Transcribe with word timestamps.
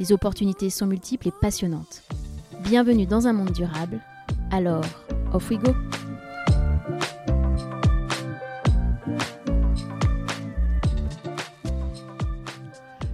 Les 0.00 0.12
opportunités 0.12 0.70
sont 0.70 0.86
multiples 0.86 1.28
et 1.28 1.32
passionnantes. 1.42 2.02
Bienvenue 2.62 3.04
dans 3.04 3.26
un 3.26 3.34
monde 3.34 3.52
durable. 3.52 4.00
Alors, 4.50 4.82
off 5.34 5.50
we 5.50 5.58
go! 5.58 5.74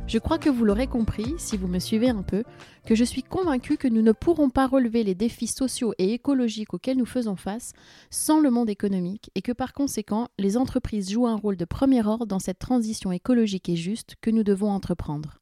Je 0.07 0.19
crois 0.21 0.39
que 0.39 0.49
vous 0.49 0.65
l'aurez 0.65 0.87
compris, 0.87 1.35
si 1.39 1.57
vous 1.57 1.67
me 1.67 1.81
suivez 1.81 2.09
un 2.09 2.23
peu, 2.23 2.45
que 2.87 2.95
je 2.95 3.03
suis 3.03 3.25
convaincue 3.25 3.79
que 3.79 3.89
nous 3.89 4.03
ne 4.03 4.13
pourrons 4.13 4.49
pas 4.49 4.69
relever 4.69 5.03
les 5.03 5.17
défis 5.17 5.49
sociaux 5.49 5.93
et 5.99 6.13
écologiques 6.13 6.73
auxquels 6.73 6.99
nous 6.99 7.05
faisons 7.05 7.35
face 7.35 7.73
sans 8.11 8.39
le 8.39 8.53
monde 8.53 8.71
économique 8.71 9.33
et 9.35 9.43
que 9.43 9.51
par 9.51 9.73
conséquent, 9.73 10.29
les 10.39 10.57
entreprises 10.57 11.11
jouent 11.11 11.27
un 11.27 11.35
rôle 11.35 11.57
de 11.57 11.65
premier 11.65 12.07
ordre 12.07 12.27
dans 12.27 12.39
cette 12.39 12.61
transition 12.61 13.11
écologique 13.11 13.69
et 13.69 13.77
juste 13.77 14.15
que 14.21 14.31
nous 14.31 14.45
devons 14.45 14.71
entreprendre. 14.71 15.41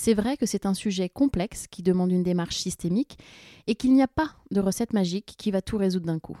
C'est 0.00 0.14
vrai 0.14 0.36
que 0.36 0.46
c'est 0.46 0.64
un 0.64 0.74
sujet 0.74 1.08
complexe 1.08 1.66
qui 1.66 1.82
demande 1.82 2.12
une 2.12 2.22
démarche 2.22 2.58
systémique 2.58 3.18
et 3.66 3.74
qu'il 3.74 3.92
n'y 3.92 4.00
a 4.00 4.06
pas 4.06 4.30
de 4.52 4.60
recette 4.60 4.92
magique 4.92 5.34
qui 5.36 5.50
va 5.50 5.60
tout 5.60 5.76
résoudre 5.76 6.06
d'un 6.06 6.20
coup. 6.20 6.38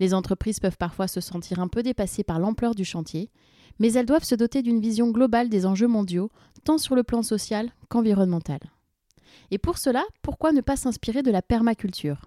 Les 0.00 0.14
entreprises 0.14 0.58
peuvent 0.58 0.76
parfois 0.76 1.06
se 1.06 1.20
sentir 1.20 1.60
un 1.60 1.68
peu 1.68 1.84
dépassées 1.84 2.24
par 2.24 2.40
l'ampleur 2.40 2.74
du 2.74 2.84
chantier, 2.84 3.30
mais 3.78 3.92
elles 3.92 4.04
doivent 4.04 4.24
se 4.24 4.34
doter 4.34 4.62
d'une 4.62 4.80
vision 4.80 5.12
globale 5.12 5.48
des 5.48 5.64
enjeux 5.64 5.86
mondiaux, 5.86 6.28
tant 6.64 6.76
sur 6.76 6.96
le 6.96 7.04
plan 7.04 7.22
social 7.22 7.70
qu'environnemental. 7.88 8.58
Et 9.52 9.58
pour 9.58 9.78
cela, 9.78 10.04
pourquoi 10.20 10.50
ne 10.50 10.60
pas 10.60 10.74
s'inspirer 10.74 11.22
de 11.22 11.30
la 11.30 11.40
permaculture? 11.40 12.22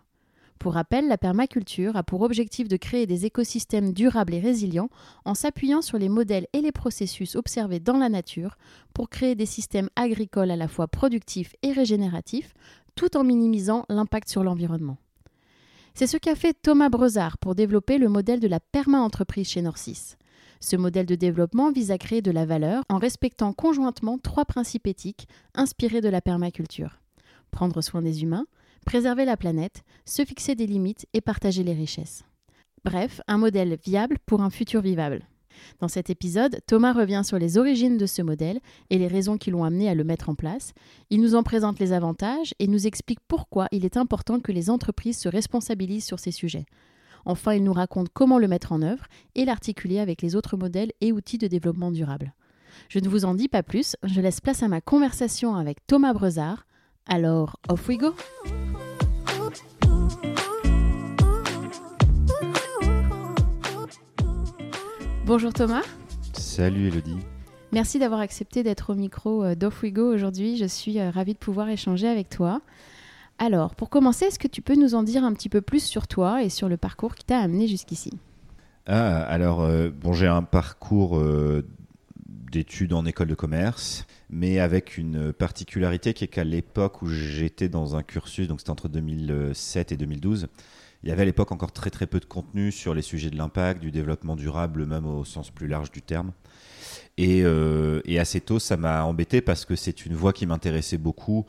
Pour 0.62 0.76
rappel, 0.76 1.08
la 1.08 1.17
permaculture 1.17 1.95
a 1.95 2.04
pour 2.04 2.22
objectif 2.22 2.67
de 2.67 2.78
créer 2.78 3.08
des 3.08 3.26
écosystèmes 3.26 3.94
durables 3.94 4.36
et 4.36 4.40
résilients 4.40 4.92
en 5.26 5.34
s'appuyant 5.34 5.81
sur 5.81 5.98
les 5.98 6.08
modèles 6.08 6.45
et 6.54 6.62
les 6.62 6.72
processus 6.72 7.36
observés 7.36 7.80
dans 7.80 7.98
la 7.98 8.09
nature 8.09 8.59
pour 8.94 9.09
créer 9.09 9.34
des 9.34 9.48
systèmes 9.48 9.89
agricoles 9.95 10.52
à 10.52 10.56
la 10.56 10.67
fois 10.67 10.88
productifs 10.88 11.56
et 11.64 11.72
régénératifs, 11.72 12.54
tout 12.94 13.17
en 13.17 13.23
minimisant 13.23 13.86
l'impact 13.89 14.30
sur 14.30 14.44
l'environnement. 14.44 14.98
C'est 15.95 16.06
ce 16.06 16.17
qu'a 16.17 16.36
fait 16.36 16.54
Thomas 16.54 16.89
Brezard 16.89 17.39
pour 17.39 17.56
développer 17.56 17.98
le 17.98 18.08
modèle 18.08 18.39
de 18.39 18.48
la 18.48 18.59
perma-entreprise 18.59 19.50
chez 19.50 19.64
Norcis. 19.64 20.16
Ce 20.59 20.76
modèle 20.76 21.08
de 21.08 21.16
développement 21.16 21.72
vise 21.72 21.89
à 21.89 21.98
créer 21.98 22.22
de 22.22 22.30
la 22.30 22.45
valeur 22.45 22.84
en 22.88 23.00
respectant 23.00 23.52
conjointement 23.52 24.20
trois 24.20 24.45
principes 24.45 24.86
éthiques 24.86 25.28
inspirés 25.56 26.02
de 26.02 26.09
la 26.09 26.22
permaculture. 26.22 27.00
Prendre 27.50 27.82
soin 27.82 28.04
des 28.04 28.22
humains, 28.22 28.45
préserver 28.85 29.25
la 29.25 29.37
planète, 29.37 29.83
se 30.05 30.25
fixer 30.25 30.55
des 30.55 30.67
limites 30.67 31.05
et 31.13 31.21
partager 31.21 31.63
les 31.63 31.73
richesses. 31.73 32.23
Bref, 32.83 33.21
un 33.27 33.37
modèle 33.37 33.77
viable 33.83 34.17
pour 34.25 34.41
un 34.41 34.49
futur 34.49 34.81
vivable. 34.81 35.21
Dans 35.79 35.87
cet 35.87 36.09
épisode, 36.09 36.59
Thomas 36.65 36.93
revient 36.93 37.21
sur 37.23 37.37
les 37.37 37.57
origines 37.57 37.97
de 37.97 38.05
ce 38.05 38.21
modèle 38.21 38.59
et 38.89 38.97
les 38.97 39.07
raisons 39.07 39.37
qui 39.37 39.52
l'ont 39.52 39.63
amené 39.63 39.89
à 39.89 39.95
le 39.95 40.03
mettre 40.03 40.29
en 40.29 40.35
place. 40.35 40.73
Il 41.09 41.21
nous 41.21 41.35
en 41.35 41.43
présente 41.43 41.79
les 41.79 41.93
avantages 41.93 42.53
et 42.59 42.67
nous 42.67 42.87
explique 42.87 43.20
pourquoi 43.27 43.67
il 43.71 43.86
est 43.86 43.97
important 43.97 44.39
que 44.39 44.52
les 44.52 44.70
entreprises 44.70 45.20
se 45.20 45.30
responsabilisent 45.30 46.05
sur 46.05 46.20
ces 46.20 46.31
sujets. 46.31 46.65
Enfin, 47.25 47.53
il 47.53 47.64
nous 47.64 47.73
raconte 47.73 48.09
comment 48.11 48.39
le 48.39 48.47
mettre 48.47 48.71
en 48.71 48.81
œuvre 48.81 49.05
et 49.36 49.45
l'articuler 49.45 49.99
avec 49.99 50.21
les 50.21 50.36
autres 50.36 50.58
modèles 50.58 50.91
et 51.02 51.11
outils 51.11 51.37
de 51.37 51.47
développement 51.47 51.91
durable. 51.91 52.33
Je 52.89 52.99
ne 52.99 53.09
vous 53.09 53.25
en 53.25 53.36
dis 53.36 53.47
pas 53.47 53.64
plus, 53.64 53.95
je 54.03 54.21
laisse 54.21 54.41
place 54.41 54.64
à 54.64 54.67
ma 54.67 54.81
conversation 54.81 55.55
avec 55.55 55.86
Thomas 55.86 56.14
Brezard. 56.14 56.65
Alors, 57.08 57.58
off 57.67 57.88
we 57.88 57.98
go! 57.98 58.14
Bonjour 65.26 65.54
Thomas. 65.54 65.82
Salut 66.34 66.88
Elodie. 66.88 67.17
Merci 67.72 68.00
d'avoir 68.00 68.20
accepté 68.20 68.64
d'être 68.64 68.92
au 68.92 68.95
micro 68.95 69.44
euh, 69.44 69.56
d'Off 69.56 69.82
We 69.82 69.94
Go 69.94 70.14
aujourd'hui. 70.14 70.58
Je 70.58 70.66
suis 70.66 71.00
euh, 71.00 71.10
ravie 71.10 71.34
de 71.34 71.39
pouvoir 71.39 71.70
échanger 71.70 72.08
avec 72.08 72.30
toi. 72.30 72.62
Alors, 73.39 73.76
pour 73.76 73.89
commencer, 73.89 74.26
est-ce 74.26 74.39
que 74.39 74.48
tu 74.48 74.62
peux 74.62 74.76
nous 74.76 74.94
en 74.94 75.04
dire 75.04 75.23
un 75.23 75.33
petit 75.33 75.50
peu 75.50 75.62
plus 75.62 75.83
sur 75.83 76.08
toi 76.08 76.44
et 76.44 76.50
sur 76.50 76.68
le 76.68 76.78
parcours 76.78 77.16
qui 77.16 77.23
t'a 77.26 77.39
amené 77.39 77.68
jusqu'ici? 77.68 78.12
Ah, 78.86 79.22
alors, 79.22 79.62
euh, 79.62 79.89
bon, 79.89 80.12
j'ai 80.12 80.28
un 80.28 80.44
parcours 80.44 81.18
d'études 82.52 82.94
en 82.94 83.06
école 83.06 83.28
de 83.28 83.36
commerce, 83.36 84.06
mais 84.30 84.60
avec 84.60 84.98
une 84.98 85.34
particularité 85.34 86.14
qui 86.14 86.26
est 86.26 86.28
qu'à 86.28 86.44
l'époque 86.44 87.02
où 87.02 87.08
j'étais 87.08 87.70
dans 87.70 87.95
un 87.95 88.04
cursus, 88.04 88.48
donc 88.48 88.60
c'était 88.60 88.72
entre 88.72 88.89
2007 88.89 89.92
et 89.92 89.98
2012, 89.98 90.48
il 91.04 91.10
y 91.10 91.12
avait 91.12 91.23
à 91.23 91.26
l'époque 91.26 91.52
encore 91.52 91.72
très 91.72 91.89
très 91.89 92.06
peu 92.06 92.20
de 92.20 92.26
contenu 92.26 92.72
sur 92.72 92.94
les 92.94 93.02
sujets 93.02 93.32
de 93.32 93.38
l'impact, 93.38 93.82
du 93.82 93.89
développement 93.89 94.36
durable, 94.36 94.86
même 94.86 95.08
au 95.08 95.26
sens 95.26 95.50
plus 95.50 95.67
large 95.67 95.92
du 95.92 96.02
terme. 96.02 96.32
Et, 97.17 97.42
euh, 97.44 98.02
assez 98.20 98.42
tôt, 98.42 98.60
ça 98.60 98.78
m'a 98.78 99.04
embêté 99.04 99.42
parce 99.42 99.66
que 99.66 99.76
c'est 99.76 100.06
une 100.06 100.14
voie 100.14 100.33
qui 100.33 100.45
m'intéressait 100.45 100.98
beaucoup. 101.00 101.45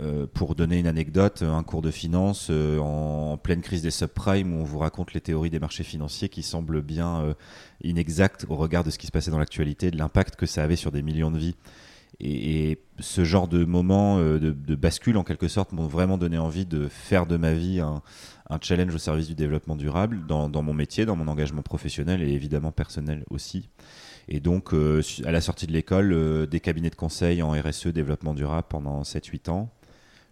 Euh, 0.00 0.26
pour 0.26 0.56
donner 0.56 0.80
une 0.80 0.88
anecdote, 0.88 1.42
un 1.42 1.62
cours 1.62 1.80
de 1.80 1.92
finance 1.92 2.48
euh, 2.50 2.78
en, 2.78 3.36
pleine 3.36 3.60
crise 3.62 3.82
des 3.82 3.92
subprimes 3.92 4.52
où 4.52 4.60
on 4.60 4.64
vous 4.64 4.80
raconte 4.80 5.14
les 5.14 5.20
théories 5.20 5.50
des 5.50 5.60
marchés 5.60 5.84
financiers 5.84 6.28
qui 6.28 6.42
semblent 6.42 6.82
bien 6.82 7.34
inexactes 7.82 8.44
au 8.48 8.56
regard 8.56 8.82
de 8.82 8.90
ce 8.90 8.98
qui 8.98 9.06
se 9.06 9.12
passait 9.12 9.30
dans 9.30 9.38
l'actualité, 9.38 9.90
de 9.90 9.96
l'impact 9.96 10.34
que 10.36 10.46
ça 10.46 10.64
avait 10.64 10.76
sur 10.76 10.90
des 10.90 11.02
millions 11.02 11.30
de 11.30 11.38
vies. 11.38 11.54
Et, 12.20 12.80
ce 13.00 13.24
genre 13.24 13.48
de 13.48 13.64
moment 13.64 14.18
de, 14.20 14.74
bascule, 14.76 15.16
en 15.16 15.24
quelque 15.24 15.48
sorte, 15.48 15.72
m'ont 15.72 15.88
vraiment 15.88 16.16
donné 16.16 16.38
envie 16.38 16.64
de 16.64 16.86
faire 16.86 17.26
de 17.26 17.36
ma 17.36 17.54
vie 17.54 17.80
un, 17.80 18.02
challenge 18.60 18.94
au 18.94 18.98
service 18.98 19.26
du 19.26 19.34
développement 19.34 19.74
durable 19.74 20.24
dans, 20.28 20.62
mon 20.62 20.74
métier, 20.74 21.06
dans 21.06 21.16
mon 21.16 21.26
engagement 21.26 21.62
professionnel 21.62 22.22
et 22.22 22.32
évidemment 22.32 22.70
personnel 22.70 23.24
aussi. 23.30 23.68
Et 24.28 24.40
donc, 24.40 24.72
euh, 24.72 25.02
à 25.24 25.32
la 25.32 25.40
sortie 25.40 25.66
de 25.66 25.72
l'école, 25.72 26.12
euh, 26.12 26.46
des 26.46 26.60
cabinets 26.60 26.90
de 26.90 26.94
conseil 26.94 27.42
en 27.42 27.50
RSE, 27.50 27.88
développement 27.88 28.34
durable 28.34 28.66
pendant 28.68 29.02
7-8 29.02 29.50
ans. 29.50 29.70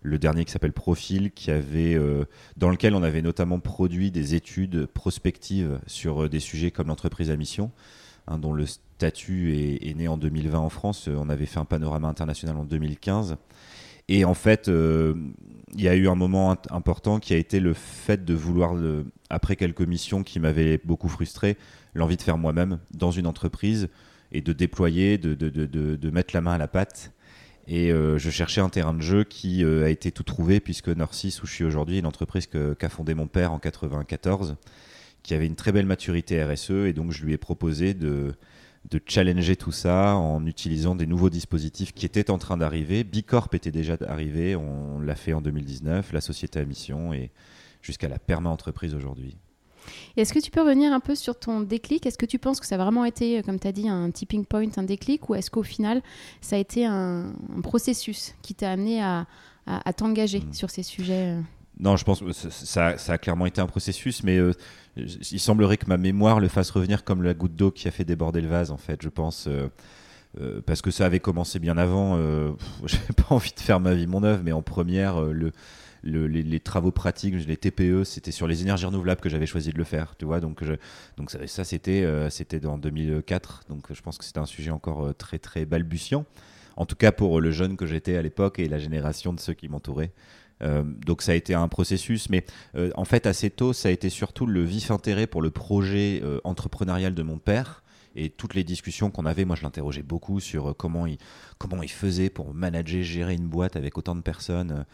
Le 0.03 0.19
dernier 0.19 0.45
qui 0.45 0.51
s'appelle 0.51 0.73
Profil, 0.73 1.31
qui 1.31 1.51
avait, 1.51 1.95
euh, 1.95 2.25
dans 2.57 2.71
lequel 2.71 2.95
on 2.95 3.03
avait 3.03 3.23
notamment 3.23 3.61
produit 3.61 4.11
des 4.11 4.35
études 4.35 4.87
prospectives 4.87 5.79
sur 5.87 6.29
des 6.29 6.41
sujets 6.41 6.73
comme 6.73 6.89
l'entreprise 6.89 7.31
à 7.31 7.37
mission, 7.37 7.71
hein, 8.27 8.39
dont 8.39 8.53
le 8.53 8.67
statut 8.67 9.57
est, 9.57 9.95
né 9.95 10.09
en 10.09 10.17
2020 10.17 10.59
en 10.59 10.69
France. 10.69 11.09
On 11.09 11.29
avait 11.29 11.47
fait 11.47 11.61
un 11.61 11.65
panorama 11.65 12.09
international 12.09 12.57
en 12.57 12.65
2015. 12.65 13.37
Et 14.09 14.25
en 14.25 14.35
fait, 14.35 14.69
euh, 14.69 15.15
il 15.75 15.83
y 15.83 15.89
a 15.89 15.95
eu 15.95 16.09
un 16.09 16.17
moment 16.17 16.57
important 16.71 17.21
qui 17.21 17.33
a 17.35 17.37
été 17.37 17.61
le 17.61 17.73
fait 17.73 18.25
de 18.25 18.35
vouloir, 18.35 18.75
après 19.31 19.55
quelques 19.55 19.83
missions 19.83 20.25
qui 20.25 20.41
m'avaient 20.41 20.81
beaucoup 20.85 21.09
frustré, 21.09 21.57
l'envie 21.95 22.17
de 22.17 22.23
faire 22.23 22.39
moi-même 22.39 22.79
dans 22.93 23.13
une 23.13 23.27
entreprise 23.27 23.89
et 24.33 24.41
de 24.41 24.53
déployer, 24.53 25.19
de, 25.19 25.35
de 25.35 26.11
mettre 26.11 26.35
la 26.35 26.41
main 26.41 26.55
à 26.55 26.59
la 26.59 26.69
pâte. 26.69 27.13
Et 27.67 27.93
euh, 27.93 28.19
je 28.19 28.31
cherchais 28.31 28.61
un 28.61 28.69
terrain 28.69 28.95
de 28.95 29.03
jeu 29.03 29.25
qui 29.25 29.65
euh, 29.65 29.85
a 29.85 29.89
été 29.89 30.11
tout 30.11 30.25
trouvé 30.25 30.61
puisque 30.61 30.89
Norcis, 30.89 31.39
où 31.43 31.47
je 31.47 31.53
suis 31.53 31.65
aujourd'hui, 31.65 31.99
une 31.99 32.07
entreprise 32.07 32.47
qu'a 32.47 32.89
fondée 32.89 33.15
mon 33.15 33.29
père 33.29 33.53
en 33.53 33.59
94, 33.59 34.57
qui 35.23 35.35
avait 35.35 35.47
une 35.47 35.55
très 35.55 35.73
belle 35.73 35.87
maturité 35.87 36.43
RSE. 36.43 36.71
Et 36.71 36.93
donc, 36.93 37.13
je 37.13 37.25
lui 37.25 37.33
ai 37.33 37.39
proposé 37.39 37.95
de, 37.95 38.35
de 38.91 39.01
challenger 39.07 39.57
tout 39.57 39.73
ça 39.73 40.17
en 40.17 40.45
utilisant 40.47 40.95
des 40.95 41.07
nouveaux 41.07 41.31
dispositifs 41.31 41.93
qui 41.93 42.05
étaient 42.05 42.31
en 42.31 42.39
train 42.39 42.57
d'arriver. 42.57 43.05
Bicorp 43.05 43.49
était 43.53 43.71
déjà 43.71 43.97
arrivé, 44.07 44.57
on 44.57 45.01
l'a 45.01 45.15
fait 45.15 45.33
en 45.33 45.41
2019, 45.41 46.13
la 46.13 46.21
société 46.21 46.59
à 46.59 46.65
mission 46.65 47.13
et 47.13 47.31
jusqu'à 47.81 48.09
la 48.09 48.19
perma-entreprise 48.19 48.95
aujourd'hui. 48.95 49.37
Est-ce 50.17 50.33
que 50.33 50.39
tu 50.39 50.51
peux 50.51 50.61
revenir 50.61 50.93
un 50.93 51.01
peu 51.01 51.15
sur 51.15 51.39
ton 51.39 51.61
déclic? 51.61 52.07
Est-ce 52.07 52.19
que 52.19 52.27
tu 52.27 52.39
penses 52.39 52.61
que 52.61 52.67
ça 52.67 52.77
a 52.77 52.79
vraiment 52.79 53.05
été, 53.05 53.43
comme 53.43 53.59
tu 53.59 53.67
as 53.67 53.73
dit, 53.73 53.89
un 53.89 54.11
tipping 54.11 54.45
point, 54.45 54.69
un 54.77 54.83
déclic? 54.83 55.29
Ou 55.29 55.35
est-ce 55.35 55.51
qu'au 55.51 55.63
final, 55.63 56.03
ça 56.41 56.57
a 56.57 56.59
été 56.59 56.85
un, 56.87 57.33
processus 57.63 58.35
qui 58.43 58.55
t'a 58.55 58.73
amené 58.73 59.03
à, 59.03 59.27
t'engager 59.97 60.41
hmm. 60.41 60.53
sur 60.53 60.71
ces 60.71 60.83
sujets 60.83 61.37
euh? 61.37 61.41
Non, 61.79 61.97
je 61.97 62.05
pense 62.05 62.21
que 62.21 62.33
ça, 62.33 62.99
ça, 62.99 63.13
a 63.13 63.19
clairement 63.19 63.47
été 63.47 63.61
un 63.61 63.67
processus, 63.67 64.23
mais 64.23 64.37
euh, 64.37 64.53
il 64.97 65.41
semblerait 65.41 65.79
que 65.79 65.87
ma 65.87 65.97
mémoire 65.97 66.39
le 66.39 66.49
fasse 66.49 66.71
revenir 66.71 67.03
comme 67.03 67.23
la 67.23 67.35
goutte 67.35 67.57
d'eau 67.57 67.71
qui 67.71 67.89
a 67.89 67.91
fait 67.91 68.05
déborder 68.05 68.41
le 68.41 68.49
vase, 68.49 68.71
en 68.71 68.77
fait, 68.77 69.03
je 69.03 69.09
pense. 69.09 69.47
Euh, 69.49 69.69
euh, 70.41 70.63
parce 70.65 70.81
que 70.81 70.91
ça 70.91 71.05
avait 71.05 71.21
commencé 71.21 71.59
bien 71.59 71.77
avant. 71.77 72.17
J'ai 72.87 72.99
pas 73.17 73.35
envie 73.35 73.53
de 73.53 73.61
faire 73.61 73.81
ma 73.81 73.95
vie 73.95 74.07
mon 74.07 74.23
œuvre, 74.23 74.43
mais 74.45 74.53
en 74.53 74.63
première, 74.63 75.21
le, 75.21 75.53
les, 76.03 76.61
travaux 76.61 76.91
pratiques, 76.91 77.35
les 77.47 77.57
TPE, 77.57 78.05
c'était 78.05 78.33
sur 78.33 78.47
les 78.47 78.63
énergies 78.63 78.87
renouvelables 78.87 79.21
que 79.21 79.29
j'avais 79.29 79.47
choisi 79.47 79.71
de 79.71 79.79
le 79.79 79.85
faire, 79.85 80.15
tu 80.19 80.25
vois. 80.25 80.41
Donc, 80.41 80.63
donc 81.17 81.31
ça, 81.31 81.65
c'était 81.65 82.07
c'était 82.31 82.65
en 82.67 82.79
2004. 82.79 83.65
Donc, 83.69 83.93
je 83.93 84.01
pense 84.03 84.19
que 84.19 84.25
c'était 84.25 84.39
un 84.41 84.47
sujet 84.47 84.71
encore 84.71 85.15
très 85.17 85.39
très 85.39 85.65
balbutiant. 85.65 86.25
En 86.77 86.87
tout 86.87 86.97
cas 86.97 87.13
pour 87.13 87.41
le 87.41 87.51
jeune 87.51 87.77
que 87.77 87.87
j'étais 87.87 88.17
à 88.17 88.23
l'époque 88.23 88.59
et 88.59 88.67
la 88.67 88.79
génération 88.79 89.33
de 89.33 89.41
ceux 89.41 89.53
qui 89.53 89.69
m'entouraient. 89.69 90.13
donc 90.63 91.23
ça 91.23 91.33
a 91.33 91.35
été 91.35 91.55
un 91.55 91.69
processus, 91.69 92.31
mais 92.31 92.45
en 92.95 93.05
fait 93.05 93.27
assez 93.27 93.51
tôt, 93.51 93.73
ça 93.73 93.89
a 93.89 93.93
été 93.93 94.09
surtout 94.09 94.47
le 94.47 94.63
vif 94.63 94.91
intérêt 94.91 95.27
pour 95.27 95.43
le 95.43 95.51
projet 95.51 96.23
entrepreneurial 96.45 97.15
de 97.15 97.23
mon 97.23 97.39
père 97.39 97.83
et 98.15 98.31
toutes 98.31 98.55
les 98.55 98.65
discussions 98.65 99.11
qu'on 99.11 99.27
avait, 99.27 99.45
moi 99.45 99.57
je 99.57 99.63
l'interrogeais 99.63 100.03
beaucoup 100.03 100.41
sur 100.41 100.77
comment 100.77 101.07
il, 101.07 101.19
comment 101.59 101.83
il 101.83 101.91
faisait 101.91 102.31
pour 102.31 102.55
manager, 102.55 103.03
gérer 103.03 103.35
une 103.35 103.49
boîte 103.49 103.77
avec 103.77 103.97
autant 103.99 104.15
de 104.15 104.21
personnes. 104.21 104.85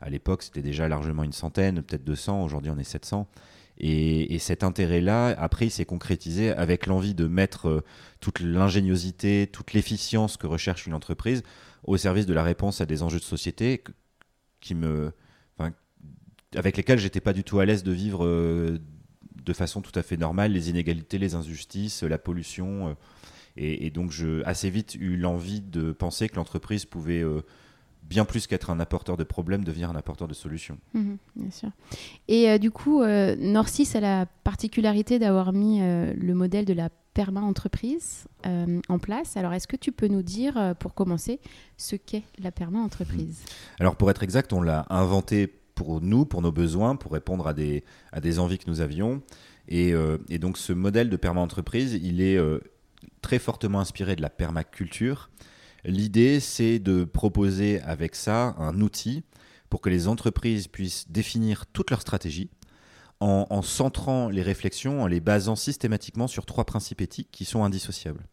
À 0.00 0.10
l'époque, 0.10 0.42
c'était 0.42 0.62
déjà 0.62 0.88
largement 0.88 1.24
une 1.24 1.32
centaine, 1.32 1.82
peut-être 1.82 2.04
200, 2.04 2.42
aujourd'hui 2.42 2.70
on 2.70 2.78
est 2.78 2.84
700. 2.84 3.28
Et, 3.78 4.38
cet 4.38 4.64
intérêt-là, 4.64 5.34
après, 5.38 5.66
il 5.66 5.70
s'est 5.70 5.84
concrétisé 5.84 6.50
avec 6.50 6.86
l'envie 6.86 7.14
de 7.14 7.26
mettre 7.26 7.68
euh, 7.68 7.84
toute 8.20 8.40
l'ingéniosité, 8.40 9.48
toute 9.52 9.74
l'efficience 9.74 10.38
que 10.38 10.46
recherche 10.46 10.86
une 10.86 10.94
entreprise 10.94 11.42
au 11.84 11.98
service 11.98 12.24
de 12.24 12.32
la 12.32 12.42
réponse 12.42 12.80
à 12.80 12.86
des 12.86 13.02
enjeux 13.02 13.18
de 13.18 13.24
société 13.24 13.82
avec 16.54 16.76
lesquels 16.76 16.98
j'étais 16.98 17.20
pas 17.20 17.32
du 17.32 17.44
tout 17.44 17.58
à 17.58 17.64
l'aise 17.64 17.82
de 17.82 17.92
vivre 17.92 18.24
euh, 18.24 18.78
de 19.46 19.52
façon 19.52 19.80
tout 19.80 19.96
à 19.98 20.02
fait 20.02 20.16
normale, 20.16 20.52
les 20.52 20.68
inégalités, 20.68 21.18
les 21.18 21.34
injustices, 21.34 22.02
la 22.02 22.18
pollution. 22.18 22.88
Euh, 22.88 22.94
et, 23.56 23.88
donc, 23.88 24.10
j'ai 24.10 24.44
assez 24.44 24.68
vite 24.68 24.96
eu 24.96 25.16
l'envie 25.16 25.62
de 25.62 25.92
penser 25.92 26.28
que 26.28 26.36
l'entreprise 26.36 26.84
pouvait 26.84 27.24
bien 28.08 28.24
plus 28.24 28.46
qu'être 28.46 28.70
un 28.70 28.80
apporteur 28.80 29.16
de 29.16 29.24
problèmes, 29.24 29.64
devenir 29.64 29.90
un 29.90 29.96
apporteur 29.96 30.28
de 30.28 30.34
solutions. 30.34 30.78
Mhm, 30.94 31.18
bien 31.34 31.50
sûr. 31.50 31.70
Et 32.28 32.48
euh, 32.50 32.58
du 32.58 32.70
coup, 32.70 33.02
euh, 33.02 33.36
Norcis 33.38 33.88
a 33.94 34.00
la 34.00 34.26
particularité 34.44 35.18
d'avoir 35.18 35.52
mis 35.52 35.80
euh, 35.80 36.12
le 36.16 36.34
modèle 36.34 36.64
de 36.64 36.72
la 36.72 36.88
perma-entreprise 37.14 38.26
en 38.44 38.98
place. 38.98 39.38
Alors, 39.38 39.54
est-ce 39.54 39.66
que 39.66 39.76
tu 39.76 39.90
peux 39.90 40.06
nous 40.06 40.22
dire, 40.22 40.74
pour 40.78 40.92
commencer, 40.92 41.40
ce 41.78 41.96
qu'est 41.96 42.24
la 42.38 42.52
perma-entreprise? 42.52 43.42
Alors, 43.80 43.96
pour 43.96 44.10
être 44.10 44.22
exact, 44.22 44.52
on 44.52 44.60
l'a 44.60 44.84
inventé 44.90 45.50
pour 45.76 46.00
nous, 46.00 46.26
pour 46.26 46.42
nos 46.42 46.50
besoins, 46.50 46.96
pour 46.96 47.12
répondre 47.12 47.46
à 47.46 47.52
des, 47.54 47.84
envies 48.40 48.58
que 48.58 48.68
nous 48.68 48.80
avions. 48.80 49.22
Et, 49.68 49.94
et 50.28 50.38
donc, 50.38 50.58
ce 50.58 50.72
modèle 50.72 51.08
de 51.08 51.16
perma-entreprise, 51.16 51.94
il 52.02 52.20
est 52.20 52.38
très 53.22 53.38
fortement 53.38 53.78
inspiré 53.78 54.16
de 54.16 54.22
la 54.22 54.30
permaculture. 54.30 55.30
L'idée, 55.84 56.40
c'est 56.40 56.80
de 56.80 57.04
proposer 57.04 57.80
avec 57.82 58.16
ça 58.16 58.56
un 58.58 58.80
outil 58.80 59.22
pour 59.70 59.80
que 59.80 59.88
les 59.88 60.08
entreprises 60.08 60.66
puissent 60.66 61.10
définir 61.10 61.66
toute 61.66 61.90
leur 61.90 62.00
stratégie 62.00 62.50
en, 63.20 63.62
centrant 63.62 64.28
les 64.28 64.42
réflexions, 64.42 65.02
en 65.02 65.06
les 65.06 65.20
basant 65.20 65.56
systématiquement 65.56 66.26
sur 66.26 66.44
trois 66.44 66.64
principes 66.64 67.00
éthiques 67.00 67.30
qui 67.30 67.44
sont 67.44 67.64
indissociables. 67.64 68.26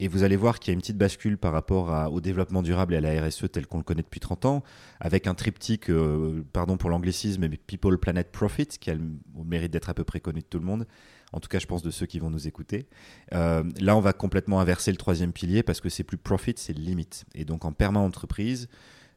Et 0.00 0.06
vous 0.06 0.22
allez 0.22 0.36
voir 0.36 0.60
qu'il 0.60 0.70
y 0.70 0.72
a 0.72 0.74
une 0.74 0.80
petite 0.80 0.96
bascule 0.96 1.38
par 1.38 1.52
rapport 1.52 2.12
au 2.12 2.20
développement 2.20 2.62
durable 2.62 2.94
et 2.94 2.98
à 2.98 3.00
la 3.00 3.26
RSE 3.26 3.46
tel 3.50 3.66
qu'on 3.66 3.78
le 3.78 3.84
connaît 3.84 4.02
depuis 4.02 4.20
30 4.20 4.44
ans, 4.44 4.62
avec 5.00 5.26
un 5.26 5.34
triptyque, 5.34 5.90
euh, 5.90 6.44
pardon 6.52 6.76
pour 6.76 6.88
l'anglicisme, 6.88 7.48
mais 7.48 7.56
People, 7.56 7.98
Planet, 7.98 8.30
Profit, 8.30 8.66
qui 8.66 8.90
a 8.90 8.94
le 8.94 9.02
mérite 9.44 9.72
d'être 9.72 9.90
à 9.90 9.94
peu 9.94 10.04
près 10.04 10.20
connu 10.20 10.40
de 10.40 10.46
tout 10.46 10.58
le 10.58 10.64
monde 10.64 10.86
en 11.32 11.40
tout 11.40 11.48
cas 11.48 11.58
je 11.58 11.66
pense 11.66 11.82
de 11.82 11.90
ceux 11.90 12.06
qui 12.06 12.18
vont 12.18 12.30
nous 12.30 12.48
écouter. 12.48 12.86
Euh, 13.34 13.64
là, 13.80 13.96
on 13.96 14.00
va 14.00 14.12
complètement 14.12 14.60
inverser 14.60 14.90
le 14.90 14.96
troisième 14.96 15.32
pilier 15.32 15.62
parce 15.62 15.80
que 15.80 15.88
c'est 15.88 16.04
plus 16.04 16.16
profit, 16.16 16.54
c'est 16.56 16.72
limite. 16.72 17.24
Et 17.34 17.44
donc 17.44 17.64
en 17.64 17.72
permanent 17.72 18.06
entreprise, 18.06 18.68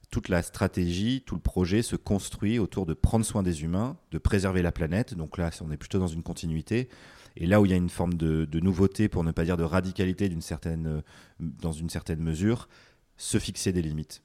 toute 0.10 0.28
la 0.28 0.42
stratégie, 0.42 1.24
tout 1.26 1.36
le 1.36 1.42
projet 1.42 1.82
se 1.82 1.96
construit 1.96 2.60
autour 2.60 2.86
de 2.86 2.94
prendre 2.94 3.26
soin 3.26 3.44
des 3.44 3.64
humains, 3.64 3.98
de 4.12 4.18
préserver 4.18 4.62
la 4.62 4.72
planète. 4.74 5.14
Donc 5.14 5.38
là, 5.38 5.50
on 5.62 5.72
est 5.72 5.78
plutôt 5.78 6.00
dans 6.00 6.08
une 6.08 6.24
continuité. 6.24 6.90
Et 7.38 7.46
là 7.46 7.62
où 7.62 7.66
il 7.66 7.72
y 7.72 7.74
a 7.74 7.78
une 7.78 7.90
forme 7.90 8.16
de, 8.16 8.60
nouveauté, 8.60 9.10
pour 9.10 9.24
ne 9.24 9.32
pas 9.32 9.44
dire 9.44 9.58
de 9.58 9.64
radicalité 9.64 10.30
euh, 10.30 11.02
dans 11.40 11.72
une 11.72 11.90
certaine 11.90 12.20
mesure, 12.20 12.68
se 13.18 13.38
fixer 13.38 13.72
des 13.72 13.82
limites 13.82 14.24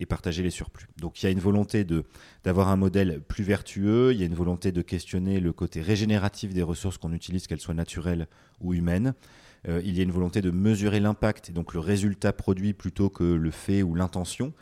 et 0.00 0.06
partager 0.06 0.42
les 0.42 0.50
surplus. 0.50 0.88
Donc 0.98 1.22
il 1.22 1.26
y 1.26 1.28
a 1.28 1.30
une 1.30 1.40
volonté 1.40 1.86
d'avoir 2.42 2.68
un 2.68 2.76
modèle 2.76 3.20
plus 3.20 3.44
vertueux, 3.44 4.12
il 4.12 4.18
y 4.18 4.22
a 4.22 4.26
une 4.26 4.34
volonté 4.34 4.72
de 4.72 4.82
questionner 4.82 5.38
le 5.40 5.52
côté 5.52 5.80
régénératif 5.80 6.52
des 6.52 6.62
ressources 6.62 6.98
qu'on 6.98 7.12
utilise, 7.12 7.46
qu'elles 7.46 7.60
soient 7.60 7.74
naturelles 7.74 8.26
ou 8.60 8.74
humaines. 8.74 9.14
Euh, 9.68 9.80
il 9.84 9.96
y 9.96 10.00
a 10.00 10.02
une 10.02 10.10
volonté 10.10 10.42
de 10.42 10.50
mesurer 10.50 11.00
l'impact 11.00 11.52
donc 11.52 11.74
le 11.74 11.80
résultat 11.80 12.32
produit 12.32 12.74
plutôt 12.74 13.08
que 13.08 13.24
le 13.24 13.50
fait 13.50 13.82
ou 13.82 13.94
l'intention. 13.94 14.52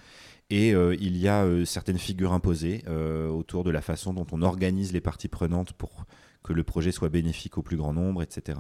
Et 0.51 0.75
euh, 0.75 0.95
il 1.01 1.17
y 1.17 1.29
a 1.29 1.47
certaines 1.65 1.99
figures 1.99 2.35
imposées 2.35 2.85
autour 2.87 3.65
de 3.65 3.71
la 3.71 3.81
façon 3.81 4.13
dont 4.13 4.27
on 4.33 4.43
organise 4.43 4.93
les 4.93 5.01
parties 5.01 5.29
prenantes 5.29 5.73
pour 5.73 6.05
que 6.43 6.53
le 6.53 6.65
projet 6.65 6.93
soit 6.93 7.09
bénéfique 7.09 7.59
au 7.59 7.63
plus 7.63 7.77
grand 7.77 7.93
nombre, 7.93 8.23
etc. 8.23 8.59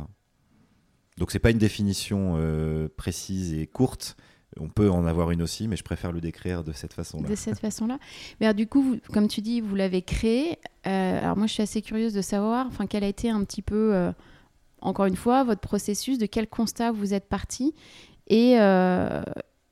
Donc 1.18 1.30
c'est 1.30 1.38
pas 1.38 1.50
une 1.50 1.58
définition 1.58 2.38
précise 2.96 3.52
et 3.54 3.66
courte, 3.66 4.16
on 4.58 4.68
peut 4.68 4.90
en 4.90 5.06
avoir 5.06 5.30
une 5.30 5.42
aussi, 5.42 5.68
mais 5.68 5.76
je 5.76 5.82
préfère 5.82 6.12
le 6.12 6.20
décrire 6.20 6.64
de 6.64 6.72
cette 6.72 6.92
façon-là. 6.92 7.28
De 7.28 7.34
cette 7.34 7.58
façon-là. 7.58 7.98
Mais 8.40 8.52
du 8.54 8.66
coup, 8.66 8.96
comme 9.12 9.28
tu 9.28 9.40
dis, 9.40 9.60
vous 9.60 9.74
l'avez 9.74 10.02
créé. 10.02 10.58
Euh, 10.86 11.18
alors 11.18 11.36
moi, 11.36 11.46
je 11.46 11.54
suis 11.54 11.62
assez 11.62 11.80
curieuse 11.80 12.12
de 12.12 12.20
savoir, 12.20 12.68
quel 12.90 13.04
a 13.04 13.08
été 13.08 13.30
un 13.30 13.42
petit 13.44 13.62
peu, 13.62 13.94
euh, 13.94 14.12
encore 14.80 15.06
une 15.06 15.16
fois, 15.16 15.44
votre 15.44 15.60
processus, 15.60 16.18
de 16.18 16.26
quel 16.26 16.48
constat 16.48 16.92
vous 16.92 17.14
êtes 17.14 17.28
parti 17.28 17.74
et, 18.28 18.58
euh, 18.58 19.22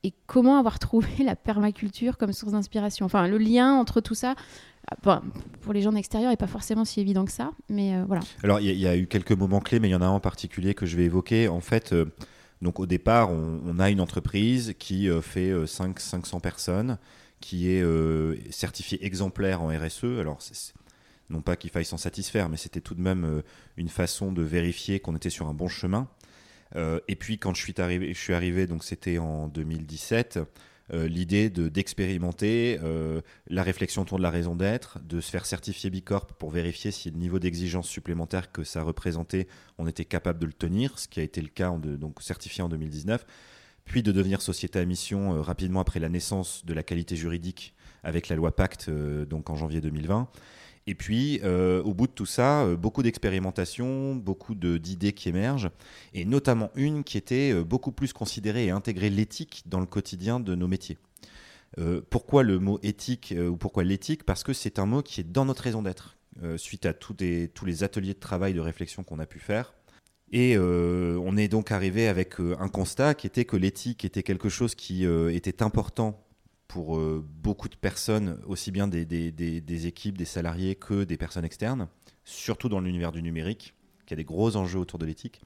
et 0.03 0.13
comment 0.27 0.57
avoir 0.57 0.79
trouvé 0.79 1.09
la 1.23 1.35
permaculture 1.35 2.17
comme 2.17 2.33
source 2.33 2.53
d'inspiration. 2.53 3.05
Enfin, 3.05 3.27
le 3.27 3.37
lien 3.37 3.73
entre 3.73 4.01
tout 4.01 4.15
ça. 4.15 4.35
pour 5.61 5.73
les 5.73 5.81
gens 5.81 5.91
d'extérieur, 5.91 6.31
n'est 6.31 6.37
pas 6.37 6.47
forcément 6.47 6.85
si 6.85 7.01
évident 7.01 7.25
que 7.25 7.31
ça, 7.31 7.51
mais 7.69 8.01
voilà. 8.03 8.21
Alors, 8.43 8.59
il 8.59 8.71
y, 8.71 8.87
a 8.87 8.97
eu 8.97 9.07
quelques 9.07 9.31
moments 9.31 9.59
clés, 9.59 9.79
mais 9.79 9.89
il 9.89 9.91
y 9.91 9.95
en 9.95 10.01
a 10.01 10.05
un 10.05 10.09
en 10.09 10.19
particulier 10.19 10.73
que 10.73 10.85
je 10.85 10.97
vais 10.97 11.05
évoquer. 11.05 11.47
En 11.47 11.61
fait, 11.61 11.93
donc 12.61 12.79
au 12.79 12.85
départ, 12.85 13.31
on, 13.31 13.79
a 13.79 13.89
une 13.89 14.01
entreprise 14.01 14.75
qui 14.77 15.09
euh, 15.09 15.21
fait 15.21 15.51
5, 15.65 15.97
euh, 15.97 15.99
500 15.99 16.39
personnes, 16.39 16.97
qui 17.39 17.71
est 17.71 17.81
euh, 17.81 18.35
certifiée 18.51 19.03
exemplaire 19.03 19.61
en 19.61 19.69
RSE. 19.69 20.03
Alors 20.19 20.39
non 21.29 21.41
pas 21.41 21.55
qu'il 21.55 21.69
faille 21.69 21.85
s'en 21.85 21.97
satisfaire, 21.97 22.49
mais 22.49 22.57
c'était 22.57 22.81
tout 22.81 22.93
de 22.93 23.01
même 23.01 23.41
une 23.77 23.87
façon 23.87 24.33
de 24.33 24.41
vérifier 24.41 24.99
qu'on 24.99 25.15
était 25.15 25.29
sur 25.29 25.47
un 25.47 25.53
bon 25.53 25.69
chemin. 25.69 26.09
Et 26.75 27.15
puis 27.15 27.37
quand 27.37 27.53
je 27.53 27.61
suis 27.61 27.73
arrivé, 27.79 28.13
je 28.13 28.19
suis 28.19 28.33
arrivé 28.33 28.67
donc 28.67 28.83
c'était 28.83 29.17
en 29.17 29.47
2017. 29.47 30.39
Euh, 30.93 31.07
l'idée 31.07 31.49
d'expérimenter 31.49 32.77
euh, 32.83 33.21
la 33.47 33.63
réflexion 33.63 34.01
autour 34.01 34.17
de 34.17 34.23
la 34.23 34.29
raison 34.29 34.55
d'être, 34.55 34.99
de 34.99 35.21
se 35.21 35.29
faire 35.29 35.45
certifier 35.45 35.89
Bicorp 35.89 36.33
pour 36.37 36.49
vérifier 36.49 36.91
si 36.91 37.09
le 37.09 37.17
niveau 37.17 37.39
d'exigence 37.39 37.87
supplémentaire 37.87 38.51
que 38.51 38.65
ça 38.65 38.83
représentait, 38.83 39.47
on 39.77 39.87
était 39.87 40.03
capable 40.03 40.39
de 40.39 40.45
le 40.45 40.51
tenir, 40.51 40.99
ce 40.99 41.07
qui 41.07 41.21
a 41.21 41.23
été 41.23 41.39
le 41.39 41.47
cas, 41.47 41.71
donc 41.71 42.21
certifié 42.21 42.61
en 42.61 42.67
2019, 42.67 43.25
puis 43.85 44.03
de 44.03 44.11
devenir 44.11 44.41
société 44.41 44.79
à 44.79 44.85
mission 44.85 45.35
euh, 45.35 45.41
rapidement 45.41 45.79
après 45.79 46.01
la 46.01 46.09
naissance 46.09 46.65
de 46.65 46.73
la 46.73 46.83
qualité 46.83 47.15
juridique 47.15 47.73
avec 48.03 48.27
la 48.27 48.35
loi 48.35 48.53
Pacte, 48.53 48.89
donc 48.89 49.49
en 49.49 49.55
janvier 49.55 49.79
2020. 49.79 50.27
Et 50.87 50.95
puis, 50.95 51.39
euh, 51.43 51.81
au 51.83 51.93
bout 51.93 52.07
de 52.07 52.11
tout 52.11 52.25
ça, 52.25 52.63
euh, 52.63 52.75
beaucoup 52.75 53.03
d'expérimentations, 53.03 54.15
beaucoup 54.15 54.55
d'idées 54.55 55.13
qui 55.13 55.29
émergent, 55.29 55.69
et 56.13 56.25
notamment 56.25 56.71
une 56.75 57.03
qui 57.03 57.17
était 57.17 57.53
euh, 57.53 57.63
beaucoup 57.63 57.91
plus 57.91 58.13
considérée 58.13 58.65
et 58.65 58.71
intégrer 58.71 59.09
l'éthique 59.09 59.63
dans 59.67 59.79
le 59.79 59.85
quotidien 59.85 60.39
de 60.39 60.55
nos 60.55 60.67
métiers. 60.67 60.97
pourquoi 62.09 62.43
le 62.43 62.59
mot 62.59 62.79
éthique 62.83 63.33
ou 63.49 63.55
pourquoi 63.55 63.85
l'éthique? 63.85 64.25
Parce 64.25 64.43
que 64.43 64.51
c'est 64.51 64.77
un 64.77 64.85
mot 64.85 65.01
qui 65.01 65.21
est 65.21 65.31
dans 65.31 65.45
notre 65.45 65.63
raison 65.63 65.81
d'être, 65.81 66.17
suite 66.57 66.85
à 66.85 66.93
tous 66.93 67.15
les 67.65 67.83
ateliers 67.83 68.13
de 68.13 68.19
travail, 68.19 68.53
de 68.53 68.59
réflexion 68.59 69.03
qu'on 69.03 69.19
a 69.19 69.25
pu 69.25 69.39
faire. 69.39 69.73
Et 70.33 70.57
on 70.57 71.37
est 71.37 71.47
donc 71.47 71.71
arrivé 71.71 72.09
avec 72.09 72.41
un 72.41 72.67
constat 72.67 73.13
qui 73.13 73.25
était 73.25 73.45
que 73.45 73.55
l'éthique 73.55 74.03
était 74.03 74.21
quelque 74.21 74.49
chose 74.49 74.75
qui 74.75 75.05
était 75.05 75.63
important 75.63 76.21
pour 76.71 76.95
euh, 76.95 77.21
beaucoup 77.43 77.67
de 77.67 77.75
personnes, 77.75 78.39
aussi 78.47 78.71
bien 78.71 78.87
des, 78.87 79.87
équipes, 79.87 80.17
des 80.17 80.23
salariés 80.23 80.75
que 80.75 81.03
des 81.03 81.17
personnes 81.17 81.43
externes, 81.43 81.89
surtout 82.23 82.69
dans 82.69 82.79
l'univers 82.79 83.11
du 83.11 83.21
numérique, 83.21 83.73
qui 84.05 84.13
a 84.13 84.17
des 84.17 84.23
gros 84.23 84.55
enjeux 84.55 84.79
autour 84.79 84.97
de 84.97 85.05
l'éthique. 85.05 85.41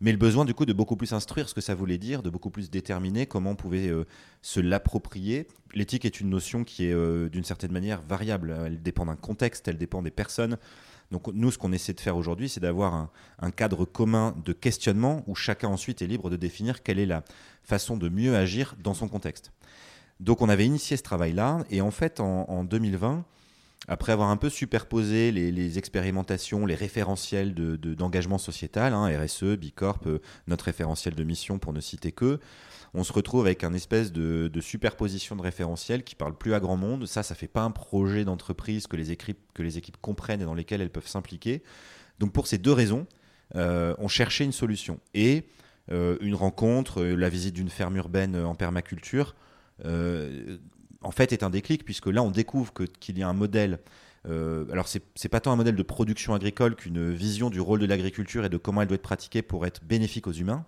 Mais 0.00 0.10
le 0.10 0.18
besoin 0.18 0.44
du 0.44 0.54
coup 0.54 0.66
de 0.66 0.72
beaucoup 0.72 0.96
plus 0.96 1.12
instruire 1.12 1.48
ce 1.48 1.54
que 1.54 1.60
ça 1.60 1.76
voulait 1.76 1.96
dire, 1.96 2.24
de 2.24 2.30
beaucoup 2.30 2.50
plus 2.50 2.70
déterminer 2.70 3.24
comment 3.26 3.50
on 3.50 3.56
pouvait 3.56 3.86
euh, 3.86 4.04
se 4.42 4.58
l'approprier. 4.58 5.46
L'éthique 5.74 6.04
est 6.04 6.18
une 6.20 6.28
notion 6.28 6.64
qui 6.64 6.86
est 6.86 6.92
euh, 6.92 7.28
d'une 7.28 7.44
certaine 7.44 7.70
manière 7.70 8.02
variable. 8.02 8.56
Elle 8.66 8.82
dépend 8.82 9.06
d'un 9.06 9.14
contexte, 9.14 9.68
elle 9.68 9.78
dépend 9.78 10.02
des 10.02 10.10
personnes. 10.10 10.58
Donc 11.12 11.28
nous, 11.28 11.52
ce 11.52 11.58
qu'on 11.58 11.72
essaie 11.72 11.92
de 11.92 12.00
faire 12.00 12.16
aujourd'hui, 12.16 12.48
c'est 12.48 12.60
d'avoir 12.60 13.10
un, 13.38 13.50
cadre 13.52 13.84
commun 13.84 14.34
de 14.44 14.52
questionnement 14.52 15.22
où 15.28 15.36
chacun 15.36 15.68
ensuite 15.68 16.02
est 16.02 16.06
libre 16.06 16.30
de 16.30 16.36
définir 16.36 16.82
quelle 16.82 16.98
est 16.98 17.06
la 17.06 17.22
façon 17.62 17.96
de 17.96 18.08
mieux 18.08 18.34
agir 18.34 18.74
dans 18.82 18.94
son 18.94 19.06
contexte. 19.06 19.52
Donc 20.20 20.42
on 20.42 20.48
avait 20.48 20.66
initié 20.66 20.96
ce 20.96 21.02
travail-là, 21.02 21.64
et 21.70 21.80
en 21.80 21.90
fait 21.90 22.20
en, 22.20 22.64
2020, 22.64 23.24
après 23.86 24.12
avoir 24.12 24.30
un 24.30 24.36
peu 24.36 24.50
superposé 24.50 25.30
les, 25.30 25.78
expérimentations, 25.78 26.66
les 26.66 26.74
référentiels 26.74 27.54
d'engagement 27.54 28.36
de, 28.36 28.40
sociétal, 28.40 28.92
hein, 28.92 29.08
RSE, 29.16 29.56
Bicorp, 29.56 30.00
euh, 30.06 30.18
notre 30.46 30.66
référentiel 30.66 31.14
de 31.14 31.24
mission 31.24 31.58
pour 31.58 31.72
ne 31.72 31.80
citer 31.80 32.12
que, 32.12 32.40
on 32.94 33.04
se 33.04 33.12
retrouve 33.12 33.42
avec 33.42 33.64
un 33.64 33.74
espèce 33.74 34.12
de, 34.12 34.50
superposition 34.60 35.36
de 35.36 35.42
référentiels 35.42 36.02
qui 36.02 36.14
parle 36.14 36.36
plus 36.36 36.54
à 36.54 36.60
grand 36.60 36.78
monde. 36.78 37.06
Ça, 37.06 37.22
ça 37.22 37.34
fait 37.34 37.46
pas 37.46 37.62
un 37.62 37.70
projet 37.70 38.24
d'entreprise 38.24 38.86
que 38.86 38.96
les 38.96 39.12
équipes 39.12 39.96
comprennent 40.00 40.40
et 40.40 40.46
dans 40.46 40.54
lesquelles 40.54 40.80
elles 40.80 40.90
peuvent 40.90 41.06
s'impliquer. 41.06 41.62
Donc 42.18 42.32
pour 42.32 42.46
ces 42.46 42.56
deux 42.56 42.72
raisons, 42.72 43.06
euh, 43.56 43.94
on 43.98 44.08
cherchait 44.08 44.44
une 44.44 44.52
solution 44.52 45.00
et 45.14 45.44
euh, 45.90 46.16
une 46.20 46.34
rencontre, 46.34 47.02
la 47.02 47.28
visite 47.28 47.54
d'une 47.54 47.70
ferme 47.70 47.96
urbaine 47.96 48.36
en 48.36 48.54
permaculture 48.54 49.34
en 49.84 51.10
fait, 51.10 51.32
est 51.32 51.42
un 51.42 51.50
déclic, 51.50 51.84
puisque 51.84 52.06
là, 52.06 52.22
on 52.22 52.30
découvre 52.30 52.72
qu'il 53.00 53.18
y 53.18 53.22
a 53.22 53.28
un 53.28 53.32
modèle. 53.32 53.78
Euh, 54.26 54.66
alors, 54.72 54.88
c'est 54.88 55.28
pas 55.28 55.40
tant 55.40 55.52
un 55.52 55.56
modèle 55.56 55.76
de 55.76 55.82
production 55.82 56.34
agricole 56.34 56.74
qu'une 56.74 57.12
vision 57.12 57.50
du 57.50 57.60
rôle 57.60 57.80
de 57.80 57.86
l'agriculture 57.86 58.44
et 58.44 58.48
de 58.48 58.56
comment 58.56 58.82
elle 58.82 58.88
doit 58.88 58.96
être 58.96 59.02
pratiquée 59.02 59.42
pour 59.42 59.66
être 59.66 59.84
bénéfique 59.84 60.26
aux 60.26 60.32
humains. 60.32 60.66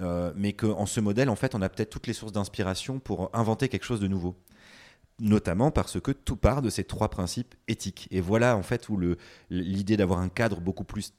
Euh, 0.00 0.32
mais 0.36 0.52
qu'en 0.52 0.86
ce 0.86 1.00
modèle, 1.00 1.28
en 1.28 1.36
fait, 1.36 1.54
on 1.54 1.62
a 1.62 1.68
peut-être 1.68 1.90
toutes 1.90 2.06
les 2.06 2.12
sources 2.12 2.32
d'inspiration 2.32 3.00
pour 3.00 3.30
inventer 3.32 3.68
quelque 3.68 3.84
chose 3.84 4.00
de 4.00 4.06
nouveau. 4.06 4.36
Notamment 5.20 5.72
parce 5.72 6.00
que 6.00 6.12
tout 6.12 6.36
part 6.36 6.62
de 6.62 6.70
ces 6.70 6.84
trois 6.84 7.08
principes 7.08 7.56
éthiques. 7.66 8.06
Et 8.12 8.20
voilà, 8.20 8.56
en 8.56 8.62
fait, 8.62 8.88
où 8.88 9.00
l'idée 9.50 9.96
d'avoir 9.96 10.20
un 10.20 10.28
cadre 10.28 10.60
beaucoup 10.60 10.84
plus 10.84 11.12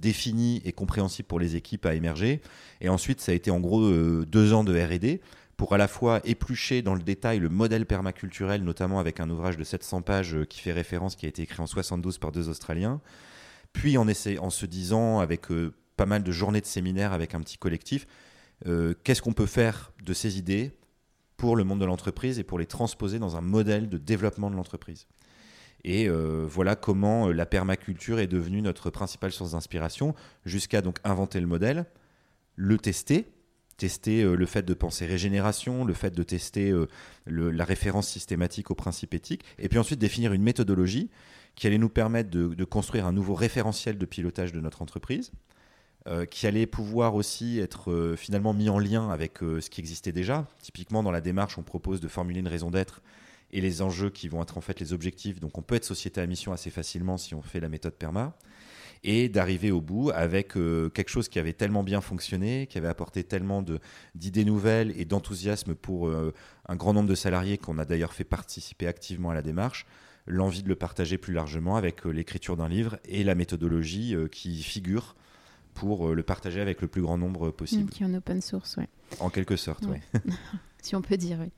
défini 0.00 0.60
et 0.64 0.72
compréhensible 0.72 1.28
pour 1.28 1.38
les 1.38 1.54
équipes 1.54 1.86
a 1.86 1.94
émergé. 1.94 2.42
Et 2.80 2.88
ensuite, 2.88 3.20
ça 3.20 3.30
a 3.30 3.34
été 3.36 3.52
en 3.52 3.60
gros 3.60 3.82
euh, 3.82 4.26
deux 4.26 4.52
ans 4.52 4.64
de 4.64 4.76
RD 4.76 5.20
pour 5.58 5.74
à 5.74 5.76
la 5.76 5.88
fois 5.88 6.22
éplucher 6.24 6.80
dans 6.80 6.94
le 6.94 7.02
détail 7.02 7.38
le 7.38 7.50
modèle 7.50 7.84
permaculturel, 7.84 8.64
notamment 8.64 8.98
avec 8.98 9.20
un 9.20 9.28
ouvrage 9.28 9.58
de 9.58 9.64
700 9.64 10.00
pages 10.00 10.34
euh, 10.34 10.44
qui 10.46 10.60
fait 10.60 10.72
référence, 10.72 11.16
qui 11.16 11.26
a 11.26 11.28
été 11.28 11.42
écrit 11.42 11.60
en 11.60 11.66
72 11.66 12.16
par 12.16 12.32
deux 12.32 12.48
Australiens, 12.48 13.02
puis 13.74 13.98
en, 13.98 14.06
en 14.08 14.50
se 14.50 14.64
disant, 14.64 15.18
avec 15.18 15.50
euh, 15.50 15.74
pas 15.96 16.06
mal 16.06 16.22
de 16.22 16.32
journées 16.32 16.62
de 16.62 16.66
séminaires 16.66 17.12
avec 17.12 17.34
un 17.34 17.40
petit 17.40 17.58
collectif, 17.58 18.06
qu'est-ce 19.04 19.22
qu'on 19.22 19.34
peut 19.34 19.46
faire 19.46 19.92
de 20.02 20.12
ces 20.12 20.36
idées 20.38 20.72
pour 21.36 21.54
le 21.54 21.62
monde 21.62 21.80
de 21.80 21.84
l'entreprise 21.84 22.40
et 22.40 22.42
pour 22.42 22.58
les 22.58 22.66
transposer 22.66 23.20
dans 23.20 23.36
un 23.36 23.40
modèle 23.40 23.88
de 23.88 23.98
développement 23.98 24.50
de 24.50 24.56
l'entreprise? 24.56 25.06
Et 25.84 26.08
euh, 26.08 26.44
voilà 26.48 26.76
comment 26.76 27.28
euh, 27.28 27.32
la 27.32 27.46
permaculture 27.46 28.18
est 28.18 28.26
devenue 28.26 28.62
notre 28.62 28.90
principale 28.90 29.32
source 29.32 29.52
d'inspiration, 29.52 30.14
jusqu'à 30.44 30.82
donc 30.82 30.98
inventer 31.04 31.40
le 31.40 31.46
modèle, 31.46 31.86
le 32.56 32.78
tester, 32.78 33.26
tester 33.78 34.22
euh, 34.22 34.34
le 34.34 34.44
fait 34.44 34.62
de 34.62 34.74
penser 34.74 35.06
régénération, 35.06 35.86
le 35.86 35.94
fait 35.94 36.10
de 36.10 36.22
tester 36.22 36.74
la 37.26 37.64
référence 37.64 38.08
systématique 38.08 38.70
aux 38.70 38.74
principes 38.74 39.14
éthiques, 39.14 39.44
et 39.58 39.68
puis 39.70 39.78
ensuite 39.78 39.98
définir 39.98 40.34
une 40.34 40.42
méthodologie 40.42 41.08
qui 41.54 41.66
allait 41.66 41.78
nous 41.78 41.88
permettre 41.88 42.30
de, 42.30 42.64
construire 42.64 43.06
un 43.06 43.12
nouveau 43.12 43.34
référentiel 43.34 43.96
de 43.96 44.06
pilotage 44.06 44.52
de 44.52 44.60
notre 44.60 44.82
entreprise, 44.82 45.32
qui 46.30 46.46
allait 46.46 46.66
pouvoir 46.66 47.14
aussi 47.14 47.58
être 47.58 48.14
finalement 48.16 48.54
mis 48.54 48.70
en 48.70 48.78
lien 48.78 49.10
avec 49.10 49.38
ce 49.40 49.68
qui 49.68 49.80
existait 49.80 50.12
déjà. 50.12 50.46
Typiquement, 50.62 51.02
dans 51.02 51.10
la 51.10 51.20
démarche, 51.20 51.58
on 51.58 51.62
propose 51.62 52.00
de 52.00 52.08
formuler 52.08 52.40
une 52.40 52.48
raison 52.48 52.70
d'être 52.70 53.02
et 53.50 53.60
les 53.60 53.82
enjeux 53.82 54.10
qui 54.10 54.28
vont 54.28 54.42
être 54.42 54.58
en 54.58 54.60
fait 54.60 54.80
les 54.80 54.92
objectifs. 54.92 55.40
Donc 55.40 55.58
on 55.58 55.62
peut 55.62 55.74
être 55.74 55.84
société 55.84 56.20
à 56.20 56.26
mission 56.26 56.52
assez 56.52 56.70
facilement 56.70 57.16
si 57.16 57.34
on 57.34 57.42
fait 57.42 57.60
la 57.60 57.68
méthode 57.68 57.94
PERMA 57.94 58.34
et 59.04 59.28
d'arriver 59.28 59.70
au 59.70 59.80
bout 59.80 60.10
avec 60.10 60.56
euh, 60.56 60.88
quelque 60.88 61.08
chose 61.08 61.28
qui 61.28 61.38
avait 61.38 61.52
tellement 61.52 61.82
bien 61.82 62.00
fonctionné, 62.00 62.66
qui 62.66 62.78
avait 62.78 62.88
apporté 62.88 63.24
tellement 63.24 63.64
d'idées 64.14 64.44
nouvelles 64.44 64.92
et 64.98 65.04
d'enthousiasme 65.04 65.74
pour 65.74 66.08
euh, 66.08 66.34
un 66.68 66.76
grand 66.76 66.92
nombre 66.92 67.08
de 67.08 67.14
salariés 67.14 67.58
qu'on 67.58 67.78
a 67.78 67.84
d'ailleurs 67.84 68.12
fait 68.12 68.24
participer 68.24 68.86
activement 68.86 69.30
à 69.30 69.34
la 69.34 69.42
démarche, 69.42 69.86
l'envie 70.26 70.62
de 70.62 70.68
le 70.68 70.76
partager 70.76 71.18
plus 71.18 71.32
largement 71.32 71.76
avec 71.76 72.06
euh, 72.06 72.10
l'écriture 72.10 72.56
d'un 72.56 72.68
livre 72.68 72.98
et 73.04 73.24
la 73.24 73.34
méthodologie 73.34 74.16
qui 74.30 74.62
figure 74.62 75.14
pour 75.74 76.12
le 76.12 76.22
partager 76.24 76.60
avec 76.60 76.82
le 76.82 76.88
plus 76.88 77.02
grand 77.02 77.18
nombre 77.18 77.50
possible. 77.50 77.90
Qui 77.90 78.02
est 78.02 78.06
en 78.06 78.14
open 78.14 78.40
source, 78.40 78.76
oui. 78.78 78.84
En 79.20 79.30
quelque 79.30 79.54
sorte, 79.54 79.84
oui. 79.88 79.98
si 80.82 80.96
on 80.96 81.02
peut 81.02 81.16
dire, 81.16 81.38
oui. 81.40 81.50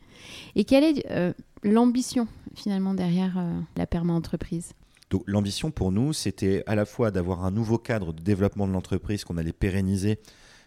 Et 0.56 0.64
quelle 0.64 0.84
est 0.84 1.34
l'ambition 1.62 2.28
finalement 2.54 2.92
derrière 2.92 3.42
la 3.76 3.86
perma-entreprise? 3.86 4.74
Donc 5.10 5.24
l'ambition 5.26 5.72
pour 5.72 5.90
nous, 5.90 6.12
c'était 6.12 6.62
à 6.66 6.76
la 6.76 6.84
fois 6.84 7.10
d'avoir 7.10 7.44
un 7.44 7.50
nouveau 7.50 7.78
cadre 7.78 8.12
de 8.12 8.22
développement 8.22 8.68
de 8.68 8.72
l'entreprise 8.72 9.24
qu'on 9.24 9.36
allait 9.36 9.52
pérenniser 9.52 10.20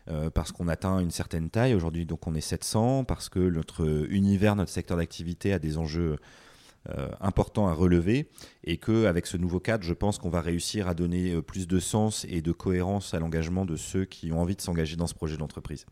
euh, 0.10 0.30
parce 0.30 0.52
qu'on 0.52 0.68
atteint 0.68 1.00
une 1.00 1.12
certaine 1.12 1.50
taille. 1.50 1.74
Aujourd'hui, 1.74 2.06
donc 2.06 2.28
on 2.28 2.36
est 2.36 2.42
700 2.42 3.06
parce 3.06 3.30
que 3.30 3.40
notre 3.40 4.06
univers, 4.10 4.58
notre 4.58 4.72
secteur 4.72 4.98
d'activité 4.98 5.54
a 5.54 5.60
des 5.60 5.78
enjeux 5.78 6.18
euh, 6.90 7.08
importants 7.22 7.70
à 7.70 7.74
relever 7.74 8.28
et 8.66 8.76
qu'avec 8.76 9.28
ce 9.28 9.38
nouveau 9.38 9.62
cadre, 9.62 9.86
je 9.86 9.94
pense 9.94 10.18
qu'on 10.18 10.30
va 10.30 10.42
réussir 10.42 10.90
à 10.90 10.94
donner 10.94 11.42
plus 11.42 11.66
de 11.66 11.80
sens 11.80 12.26
et 12.28 12.42
de 12.42 12.52
cohérence 12.52 13.14
à 13.14 13.20
l'engagement 13.20 13.64
de 13.64 13.78
ceux 13.78 14.04
qui 14.04 14.34
ont 14.34 14.42
envie 14.42 14.58
de 14.58 14.62
s'engager 14.62 14.98
dans 14.98 15.08
ce 15.08 15.16
projet 15.16 15.38
d'entreprise. 15.38 15.86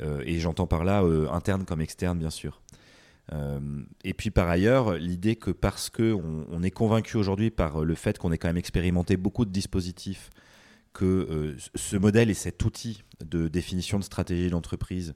et 0.00 0.40
j'entends 0.40 0.66
par 0.66 0.82
là 0.82 1.04
interne 1.32 1.64
comme 1.64 1.80
externe, 1.80 2.18
bien 2.18 2.30
sûr. 2.30 2.60
Euh, 3.32 3.58
et 4.04 4.14
puis 4.14 4.30
par 4.30 4.48
ailleurs, 4.48 4.94
l'idée 4.94 5.36
que 5.36 5.50
parce 5.50 5.90
qu'on 5.90 6.46
on 6.48 6.62
est 6.62 6.70
convaincu 6.70 7.16
aujourd'hui 7.16 7.50
par 7.50 7.84
le 7.84 7.94
fait 7.94 8.18
qu'on 8.18 8.32
ait 8.32 8.38
quand 8.38 8.48
même 8.48 8.56
expérimenté 8.56 9.16
beaucoup 9.16 9.44
de 9.44 9.50
dispositifs, 9.50 10.30
que 10.92 11.04
euh, 11.04 11.56
ce 11.74 11.96
modèle 11.96 12.30
et 12.30 12.34
cet 12.34 12.64
outil 12.64 13.02
de 13.24 13.48
définition 13.48 13.98
de 13.98 14.04
stratégie 14.04 14.50
d'entreprise 14.50 15.14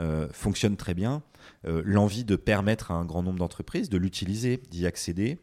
euh, 0.00 0.28
fonctionne 0.32 0.76
très 0.76 0.94
bien, 0.94 1.22
l'envie 1.64 2.24
de 2.24 2.36
permettre 2.36 2.90
à 2.90 2.94
un 2.94 3.04
grand 3.04 3.22
nombre 3.22 3.38
d'entreprises 3.38 3.88
de 3.88 3.98
l'utiliser, 3.98 4.60
d'y 4.70 4.86
accéder, 4.86 5.38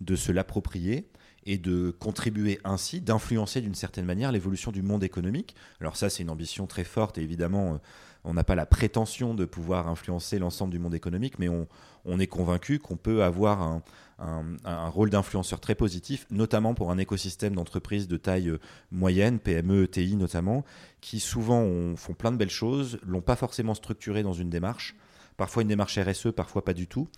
de 0.00 0.14
se 0.14 0.32
l'approprier 0.32 1.08
et 1.44 1.58
de 1.58 1.90
contribuer 1.90 2.60
ainsi, 2.64 3.00
d'influencer 3.00 3.60
d'une 3.60 3.74
certaine 3.74 4.04
manière 4.04 4.32
l'évolution 4.32 4.70
du 4.70 4.82
monde 4.82 5.02
économique. 5.02 5.54
Alors 5.80 5.96
ça, 5.96 6.10
c'est 6.10 6.22
une 6.22 6.30
ambition 6.30 6.66
très 6.66 6.84
forte 6.84 7.18
et 7.18 7.22
évidemment, 7.22 7.80
on 8.26 8.34
n'a 8.34 8.44
pas 8.44 8.56
la 8.56 8.66
prétention 8.66 9.34
de 9.34 9.44
pouvoir 9.44 9.88
influencer 9.88 10.38
l'ensemble 10.38 10.72
du 10.72 10.78
monde 10.78 10.94
économique, 10.94 11.38
mais 11.38 11.48
on, 11.48 12.18
est 12.18 12.26
convaincu 12.26 12.78
qu'on 12.78 12.96
peut 12.96 13.22
avoir 13.22 13.80
un, 14.18 14.88
rôle 14.88 15.10
d'influenceur 15.10 15.60
très 15.60 15.74
positif, 15.74 16.26
notamment 16.30 16.74
pour 16.74 16.90
un 16.90 16.98
écosystème 16.98 17.54
d'entreprises 17.54 18.08
de 18.08 18.16
taille 18.16 18.48
euh, 18.48 18.58
moyenne, 18.90 19.38
PME, 19.38 19.84
ETI 19.84 20.16
notamment, 20.16 20.64
qui 21.00 21.20
souvent 21.20 21.94
font 21.96 22.14
plein 22.14 22.32
de 22.32 22.36
belles 22.36 22.50
choses, 22.50 22.98
l'ont 23.06 23.20
pas 23.20 23.36
forcément 23.36 23.74
structuré 23.74 24.22
dans 24.22 24.32
une 24.32 24.50
démarche 24.50 24.96
parfois 25.36 25.60
une 25.60 25.68
démarche 25.68 25.98
RSE, 25.98 26.28
parfois 26.34 26.64
pas 26.64 26.72
du 26.72 26.86
tout, 26.86 27.08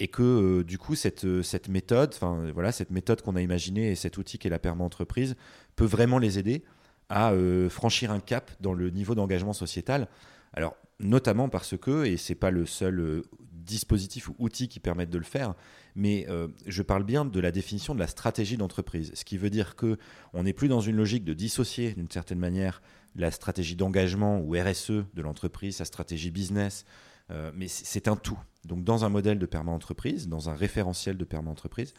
et 0.00 0.08
que 0.08 0.22
euh, 0.24 0.64
du 0.64 0.78
coup 0.78 0.96
cette, 0.96 1.24
euh, 1.24 1.44
cette 1.44 1.68
méthode, 1.68 2.10
enfin 2.12 2.50
voilà, 2.52 2.72
cette 2.72 2.90
méthode 2.90 3.22
qu'on 3.22 3.36
a 3.36 3.40
imaginée 3.40 3.92
et 3.92 3.94
cet 3.94 4.18
outil 4.18 4.36
qui 4.36 4.48
est 4.48 4.50
la 4.50 4.58
perma 4.58 4.82
entreprise 4.82 5.36
peut 5.76 5.84
vraiment 5.84 6.18
les 6.18 6.40
aider 6.40 6.64
à 7.08 7.32
franchir 7.70 8.10
un 8.10 8.20
cap 8.20 8.50
dans 8.60 8.74
le 8.74 8.90
niveau 8.90 9.14
d'engagement 9.14 9.54
sociétal. 9.54 10.08
Alors, 10.52 10.76
notamment 11.00 11.48
parce 11.48 11.76
que, 11.76 12.04
et 12.04 12.16
ce 12.16 12.32
n'est 12.32 12.38
pas 12.38 12.50
le 12.50 12.66
seul 12.66 13.00
euh, 13.00 13.22
dispositif 13.68 14.28
ou 14.28 14.34
outil 14.38 14.68
qui 14.68 14.80
permette 14.80 15.10
de 15.10 15.18
le 15.18 15.24
faire, 15.24 15.54
mais 15.94 16.26
euh, 16.28 16.48
je 16.66 16.82
parle 16.82 17.04
bien 17.04 17.24
de 17.24 17.40
la 17.40 17.50
définition 17.50 17.94
de 17.94 18.00
la 18.00 18.06
stratégie 18.06 18.56
d'entreprise, 18.56 19.12
ce 19.14 19.24
qui 19.24 19.36
veut 19.36 19.50
dire 19.50 19.76
que 19.76 19.98
on 20.32 20.42
n'est 20.42 20.52
plus 20.52 20.68
dans 20.68 20.80
une 20.80 20.96
logique 20.96 21.24
de 21.24 21.34
dissocier 21.34 21.92
d'une 21.92 22.10
certaine 22.10 22.38
manière 22.38 22.82
la 23.14 23.30
stratégie 23.30 23.76
d'engagement 23.76 24.40
ou 24.40 24.54
RSE 24.54 24.90
de 24.90 25.22
l'entreprise, 25.22 25.76
sa 25.76 25.84
stratégie 25.84 26.30
business, 26.30 26.84
euh, 27.30 27.50
mais 27.54 27.68
c'est 27.68 28.08
un 28.08 28.16
tout. 28.16 28.38
Donc 28.64 28.84
dans 28.84 29.04
un 29.04 29.08
modèle 29.08 29.38
de 29.38 29.46
perma 29.46 29.72
entreprise, 29.72 30.28
dans 30.28 30.48
un 30.48 30.54
référentiel 30.54 31.16
de 31.16 31.24
perma 31.24 31.50
entreprise, 31.50 31.94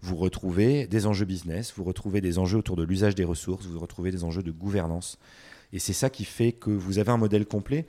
vous 0.00 0.16
retrouvez 0.16 0.86
des 0.86 1.06
enjeux 1.06 1.24
business, 1.24 1.72
vous 1.76 1.84
retrouvez 1.84 2.20
des 2.20 2.38
enjeux 2.38 2.58
autour 2.58 2.76
de 2.76 2.82
l'usage 2.82 3.14
des 3.14 3.24
ressources, 3.24 3.66
vous 3.66 3.78
retrouvez 3.78 4.10
des 4.10 4.24
enjeux 4.24 4.42
de 4.42 4.50
gouvernance. 4.50 5.18
Et 5.74 5.80
c'est 5.80 5.92
ça 5.92 6.08
qui 6.08 6.24
fait 6.24 6.52
que 6.52 6.70
vous 6.70 6.98
avez 6.98 7.10
un 7.10 7.16
modèle 7.16 7.44
complet. 7.44 7.86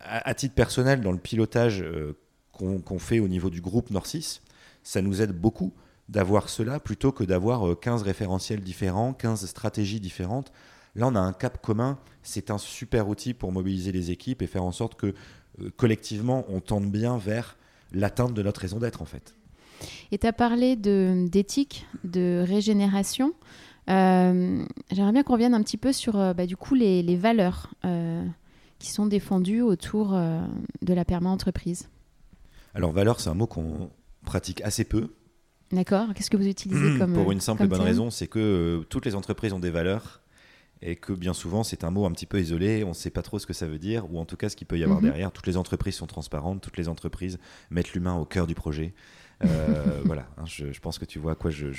À, 0.00 0.32
titre 0.32 0.54
personnel, 0.54 1.02
dans 1.02 1.12
le 1.12 1.18
pilotage 1.18 1.82
euh, 1.82 2.16
qu'on 2.52 2.98
fait 2.98 3.20
au 3.20 3.28
niveau 3.28 3.50
du 3.50 3.60
groupe 3.60 3.90
Nord6, 3.90 4.40
ça 4.82 5.02
nous 5.02 5.20
aide 5.20 5.32
beaucoup 5.32 5.74
d'avoir 6.08 6.48
cela 6.48 6.80
plutôt 6.80 7.12
que 7.12 7.22
d'avoir 7.22 7.78
15 7.78 8.00
euh, 8.00 8.04
référentiels 8.04 8.60
différents, 8.60 9.12
15 9.12 9.44
stratégies 9.44 10.00
différentes. 10.00 10.50
Là, 10.96 11.08
on 11.08 11.14
a 11.14 11.20
un 11.20 11.34
cap 11.34 11.60
commun. 11.62 11.98
C'est 12.22 12.50
un 12.50 12.56
super 12.56 13.06
outil 13.06 13.34
pour 13.34 13.52
mobiliser 13.52 13.92
les 13.92 14.10
équipes 14.10 14.40
et 14.40 14.46
faire 14.46 14.64
en 14.64 14.72
sorte 14.72 14.94
que 14.94 15.14
euh, 15.60 15.70
collectivement, 15.76 16.46
on 16.48 16.60
tende 16.60 16.90
bien 16.90 17.18
vers 17.18 17.58
l'atteinte 17.92 18.32
de 18.32 18.42
notre 18.42 18.62
raison 18.62 18.78
d'être, 18.78 19.02
en 19.02 19.06
fait. 19.06 19.34
Et 20.10 20.16
tu 20.18 20.26
as 20.26 20.32
parlé 20.32 20.74
d'éthique, 20.76 21.86
de, 22.04 22.44
régénération. 22.46 23.34
Euh, 23.88 24.64
j'aimerais 24.90 25.12
bien 25.12 25.22
qu'on 25.22 25.32
revienne 25.32 25.54
un 25.54 25.62
petit 25.62 25.76
peu 25.76 25.92
sur 25.92 26.18
euh, 26.18 26.34
bah, 26.34 26.46
du 26.46 26.56
coup 26.56 26.74
les, 26.74 27.16
valeurs 27.16 27.72
euh, 27.84 28.24
qui 28.78 28.90
sont 28.90 29.06
défendues 29.06 29.62
autour 29.62 30.10
de 30.10 30.94
la 30.94 31.04
perma-entreprise. 31.04 31.88
Alors 32.74 32.92
valeur, 32.92 33.20
c'est 33.20 33.30
un 33.30 33.34
mot 33.34 33.46
qu'on 33.46 33.90
pratique 34.24 34.60
assez 34.62 34.84
peu. 34.84 35.08
D'accord. 35.72 36.08
Qu'est-ce 36.14 36.30
que 36.30 36.36
vous 36.36 36.48
utilisez 36.48 36.98
comme 36.98 37.14
Pour 37.14 37.32
une 37.32 37.40
simple 37.40 37.64
et 37.64 37.68
bonne 37.68 37.80
raison, 37.80 38.10
c'est 38.10 38.26
que 38.26 38.84
toutes 38.88 39.06
les 39.06 39.14
entreprises 39.14 39.52
ont 39.52 39.60
des 39.60 39.70
valeurs 39.70 40.20
et 40.82 40.96
que 40.96 41.12
bien 41.12 41.34
souvent 41.34 41.62
c'est 41.62 41.84
un 41.84 41.90
mot 41.90 42.06
un 42.06 42.12
petit 42.12 42.26
peu 42.26 42.40
isolé, 42.40 42.84
on 42.84 42.90
ne 42.90 42.94
sait 42.94 43.10
pas 43.10 43.22
trop 43.22 43.38
ce 43.38 43.46
que 43.46 43.52
ça 43.52 43.66
veut 43.66 43.78
dire, 43.78 44.10
ou 44.10 44.18
en 44.18 44.24
tout 44.24 44.36
cas 44.36 44.48
ce 44.48 44.56
qu'il 44.56 44.66
peut 44.66 44.78
y 44.78 44.84
avoir 44.84 45.00
mhm. 45.00 45.08
derrière. 45.08 45.32
Toutes 45.32 45.46
les 45.46 45.56
entreprises 45.56 45.96
sont 45.96 46.06
transparentes, 46.06 46.62
toutes 46.62 46.76
les 46.76 46.88
entreprises 46.88 47.38
mettent 47.70 47.92
l'humain 47.92 48.14
au 48.14 48.24
cœur 48.24 48.46
du 48.46 48.54
projet. 48.54 48.94
Euh, 49.44 50.02
voilà, 50.04 50.26
hein, 50.36 50.44
je, 50.46 50.78
pense 50.80 50.98
que 50.98 51.04
tu 51.04 51.18
vois 51.18 51.32
à 51.32 51.34
quoi 51.34 51.50
je, 51.50 51.70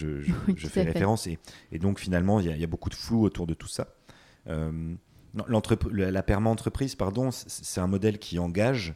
fais 0.55 0.83
référence. 0.83 1.27
Et, 1.27 1.39
donc 1.79 1.99
finalement, 1.99 2.39
il 2.39 2.57
y, 2.57 2.63
a 2.63 2.67
beaucoup 2.67 2.89
de 2.89 2.95
flou 2.95 3.23
autour 3.23 3.47
de 3.47 3.53
tout 3.53 3.67
ça. 3.67 3.87
Euh, 4.47 4.93
la 5.33 6.23
perma-entreprise, 6.23 6.95
pardon, 6.95 7.29
c'est 7.31 7.79
un 7.79 7.87
modèle 7.87 8.19
qui 8.19 8.39
engage. 8.39 8.93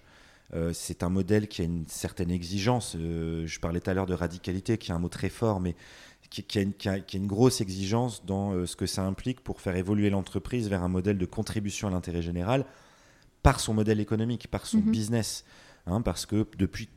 Euh, 0.54 0.74
c'est 0.74 1.02
un 1.02 1.10
modèle 1.10 1.48
qui 1.48 1.62
a 1.62 1.66
une 1.66 1.88
certaine 1.88 2.32
exigence. 2.32 2.96
je 2.96 3.60
parlais 3.60 3.80
tout 3.80 3.90
à 3.90 3.94
l'heure 3.94 4.06
de 4.06 4.14
radicalité, 4.14 4.78
qui 4.78 4.92
est 4.92 4.94
un 4.94 5.00
mot 5.00 5.10
très 5.10 5.30
fort, 5.30 5.60
mais 5.60 5.76
qui, 6.30 6.60
a, 6.60 6.62
une, 7.14 7.28
grosse 7.28 7.62
exigence 7.62 8.26
dans 8.26 8.66
ce 8.66 8.76
que 8.76 8.86
ça 8.86 9.04
implique 9.04 9.42
pour 9.42 9.62
faire 9.62 9.76
évoluer 9.76 10.10
l'entreprise 10.10 10.70
vers 10.70 10.84
un 10.84 10.90
modèle 10.90 11.18
de 11.18 11.26
contribution 11.26 11.88
à 11.88 11.92
l'intérêt 11.92 12.22
général 12.22 12.66
par 13.44 13.60
son 13.60 13.76
modèle 13.76 14.00
économique, 14.00 14.48
par 14.48 14.66
son 14.66 14.80
mhm. 14.80 14.92
business. 14.92 15.46
Hein, 15.86 16.02
parce 16.02 16.26
que 16.26 16.48
depuis 16.58 16.90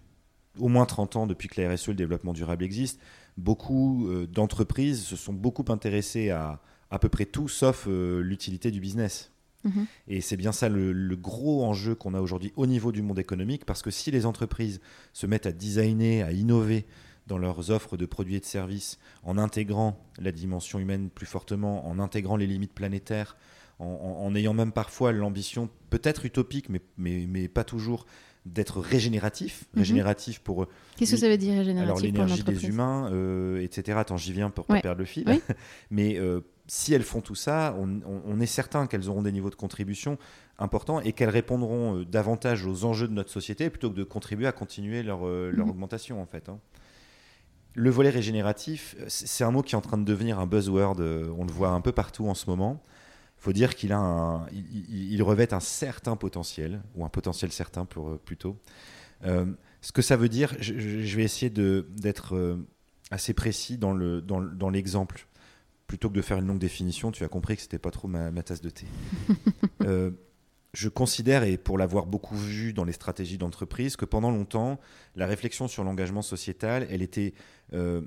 au 0.58 0.68
moins 0.68 0.86
30 0.86 1.16
ans 1.16 1.26
depuis 1.26 1.48
que 1.48 1.60
la 1.60 1.72
RSE, 1.72 1.88
le 1.88 1.94
développement 1.94 2.32
durable, 2.32 2.64
existe, 2.64 3.00
beaucoup 3.36 4.08
d'entreprises 4.30 5.04
se 5.04 5.16
sont 5.16 5.32
beaucoup 5.32 5.64
intéressées 5.68 6.30
à 6.30 6.60
à 6.90 6.98
peu 6.98 7.08
près 7.08 7.26
tout 7.26 7.48
sauf 7.48 7.86
l'utilité 7.86 8.70
du 8.70 8.80
business. 8.80 9.30
Mhm. 9.64 9.86
Et 10.06 10.20
c'est 10.20 10.36
bien 10.36 10.52
ça 10.52 10.68
le, 10.68 11.16
gros 11.16 11.64
enjeu 11.64 11.94
qu'on 11.94 12.14
a 12.14 12.20
aujourd'hui 12.20 12.52
au 12.56 12.66
niveau 12.66 12.92
du 12.92 13.02
monde 13.02 13.18
économique, 13.18 13.64
parce 13.64 13.82
que 13.82 13.90
si 13.90 14.10
les 14.10 14.26
entreprises 14.26 14.80
se 15.12 15.26
mettent 15.26 15.46
à 15.46 15.52
designer, 15.52 16.22
à 16.22 16.32
innover 16.32 16.86
dans 17.26 17.38
leurs 17.38 17.70
offres 17.70 17.96
de 17.96 18.06
produits 18.06 18.36
et 18.36 18.40
de 18.40 18.44
services, 18.44 18.98
en 19.22 19.36
intégrant 19.36 20.02
la 20.18 20.32
dimension 20.32 20.78
humaine 20.78 21.10
plus 21.10 21.26
fortement, 21.26 21.86
en 21.86 21.98
intégrant 21.98 22.36
les 22.36 22.46
limites 22.46 22.72
planétaires, 22.72 23.36
en, 23.80 24.34
ayant 24.34 24.54
même 24.54 24.72
parfois 24.72 25.12
l'ambition, 25.12 25.70
peut-être 25.90 26.24
utopique, 26.24 26.68
mais, 26.68 26.80
mais, 26.96 27.26
mais, 27.28 27.46
pas 27.46 27.62
toujours, 27.62 28.06
d'être 28.46 28.80
régénératif. 28.80 29.64
Mhm. 29.74 29.80
Régénératif 29.80 30.40
pour. 30.40 30.66
Qu'est-ce 30.96 31.12
que 31.12 31.16
ça 31.16 31.28
veut 31.28 31.38
dire 31.38 31.54
régénératif 31.58 31.90
Alors 31.90 32.00
l'énergie 32.00 32.42
des 32.42 32.66
humains, 32.66 33.10
euh, 33.12 33.62
etc. 33.62 33.98
Attends, 33.98 34.16
j'y 34.16 34.32
viens 34.32 34.50
pour 34.50 34.64
pas 34.64 34.80
perdre 34.80 35.00
le 35.00 35.06
fil. 35.06 35.24
mais 35.90 36.18
euh, 36.18 36.40
si 36.68 36.92
elles 36.92 37.02
font 37.02 37.22
tout 37.22 37.34
ça, 37.34 37.74
on, 37.78 38.40
est 38.40 38.46
certain 38.46 38.86
qu'elles 38.86 39.08
auront 39.08 39.22
des 39.22 39.32
niveaux 39.32 39.50
de 39.50 39.54
contribution 39.54 40.18
importants 40.58 41.00
et 41.00 41.12
qu'elles 41.12 41.30
répondront 41.30 42.00
euh, 42.00 42.04
davantage 42.04 42.66
aux 42.66 42.84
enjeux 42.84 43.08
de 43.08 43.12
notre 43.12 43.30
société 43.30 43.70
plutôt 43.70 43.90
que 43.90 43.96
de 43.96 44.04
contribuer 44.04 44.46
à 44.46 44.52
continuer 44.52 45.02
leur, 45.02 45.26
euh, 45.26 45.50
mhm. 45.52 45.70
augmentation 45.70 46.20
en 46.20 46.26
fait. 46.26 46.48
Hein. 46.48 46.60
Le 47.74 47.90
volet 47.90 48.10
régénératif, 48.10 48.96
c'est 49.08 49.44
un 49.44 49.50
mot 49.50 49.62
qui 49.62 49.74
est 49.74 49.78
en 49.78 49.82
train 49.82 49.98
de 49.98 50.04
devenir 50.04 50.38
un 50.38 50.46
buzzword. 50.46 51.00
Euh, 51.00 51.32
on 51.38 51.44
le 51.44 51.52
voit 51.52 51.70
un 51.70 51.80
peu 51.80 51.92
partout 51.92 52.28
en 52.28 52.34
ce 52.34 52.50
moment. 52.50 52.82
Il 53.38 53.44
faut 53.44 53.52
dire 53.52 53.76
qu'il 53.76 53.92
a 53.92 53.98
un, 53.98 54.46
il, 54.48 55.22
revêt 55.22 55.54
un 55.54 55.60
certain 55.60 56.16
potentiel 56.16 56.82
ou 56.96 57.04
un 57.04 57.08
potentiel 57.08 57.52
certain 57.52 57.84
pour, 57.84 58.18
plutôt. 58.18 58.56
ce 59.22 59.92
que 59.92 60.02
ça 60.02 60.16
veut 60.16 60.28
dire, 60.28 60.54
je, 60.60 61.16
vais 61.16 61.22
essayer 61.22 61.50
d'être 61.50 62.58
assez 63.10 63.34
précis 63.34 63.78
dans 63.78 63.92
l'exemple. 64.70 65.18
Dans, 65.18 65.38
plutôt 65.88 66.10
que 66.10 66.14
de 66.14 66.22
faire 66.22 66.38
une 66.38 66.46
longue 66.46 66.58
définition, 66.58 67.10
tu 67.10 67.24
as 67.24 67.28
compris 67.28 67.56
que 67.56 67.62
c'était 67.62 67.78
pas 67.78 67.90
trop 67.90 68.06
ma, 68.06 68.30
tasse 68.44 68.60
de 68.60 68.70
thé. 68.70 68.86
Euh, 69.82 70.10
je 70.74 70.88
considère, 70.88 71.44
et 71.44 71.56
pour 71.56 71.78
l'avoir 71.78 72.04
beaucoup 72.04 72.36
vu 72.36 72.72
dans 72.72 72.84
les 72.84 72.92
stratégies 72.92 73.38
d'entreprise, 73.38 73.96
que 73.96 74.04
pendant 74.04 74.30
longtemps, 74.30 74.80
la 75.14 75.26
réflexion 75.26 75.68
sur 75.68 75.84
l'engagement 75.84 76.20
sociétal, 76.20 76.86
elle 76.90 77.00
était 77.00 77.32
euh, 77.72 78.02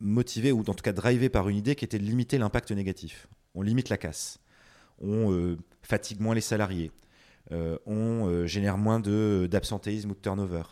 motivée, 0.00 0.52
ou 0.52 0.60
en 0.60 0.74
tout 0.74 0.82
cas 0.82 0.92
drivée 0.92 1.28
par 1.28 1.48
une 1.48 1.56
idée 1.56 1.74
qui 1.74 1.84
était 1.84 1.98
de 1.98 2.04
limiter 2.04 2.38
l'impact 2.38 2.70
négatif. 2.70 3.26
On 3.54 3.62
limite 3.62 3.88
la 3.88 3.98
casse, 3.98 4.38
on 5.00 5.32
euh, 5.32 5.56
fatigue 5.82 6.20
moins 6.20 6.34
les 6.34 6.40
salariés, 6.40 6.90
on 7.86 8.46
génère 8.46 8.76
moins 8.76 9.00
d'absentéisme 9.00 10.10
ou 10.10 10.14
de 10.14 10.20
turnover, 10.20 10.64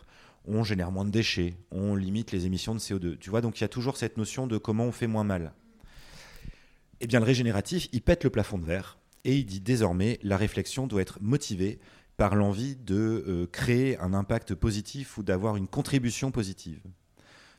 on 0.45 0.63
génère 0.63 0.91
moins 0.91 1.05
de 1.05 1.09
déchets, 1.09 1.55
on 1.71 1.95
limite 1.95 2.31
les 2.31 2.45
émissions 2.45 2.75
de 2.75 2.79
CO2. 2.79 3.17
Tu 3.17 3.31
vois, 3.31 3.41
donc 3.41 3.59
il 3.59 3.63
y 3.63 3.65
a 3.65 3.67
toujours 3.67 3.97
cette 3.97 4.17
notion 4.17 4.45
de 4.45 4.59
comment 4.59 4.85
on 4.85 4.91
fait 4.91 5.07
moins 5.07 5.23
mal 5.23 5.53
eh 6.99 7.07
bien, 7.07 7.19
le 7.19 7.25
régénératif, 7.25 7.87
il 7.91 8.01
pète 8.01 8.23
le 8.23 8.29
plafond 8.29 8.57
de 8.57 8.65
verre 8.65 8.97
et 9.23 9.35
il 9.37 9.45
dit 9.45 9.59
désormais 9.59 10.19
la 10.23 10.37
réflexion 10.37 10.87
doit 10.87 11.01
être 11.01 11.19
motivée 11.21 11.79
par 12.15 12.35
l'envie 12.35 12.75
de 12.75 13.23
euh, 13.27 13.47
créer 13.47 13.99
un 13.99 14.13
impact 14.13 14.55
positif 14.55 15.17
ou 15.17 15.23
d'avoir 15.23 15.57
une 15.57 15.67
contribution 15.67 16.31
positive. 16.31 16.81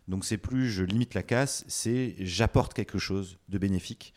Donc 0.08 0.24
c'est 0.24 0.38
plus 0.38 0.68
je 0.68 0.82
limite 0.82 1.14
la 1.14 1.22
casse, 1.22 1.64
c'est 1.68 2.16
j'apporte 2.18 2.74
quelque 2.74 2.98
chose 2.98 3.38
de 3.48 3.58
bénéfique 3.58 4.14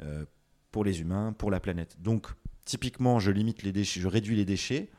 euh, 0.00 0.24
pour 0.70 0.84
les 0.84 1.00
humains, 1.00 1.32
pour 1.32 1.50
la 1.50 1.60
planète. 1.60 1.96
Donc 2.00 2.28
typiquement 2.64 3.18
je 3.18 3.30
limite 3.30 3.62
les 3.62 3.72
déchets, 3.72 4.00
je 4.00 4.08
réduis 4.08 4.36
les 4.36 4.44
déchets. 4.44 4.90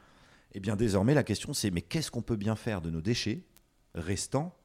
Eh 0.53 0.59
bien 0.59 0.75
désormais 0.75 1.13
la 1.13 1.23
question 1.23 1.53
c'est 1.53 1.71
mais 1.71 1.81
qu'est-ce 1.81 2.11
qu'on 2.11 2.21
peut 2.21 2.37
bien 2.37 2.55
faire 2.55 2.81
de 2.81 2.89
nos 2.89 3.01
déchets 3.01 3.43
restants 3.95 4.57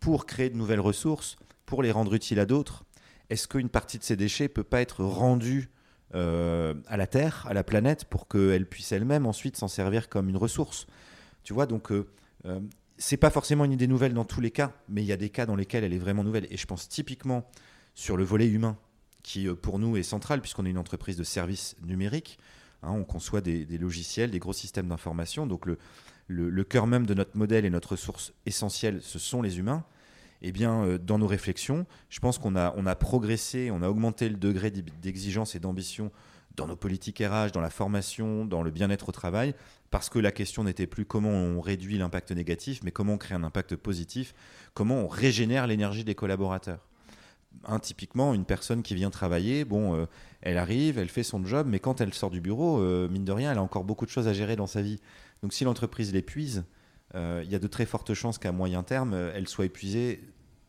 pour 0.00 0.26
créer 0.26 0.50
de 0.50 0.56
nouvelles 0.56 0.80
ressources, 0.80 1.36
pour 1.66 1.82
les 1.82 1.90
rendre 1.90 2.14
utiles 2.14 2.40
à 2.40 2.46
d'autres? 2.46 2.84
Est-ce 3.30 3.46
qu'une 3.46 3.68
partie 3.68 3.98
de 3.98 4.04
ces 4.04 4.16
déchets 4.16 4.48
peut 4.48 4.64
pas 4.64 4.80
être 4.80 5.04
rendue 5.04 5.68
euh, 6.14 6.74
à 6.86 6.96
la 6.96 7.06
Terre, 7.06 7.44
à 7.46 7.52
la 7.52 7.62
planète, 7.62 8.06
pour 8.06 8.26
qu'elle 8.26 8.66
puisse 8.66 8.92
elle-même 8.92 9.26
ensuite 9.26 9.56
s'en 9.56 9.68
servir 9.68 10.08
comme 10.08 10.28
une 10.28 10.36
ressource? 10.36 10.86
Tu 11.42 11.52
vois, 11.52 11.66
donc 11.66 11.92
euh, 11.92 12.08
euh, 12.46 12.60
c'est 12.96 13.18
pas 13.18 13.30
forcément 13.30 13.64
une 13.64 13.72
idée 13.72 13.86
nouvelle 13.86 14.14
dans 14.14 14.24
tous 14.24 14.40
les 14.40 14.50
cas, 14.50 14.72
mais 14.88 15.02
il 15.02 15.06
y 15.06 15.12
a 15.12 15.16
des 15.16 15.28
cas 15.28 15.44
dans 15.44 15.56
lesquels 15.56 15.84
elle 15.84 15.92
est 15.92 15.98
vraiment 15.98 16.24
nouvelle. 16.24 16.46
Et 16.50 16.56
je 16.56 16.66
pense 16.66 16.88
typiquement 16.88 17.46
sur 17.94 18.16
le 18.16 18.24
volet 18.24 18.46
humain, 18.46 18.78
qui 19.22 19.48
pour 19.48 19.78
nous 19.78 19.96
est 19.96 20.02
central, 20.02 20.40
puisqu'on 20.40 20.66
est 20.66 20.70
une 20.70 20.78
entreprise 20.78 21.16
de 21.16 21.24
services 21.24 21.76
numériques. 21.82 22.38
Hein, 22.82 22.92
on 22.92 23.04
conçoit 23.04 23.40
des, 23.40 23.66
logiciels, 23.78 24.30
des 24.30 24.38
gros 24.38 24.52
systèmes 24.52 24.88
d'information. 24.88 25.46
Donc 25.46 25.66
le, 26.28 26.64
cœur 26.64 26.86
même 26.86 27.06
de 27.06 27.14
notre 27.14 27.36
modèle 27.36 27.64
et 27.64 27.70
notre 27.70 27.92
ressource 27.92 28.32
essentielle, 28.46 29.00
ce 29.02 29.18
sont 29.18 29.42
les 29.42 29.58
humains 29.58 29.84
eh 30.40 30.52
bien, 30.52 30.84
euh, 30.84 30.98
dans 30.98 31.18
nos 31.18 31.26
réflexions, 31.26 31.84
je 32.10 32.20
pense 32.20 32.38
qu'on 32.38 32.54
a, 32.54 32.66
a 32.68 32.94
progressé, 32.94 33.70
on 33.72 33.82
a 33.82 33.88
augmenté 33.88 34.28
le 34.28 34.36
degré 34.36 34.70
d'exigence 34.70 35.56
et 35.56 35.58
d'ambition 35.58 36.12
dans 36.54 36.66
nos 36.66 36.76
politiques 36.76 37.18
RH, 37.18 37.52
dans 37.52 37.60
la 37.60 37.70
formation, 37.70 38.44
dans 38.44 38.62
le 38.62 38.70
bien-être 38.70 39.08
au 39.08 39.12
travail, 39.12 39.54
parce 39.90 40.08
que 40.08 40.18
la 40.18 40.32
question 40.32 40.64
n'était 40.64 40.86
plus 40.86 41.06
comment 41.06 41.30
on 41.30 41.60
réduit 41.60 41.98
l'impact 41.98 42.32
négatif, 42.32 42.80
mais 42.84 42.90
comment 42.90 43.14
on 43.14 43.18
crée 43.18 43.34
un 43.34 43.44
impact 43.44 43.76
positif, 43.76 44.34
comment 44.74 44.96
on 44.96 45.08
régénère 45.08 45.66
l'énergie 45.66 46.04
des 46.04 46.14
collaborateurs. 46.14 46.87
Un, 47.64 47.78
typiquement, 47.78 48.34
une 48.34 48.44
personne 48.44 48.82
qui 48.82 48.94
vient 48.94 49.10
travailler, 49.10 49.64
bon, 49.64 49.94
euh, 49.94 50.06
elle 50.42 50.58
arrive, 50.58 50.98
elle 50.98 51.08
fait 51.08 51.22
son 51.22 51.44
job, 51.44 51.66
mais 51.68 51.80
quand 51.80 52.00
elle 52.00 52.14
sort 52.14 52.30
du 52.30 52.40
bureau, 52.40 52.78
euh, 52.80 53.08
mine 53.08 53.24
de 53.24 53.32
rien, 53.32 53.52
elle 53.52 53.58
a 53.58 53.62
encore 53.62 53.84
beaucoup 53.84 54.06
de 54.06 54.10
choses 54.10 54.28
à 54.28 54.32
gérer 54.32 54.54
dans 54.54 54.66
sa 54.66 54.80
vie. 54.80 55.00
Donc 55.42 55.52
si 55.52 55.64
l'entreprise 55.64 56.12
l'épuise, 56.12 56.64
euh, 57.14 57.42
il 57.44 57.50
y 57.50 57.54
a 57.54 57.58
de 57.58 57.66
très 57.66 57.84
fortes 57.84 58.14
chances 58.14 58.38
qu'à 58.38 58.52
moyen 58.52 58.82
terme, 58.82 59.14
elle 59.34 59.48
soit 59.48 59.64
épuisée 59.64 60.22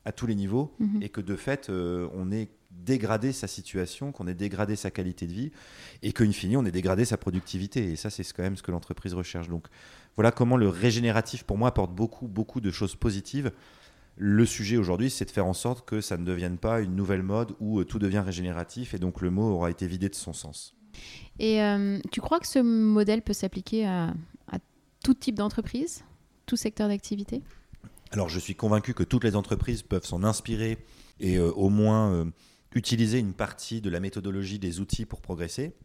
à 0.06 0.12
tous 0.12 0.26
les 0.26 0.36
niveaux 0.36 0.74
mhm. 0.80 1.04
et 1.04 1.10
que 1.10 1.22
de 1.22 1.36
fait, 1.36 1.70
on 1.70 2.32
ait 2.32 2.50
dégradé 2.72 3.34
sa 3.34 3.48
situation, 3.48 4.12
qu'on 4.12 4.28
ait 4.28 4.34
dégradé 4.34 4.76
sa 4.76 4.92
qualité 4.92 5.28
de 5.28 5.34
vie 5.34 5.52
et 6.02 6.14
qu'in 6.14 6.32
fine, 6.32 6.58
on 6.58 6.66
ait 6.66 6.72
dégradé 6.72 7.06
sa 7.06 7.18
productivité. 7.18 7.92
Et 7.92 7.96
ça, 7.96 8.10
c'est 8.10 8.24
quand 8.32 8.44
même 8.44 8.58
ce 8.58 8.64
que 8.64 8.72
l'entreprise 8.72 9.14
recherche. 9.14 9.50
Donc 9.50 9.68
voilà 10.16 10.32
comment 10.32 10.58
le 10.58 10.70
régénératif, 10.70 11.44
pour 11.44 11.58
moi, 11.58 11.70
apporte 11.70 11.94
beaucoup, 11.94 12.28
beaucoup 12.28 12.62
de 12.62 12.72
choses 12.72 12.96
positives. 12.96 13.52
Le 14.22 14.46
sujet 14.46 14.76
aujourd'hui, 14.76 15.10
c'est 15.10 15.24
de 15.24 15.32
faire 15.32 15.46
en 15.46 15.54
sorte 15.54 15.88
que 15.88 16.02
ça 16.02 16.18
ne 16.18 16.26
devienne 16.26 16.58
pas 16.58 16.82
une 16.82 16.94
nouvelle 16.94 17.24
mode 17.24 17.56
où 17.62 17.82
tout 17.86 18.00
devient 18.00 18.20
régénératif 18.20 18.94
et 18.94 19.00
donc 19.00 19.22
le 19.22 19.32
mot 19.32 19.50
aura 19.50 19.72
été 19.72 19.88
vidé 19.88 20.10
de 20.10 20.16
son 20.16 20.34
sens. 20.34 20.76
Et 21.40 21.62
tu 22.12 22.20
crois 22.20 22.42
que 22.42 22.48
ce 22.48 22.60
modèle 22.60 23.22
peut 23.22 23.32
s'appliquer 23.32 23.88
à, 23.88 24.14
à 24.52 24.60
tout 25.02 25.14
type 25.14 25.36
d'entreprise 25.36 26.04
tout 26.46 26.58
secteur 26.58 26.90
d'activité? 26.90 27.44
Alors 28.12 28.28
je 28.28 28.40
suis 28.40 28.56
convaincu 28.56 28.94
que 28.94 29.04
toutes 29.04 29.24
les 29.24 29.38
entreprises 29.38 29.84
peuvent 29.84 30.06
s'en 30.06 30.24
inspirer 30.24 30.80
et 31.20 31.38
euh, 31.38 31.52
au 31.52 31.70
moins 31.70 32.12
euh, 32.12 32.26
utiliser 32.74 33.20
une 33.20 33.34
partie 33.34 33.82
de 33.82 33.90
la 33.90 34.00
méthodologie 34.00 34.60
des 34.60 34.82
outils 34.82 35.06
pour 35.06 35.22
progresser. 35.22 35.76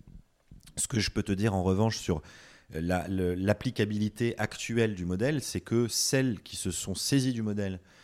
Ce 0.77 0.89
que 0.89 0.99
je 0.99 1.11
peux 1.11 1.23
te 1.23 1.33
dire 1.33 1.55
en 1.55 1.63
revanche 1.63 1.99
sur 1.99 2.23
l'applicabilité 2.71 4.37
actuelle 4.39 4.95
du 4.95 5.05
modèle, 5.05 5.41
c'est 5.43 5.61
que 5.61 5.87
celles 5.87 6.41
qui 6.41 6.57
se 6.57 6.71
sont 6.73 6.95
saisies 6.95 7.35
du 7.35 7.43
modèle, 7.43 7.75
euh, 7.75 8.04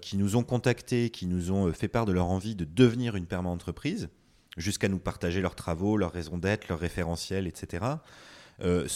qui 0.00 0.16
nous 0.16 0.36
ont 0.36 0.44
contactés, 0.44 1.10
qui 1.10 1.26
nous 1.26 1.50
ont 1.50 1.72
fait 1.72 1.88
part 1.88 2.06
de 2.06 2.12
leur 2.12 2.26
envie 2.26 2.54
de 2.54 2.64
devenir 2.64 3.16
une 3.16 3.26
perma-entreprise, 3.26 4.08
jusqu'à 4.56 4.88
nous 4.88 4.98
partager 4.98 5.40
leurs 5.40 5.54
travaux, 5.54 5.96
leurs 5.96 6.12
raisons 6.12 6.38
d'être, 6.38 6.68
leurs 6.68 6.78
référentiels, 6.78 7.46
etc., 7.46 7.96
euh, 8.62 8.86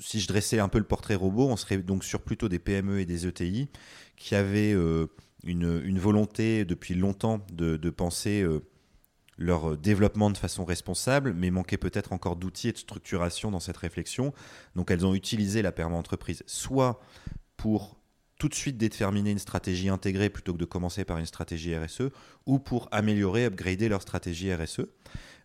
si 0.00 0.20
je 0.20 0.28
dressais 0.28 0.58
un 0.58 0.68
peu 0.68 0.78
le 0.78 0.84
portrait 0.84 1.14
robot, 1.14 1.48
on 1.48 1.56
serait 1.56 1.78
donc 1.78 2.04
sur 2.04 2.22
plutôt 2.22 2.48
des 2.48 2.58
PME 2.58 3.00
et 3.00 3.06
des 3.06 3.26
ETI 3.26 3.68
qui 4.16 4.34
avaient 4.34 4.72
euh, 4.72 5.06
une, 5.44 5.98
volonté 5.98 6.64
depuis 6.64 6.94
longtemps 6.94 7.44
de, 7.52 7.76
penser 7.90 8.42
euh, 8.42 8.60
leur 9.36 9.76
développement 9.76 10.30
de 10.30 10.38
façon 10.38 10.64
responsable, 10.64 11.34
mais 11.34 11.50
manquaient 11.50 11.76
peut-être 11.76 12.12
encore 12.12 12.36
d'outils 12.36 12.68
et 12.68 12.72
de 12.72 12.78
structuration 12.78 13.50
dans 13.50 13.60
cette 13.60 13.76
réflexion. 13.76 14.32
Donc 14.76 14.90
elles 14.90 15.04
ont 15.04 15.14
utilisé 15.14 15.62
la 15.62 15.72
perma-entreprise 15.72 16.42
soit 16.46 17.00
pour 17.56 18.01
tout 18.42 18.48
de 18.48 18.56
suite 18.56 18.76
déterminer 18.76 19.30
une 19.30 19.38
stratégie 19.38 19.88
intégrée 19.88 20.28
plutôt 20.28 20.52
que 20.52 20.58
de 20.58 20.64
commencer 20.64 21.04
par 21.04 21.18
une 21.18 21.26
stratégie 21.26 21.76
RSE, 21.76 22.10
ou 22.44 22.58
pour 22.58 22.88
améliorer, 22.90 23.44
upgrader 23.44 23.88
leur 23.88 24.02
stratégie 24.02 24.52
RSE. 24.52 24.80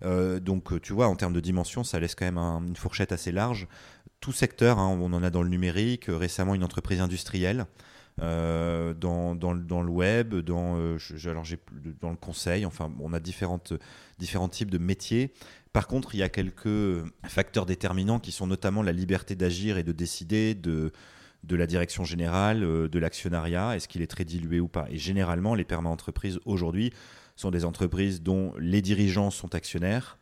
Euh, 0.03 0.39
donc, 0.39 0.81
tu 0.81 0.93
vois, 0.93 1.07
en 1.07 1.15
termes 1.15 1.33
de 1.33 1.39
dimension, 1.39 1.83
ça 1.83 1.99
laisse 1.99 2.15
quand 2.15 2.25
même 2.25 2.39
une 2.39 2.75
fourchette 2.75 3.11
assez 3.11 3.31
large. 3.31 3.67
Tout 4.19 4.31
secteur, 4.31 4.79
hein, 4.79 4.97
on 4.99 5.13
en 5.13 5.21
a 5.21 5.29
dans 5.29 5.43
le 5.43 5.49
numérique, 5.49 6.09
euh, 6.09 6.17
récemment 6.17 6.55
une 6.55 6.63
entreprise 6.63 6.99
industrielle. 6.99 7.67
Euh, 8.19 8.95
dans, 8.95 9.35
dans, 9.35 9.53
le 9.53 9.91
web, 9.91 10.33
dans, 10.33 10.97
dans 12.01 12.09
le 12.09 12.15
conseil, 12.15 12.65
enfin, 12.65 12.91
on 12.99 13.13
a 13.13 13.19
différentes, 13.19 13.73
différents 14.17 14.49
types 14.49 14.71
de 14.71 14.79
métiers. 14.79 15.35
Par 15.71 15.85
contre, 15.85 16.15
il 16.15 16.17
y 16.17 16.23
a 16.23 16.29
quelques 16.29 17.03
facteurs 17.27 17.67
déterminants 17.67 18.17
qui 18.17 18.31
sont 18.31 18.47
notamment 18.47 18.81
la 18.81 18.91
liberté 18.91 19.35
d'agir 19.35 19.77
et 19.77 19.83
de 19.83 19.91
décider 19.91 20.55
de, 20.55 20.91
de 21.47 21.55
la 21.55 21.65
direction 21.65 22.03
générale, 22.03 22.61
de 22.61 22.99
l'actionnariat, 22.99 23.75
est-ce 23.75 23.87
qu'il 23.87 24.01
est 24.01 24.07
très 24.07 24.25
dilué 24.25 24.59
ou 24.59 24.67
pas. 24.67 24.87
Et 24.89 24.97
généralement, 24.97 25.55
les 25.55 25.63
perma-entreprises 25.63 26.39
aujourd'hui 26.45 26.91
sont 27.37 27.51
des 27.51 27.63
entreprises 27.65 28.21
dont 28.21 28.53
les 28.59 28.81
dirigeants 28.81 29.31
sont 29.31 29.55
actionnaires 29.55 30.17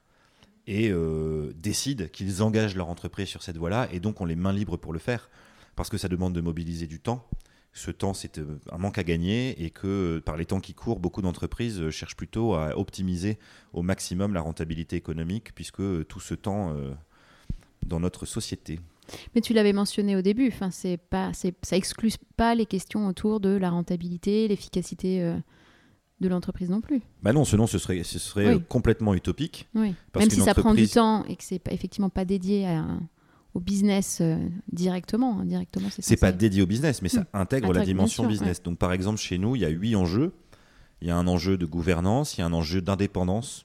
et 0.68 0.90
euh, 0.92 1.54
décident 1.56 2.06
qu'ils 2.08 2.44
engagent 2.44 2.76
leur 2.76 2.90
entreprise 2.90 3.28
sur 3.28 3.44
cette 3.44 3.58
voie-là, 3.58 3.88
et 3.92 4.00
donc 4.00 4.22
on 4.22 4.26
les 4.26 4.36
mains 4.36 4.54
libres 4.54 4.78
pour 4.78 4.94
le 4.94 5.00
faire. 5.00 5.30
parce 5.76 5.90
que 5.90 5.98
ça 5.98 6.08
demande 6.08 6.34
de 6.34 6.42
mobiliser 6.42 6.88
du 6.88 7.00
temps. 7.00 7.28
Ce 7.74 7.92
temps, 7.92 8.14
c'est 8.14 8.38
euh, 8.38 8.60
un 8.72 8.78
manque 8.78 8.98
à 8.98 9.04
gagner 9.04 9.62
et 9.62 9.70
que 9.70 10.22
par 10.26 10.38
les 10.38 10.46
temps 10.46 10.62
qui 10.62 10.74
courent, 10.74 11.00
beaucoup 11.00 11.22
d'entreprises 11.22 11.90
cherchent 11.90 12.16
plutôt 12.16 12.54
à 12.56 12.78
optimiser 12.78 13.38
au 13.74 13.82
maximum 13.82 14.34
la 14.34 14.42
rentabilité 14.42 14.96
économique, 14.96 15.54
puisque 15.54 16.08
tout 16.08 16.20
ce 16.20 16.34
temps 16.34 16.74
dans 17.86 18.00
notre 18.00 18.26
société. 18.26 18.80
Mais 19.34 19.42
tu 19.42 19.54
l'avais 19.54 19.74
mentionné 19.74 20.16
au 20.16 20.22
début, 20.22 20.48
enfin, 20.48 20.72
c'est 20.72 20.98
pas, 20.98 21.32
ça 21.34 21.78
exclut 21.78 22.12
pas 22.38 22.56
les 22.56 22.66
questions 22.66 23.08
autour 23.08 23.40
de 23.40 23.50
la 23.50 23.70
rentabilité, 23.70 24.48
l'efficacité 24.48 25.36
de 26.22 26.28
l'entreprise 26.28 26.70
non 26.70 26.82
plus. 26.82 27.02
Bah 27.24 27.34
non, 27.34 27.46
sinon 27.46 27.68
ce 27.68 27.78
serait, 27.78 28.04
ce 28.04 28.20
serait 28.20 28.60
complètement 28.68 29.14
utopique. 29.14 29.68
Oui. 29.76 29.94
Même 30.16 30.30
si 30.30 30.42
ça 30.42 30.54
prend 30.54 30.74
du 30.74 30.88
temps 30.88 31.26
et 31.26 31.36
que 31.36 31.44
c'est 31.44 31.62
effectivement 31.72 32.10
pas 32.10 32.26
dédié 32.26 32.68
au 33.56 33.60
business 33.60 34.20
euh, 34.22 34.38
directement. 34.72 35.40
Hein, 35.40 35.46
directement 35.46 35.88
c'est 35.98 36.18
pas 36.18 36.32
dédié 36.32 36.62
au 36.62 36.68
business, 36.68 37.02
mais 37.02 37.10
ça 37.10 37.26
intègre 37.34 37.74
la 37.74 37.84
dimension 37.84 38.28
business. 38.28 38.62
Donc 38.62 38.78
par 38.78 38.94
exemple, 38.94 39.20
chez 39.20 39.40
nous, 39.40 39.56
il 39.56 39.64
y 39.64 39.66
a 39.66 39.70
huit 39.70 39.96
enjeux. 39.96 40.34
Il 41.02 41.08
y 41.08 41.12
a 41.12 41.18
un 41.18 41.28
enjeu 41.28 41.58
de 41.58 41.66
gouvernance, 41.66 42.38
il 42.38 42.42
y 42.42 42.44
a 42.44 42.46
un 42.46 42.54
enjeu 42.54 42.82
d'indépendance. 42.82 43.64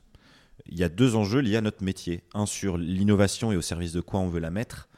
Il 0.67 0.79
y 0.79 0.85
a 0.85 0.89
deux 0.89 1.17
enjeux 1.17 1.41
liés 1.41 1.57
à 1.57 1.61
notre 1.61 1.83
métier. 1.83 2.23
Un 2.35 2.47
sur 2.47 2.77
l'innovation 2.77 3.53
et 3.53 3.57
au 3.57 3.63
service 3.63 3.93
de 3.93 4.01
quoi 4.01 4.21
on 4.21 4.29
veut 4.29 4.41
la 4.41 4.51
mettre. 4.51 4.89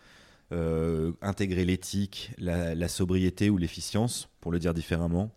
Euh, 0.52 1.12
intégrer 1.22 1.64
l'éthique, 1.64 2.32
la 2.38 2.88
sobriété 2.88 3.48
ou 3.48 3.56
l'efficience, 3.56 4.28
pour 4.40 4.52
le 4.52 4.58
dire 4.58 4.74
différemment 4.74 5.34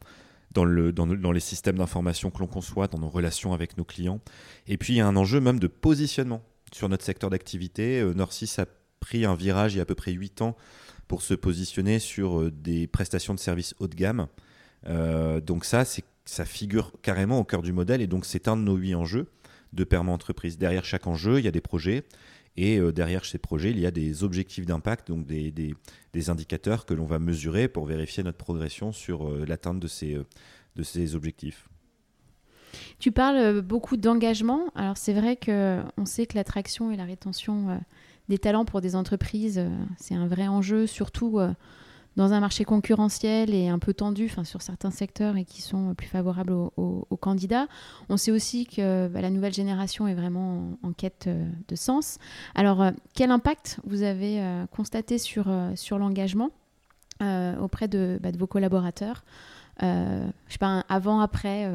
dans, 0.55 0.65
le, 0.65 0.91
dans, 0.91 1.05
dans 1.05 1.31
les 1.31 1.39
systèmes 1.39 1.77
d'information 1.77 2.31
que 2.31 2.39
l'on 2.39 2.47
conçoit, 2.47 2.87
dans 2.87 2.97
nos 2.97 3.09
relations 3.09 3.53
avec 3.53 3.77
nos 3.77 3.83
clients. 3.83 4.19
Et 4.67 4.77
puis, 4.77 4.93
il 4.93 4.95
y 4.97 5.01
a 5.01 5.07
un 5.07 5.15
enjeu 5.15 5.39
même 5.39 5.59
de 5.59 5.67
positionnement 5.67 6.41
sur 6.71 6.89
notre 6.89 7.03
secteur 7.03 7.29
d'activité. 7.29 7.99
Euh, 7.99 8.13
Norcis 8.13 8.49
a 8.57 8.65
pris 8.99 9.25
un 9.25 9.35
virage 9.35 9.75
il 9.75 9.77
y 9.77 9.79
a 9.79 9.83
à 9.83 9.85
peu 9.85 9.95
près 9.95 10.11
8 10.11 10.41
ans 10.41 10.55
pour 11.07 11.21
se 11.21 11.35
positionner 11.35 11.99
sur 11.99 12.39
euh, 12.39 12.51
des 12.51 12.87
prestations 12.87 13.35
de 13.35 13.39
services 13.39 13.75
haut 13.79 13.87
de 13.87 13.95
gamme. 13.95 14.27
Euh, 14.87 15.41
donc 15.41 15.65
ça, 15.65 15.83
ça 16.25 16.45
figure 16.45 16.91
carrément 17.01 17.39
au 17.39 17.43
cœur 17.43 17.61
du 17.61 17.73
modèle 17.73 18.01
et 18.01 18.07
donc 18.07 18.25
c'est 18.25 18.47
un 18.47 18.57
de 18.57 18.61
nos 18.61 18.75
huit 18.75 18.95
enjeux 18.95 19.27
de 19.73 19.83
Perma 19.83 20.11
Entreprise. 20.11 20.57
Derrière 20.57 20.85
chaque 20.85 21.05
enjeu, 21.05 21.39
il 21.39 21.45
y 21.45 21.47
a 21.47 21.51
des 21.51 21.61
projets 21.61 22.05
et 22.57 22.77
euh, 22.77 22.91
derrière 22.91 23.25
ces 23.25 23.37
projets, 23.37 23.71
il 23.71 23.79
y 23.79 23.85
a 23.85 23.91
des 23.91 24.23
objectifs 24.23 24.65
d'impact, 24.65 25.09
donc 25.09 25.25
des, 25.25 25.51
des, 25.51 26.29
indicateurs 26.29 26.85
que 26.85 26.93
l'on 26.93 27.05
va 27.05 27.19
mesurer 27.19 27.67
pour 27.67 27.85
vérifier 27.85 28.23
notre 28.23 28.37
progression 28.37 28.91
sur 28.91 29.27
euh, 29.27 29.45
l'atteinte 29.45 29.79
de 29.79 29.87
ces, 29.87 30.15
euh, 30.15 30.25
de 30.75 30.83
ces 30.83 31.15
objectifs. 31.15 31.67
Tu 32.99 33.11
parles 33.11 33.61
beaucoup 33.61 33.97
d'engagement. 33.97 34.69
Alors 34.75 34.97
c'est 34.97 35.13
vrai 35.13 35.37
qu'on 35.37 36.05
sait 36.05 36.25
que 36.25 36.35
l'attraction 36.35 36.91
et 36.91 36.97
la 36.97 37.05
rétention 37.05 37.81
des 38.27 38.37
talents 38.37 38.65
pour 38.65 38.81
des 38.81 38.97
entreprises, 38.97 39.61
c'est 39.97 40.15
un 40.15 40.27
vrai 40.27 40.47
enjeu, 40.47 40.85
surtout 40.85 41.39
dans 42.15 42.33
un 42.33 42.39
marché 42.39 42.63
concurrentiel 42.63 43.53
et 43.53 43.67
un 43.67 43.79
peu 43.79 43.93
tendu 43.93 44.29
sur 44.43 44.61
certains 44.61 44.91
secteurs 44.91 45.37
et 45.37 45.45
qui 45.45 45.61
sont 45.61 45.93
plus 45.95 46.07
favorables 46.07 46.53
aux, 46.53 47.17
candidats. 47.19 47.67
On 48.09 48.17
sait 48.17 48.31
aussi 48.31 48.65
que 48.65 49.07
bah, 49.07 49.21
la 49.21 49.29
nouvelle 49.29 49.53
génération 49.53 50.07
est 50.07 50.13
vraiment 50.13 50.77
en, 50.83 50.91
quête 50.91 51.25
euh, 51.27 51.49
de 51.67 51.75
sens. 51.75 52.19
Alors, 52.53 52.81
euh, 52.81 52.91
quel 53.13 53.31
impact 53.31 53.79
vous 53.85 54.03
avez 54.03 54.41
euh, 54.41 54.65
constaté 54.67 55.17
sur, 55.17 55.45
sur 55.75 55.97
l'engagement 55.97 56.51
auprès 57.61 57.87
de, 57.87 58.19
bah, 58.21 58.33
de, 58.33 58.37
vos 58.37 58.47
collaborateurs 58.47 59.23
Je 59.81 60.27
sais 60.49 60.57
pas, 60.59 60.83
avant, 60.89 61.21
après 61.21 61.71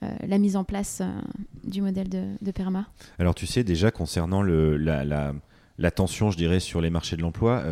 la 0.00 0.38
mise 0.38 0.56
en 0.56 0.64
place 0.64 1.00
du 1.62 1.80
modèle 1.80 2.08
de, 2.08 2.50
PERMA? 2.50 2.86
Alors, 3.20 3.36
tu 3.36 3.46
sais, 3.46 3.62
déjà, 3.62 3.92
concernant 3.92 4.42
le, 4.42 4.76
la, 4.76 5.04
la, 5.78 5.90
tension, 5.92 6.32
je 6.32 6.36
dirais, 6.36 6.58
sur 6.58 6.80
les 6.80 6.90
marchés 6.90 7.16
de 7.16 7.22
l'emploi, 7.22 7.62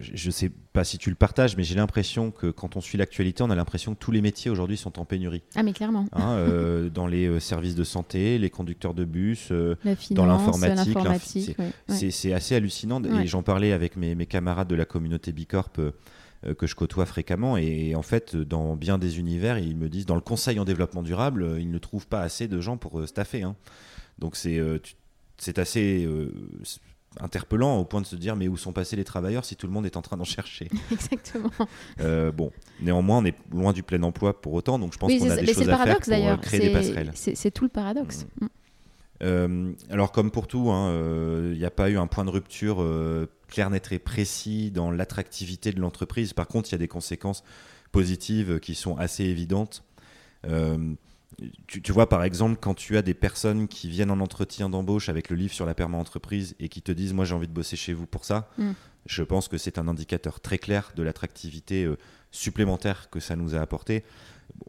je 0.00 0.26
ne 0.26 0.32
sais 0.32 0.50
pas 0.72 0.84
si 0.84 0.98
tu 0.98 1.10
le 1.10 1.16
partages, 1.16 1.56
mais 1.56 1.64
j'ai 1.64 1.74
l'impression 1.74 2.30
que 2.30 2.50
quand 2.50 2.76
on 2.76 2.80
suit 2.80 2.98
l'actualité, 2.98 3.42
on 3.42 3.50
a 3.50 3.54
l'impression 3.54 3.94
que 3.94 3.98
tous 3.98 4.10
les 4.10 4.20
métiers 4.20 4.50
aujourd'hui 4.50 4.76
sont 4.76 4.98
en 4.98 5.04
pénurie. 5.04 5.42
Ah, 5.54 5.62
mais 5.62 5.72
clairement. 5.72 6.06
Hein, 6.12 6.32
euh, 6.32 6.90
dans 6.94 7.06
les 7.06 7.26
euh, 7.26 7.40
services 7.40 7.74
de 7.74 7.84
santé, 7.84 8.38
les 8.38 8.50
conducteurs 8.50 8.94
de 8.94 9.04
bus, 9.04 9.48
euh, 9.50 9.76
dans 10.10 10.26
l'informatique. 10.26 10.96
C'est 11.88 12.32
assez 12.32 12.54
hallucinant. 12.54 13.02
Et 13.04 13.26
j'en 13.26 13.42
parlais 13.42 13.72
avec 13.72 13.96
mes, 13.96 14.26
camarades 14.26 14.68
de 14.68 14.74
la 14.74 14.84
communauté 14.84 15.32
Bicorp 15.32 15.72
que 16.56 16.66
je 16.66 16.74
côtoie 16.74 17.06
fréquemment. 17.06 17.56
Et, 17.56 17.94
en 17.94 18.02
fait, 18.02 18.36
dans 18.36 18.76
bien 18.76 18.98
des 18.98 19.18
univers, 19.18 19.58
ils 19.58 19.76
me 19.76 19.88
disent 19.88 20.06
dans 20.06 20.14
le 20.14 20.20
conseil 20.20 20.58
en 20.60 20.64
développement 20.64 21.02
durable, 21.02 21.56
ils 21.58 21.70
ne 21.70 21.78
trouvent 21.78 22.06
pas 22.06 22.20
assez 22.20 22.48
de 22.48 22.60
gens 22.60 22.76
pour 22.76 23.06
staffer. 23.08 23.42
Hein. 23.42 23.56
Donc 24.18 24.36
c'est 24.36 25.58
assez 25.58 26.06
interpellant 27.20 27.78
au 27.78 27.84
point 27.84 28.00
de 28.00 28.06
se 28.06 28.16
dire 28.16 28.36
mais 28.36 28.48
où 28.48 28.56
sont 28.56 28.72
passés 28.72 28.96
les 28.96 29.04
travailleurs 29.04 29.44
si 29.44 29.56
tout 29.56 29.66
le 29.66 29.72
monde 29.72 29.86
est 29.86 29.96
en 29.96 30.02
train 30.02 30.16
d'en 30.16 30.24
chercher? 30.36 30.68
Exactement. 30.90 31.50
Euh, 32.00 32.30
bon, 32.32 32.50
néanmoins, 32.80 33.18
on 33.18 33.24
est 33.24 33.36
loin 33.52 33.72
du 33.72 33.82
plein 33.82 34.02
emploi 34.02 34.40
pour 34.40 34.54
autant, 34.54 34.78
donc 34.78 34.92
je 34.92 34.98
pense 34.98 35.12
qu'on 35.12 35.30
a 35.30 35.36
des 35.36 35.46
choses 35.46 35.68
à 35.68 35.76
faire 35.78 35.98
pour 35.98 36.12
euh, 36.12 36.36
créer 36.36 36.60
des 36.60 36.72
passerelles. 36.72 37.12
C'est 37.14 37.50
tout 37.50 37.64
le 37.64 37.70
paradoxe. 37.70 38.26
Mm. 38.40 38.44
Mm. 38.44 38.48
Euh, 39.20 39.72
alors 39.90 40.12
comme 40.12 40.30
pour 40.30 40.46
tout, 40.46 40.66
il 40.66 40.70
hein, 40.70 41.54
n'y 41.54 41.64
a 41.64 41.70
pas 41.70 41.90
eu 41.90 41.98
un 41.98 42.06
point 42.06 42.24
de 42.24 42.30
rupture 42.30 42.86
clair, 43.48 43.70
net 43.70 43.90
et 43.90 43.98
précis 43.98 44.70
dans 44.70 44.90
l'attractivité 44.90 45.72
de 45.72 45.80
l'entreprise. 45.80 46.32
Par 46.32 46.46
contre, 46.46 46.68
il 46.70 46.72
y 46.72 46.74
a 46.76 46.78
des 46.78 46.88
conséquences 46.88 47.42
positives 47.90 48.60
qui 48.60 48.74
sont 48.74 48.96
assez 48.96 49.24
évidentes 49.24 49.82
tu, 51.66 51.92
vois, 51.92 52.08
par 52.08 52.24
exemple, 52.24 52.58
quand 52.60 52.74
tu 52.74 52.96
as 52.96 53.02
des 53.02 53.14
personnes 53.14 53.68
qui 53.68 53.88
viennent 53.88 54.10
en 54.10 54.20
entretien 54.20 54.68
d'embauche 54.68 55.08
avec 55.08 55.30
le 55.30 55.36
livre 55.36 55.52
sur 55.52 55.66
la 55.66 55.74
perma 55.74 55.96
entreprise 55.96 56.56
et 56.58 56.68
qui 56.68 56.82
te 56.82 56.90
disent 56.90 57.12
Moi, 57.12 57.24
j'ai 57.24 57.34
envie 57.34 57.48
de 57.48 57.52
bosser 57.52 57.76
chez 57.76 57.92
vous 57.92 58.06
pour 58.06 58.24
ça, 58.24 58.50
mm. 58.58 58.72
je 59.06 59.22
pense 59.22 59.48
que 59.48 59.58
c'est 59.58 59.78
un 59.78 59.88
indicateur 59.88 60.40
très 60.40 60.58
clair 60.58 60.92
de 60.96 61.02
l'attractivité 61.02 61.84
euh, 61.84 61.96
supplémentaire 62.32 63.08
que 63.10 63.20
ça 63.20 63.36
nous 63.36 63.54
a 63.54 63.60
apporté. 63.60 64.04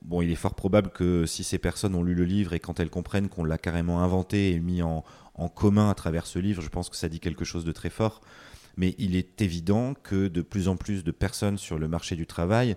Bon, 0.04 0.22
il 0.22 0.32
est 0.32 0.36
fort 0.36 0.56
probable 0.56 0.92
que 0.92 1.26
si 1.26 1.44
ces 1.44 1.58
personnes 1.58 1.96
ont 1.96 2.04
lu 2.04 2.14
le 2.14 2.26
livre 2.26 2.54
et 2.54 2.60
quand 2.60 2.80
elles 2.80 2.90
comprennent 2.90 3.30
qu'on 3.30 3.44
l'a 3.44 3.58
carrément 3.58 4.02
inventé 4.02 4.52
et 4.52 4.60
mis 4.60 4.82
en, 4.82 5.04
commun 5.56 5.90
à 5.90 5.94
travers 5.94 6.26
ce 6.26 6.38
livre, 6.38 6.62
je 6.62 6.68
pense 6.68 6.90
que 6.90 6.98
ça 6.98 7.08
dit 7.08 7.22
quelque 7.22 7.46
chose 7.46 7.64
de 7.64 7.72
très 7.72 7.90
fort. 7.90 8.22
Mais 8.76 8.94
il 8.98 9.16
est 9.16 9.42
évident 9.42 9.94
que 9.94 10.28
de 10.28 10.42
plus 10.42 10.68
en 10.68 10.76
plus 10.76 11.04
de 11.04 11.12
personnes 11.12 11.58
sur 11.58 11.80
le 11.80 11.88
marché 11.88 12.18
du 12.18 12.28
travail 12.28 12.76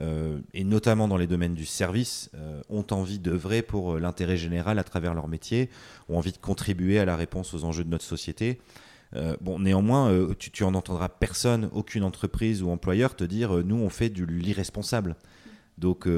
euh, 0.00 0.40
et 0.52 0.64
notamment 0.64 1.06
dans 1.06 1.16
les 1.16 1.26
domaines 1.26 1.54
du 1.54 1.66
service, 1.66 2.30
euh, 2.34 2.60
ont 2.68 2.86
envie 2.90 3.18
d'œuvrer 3.18 3.62
pour 3.62 3.92
euh, 3.94 4.00
l'intérêt 4.00 4.36
général 4.36 4.78
à 4.78 4.84
travers 4.84 5.14
leur 5.14 5.28
métier, 5.28 5.70
ont 6.08 6.18
envie 6.18 6.32
de 6.32 6.38
contribuer 6.38 6.98
à 6.98 7.04
la 7.04 7.16
réponse 7.16 7.54
aux 7.54 7.64
enjeux 7.64 7.84
de 7.84 7.90
notre 7.90 8.04
société. 8.04 8.58
bon, 9.40 9.60
néanmoins, 9.60 10.10
tu, 10.40 10.50
tu 10.50 10.64
en 10.64 10.74
entendras 10.74 11.08
personne, 11.08 11.70
aucune 11.72 12.02
entreprise 12.02 12.64
ou 12.64 12.70
employeur 12.70 13.14
te 13.14 13.22
dire 13.22 13.64
nous 13.64 13.76
on 13.76 13.88
fait 13.88 14.08
de 14.10 14.24
l'irresponsable. 14.24 15.14
Donc 15.78 16.08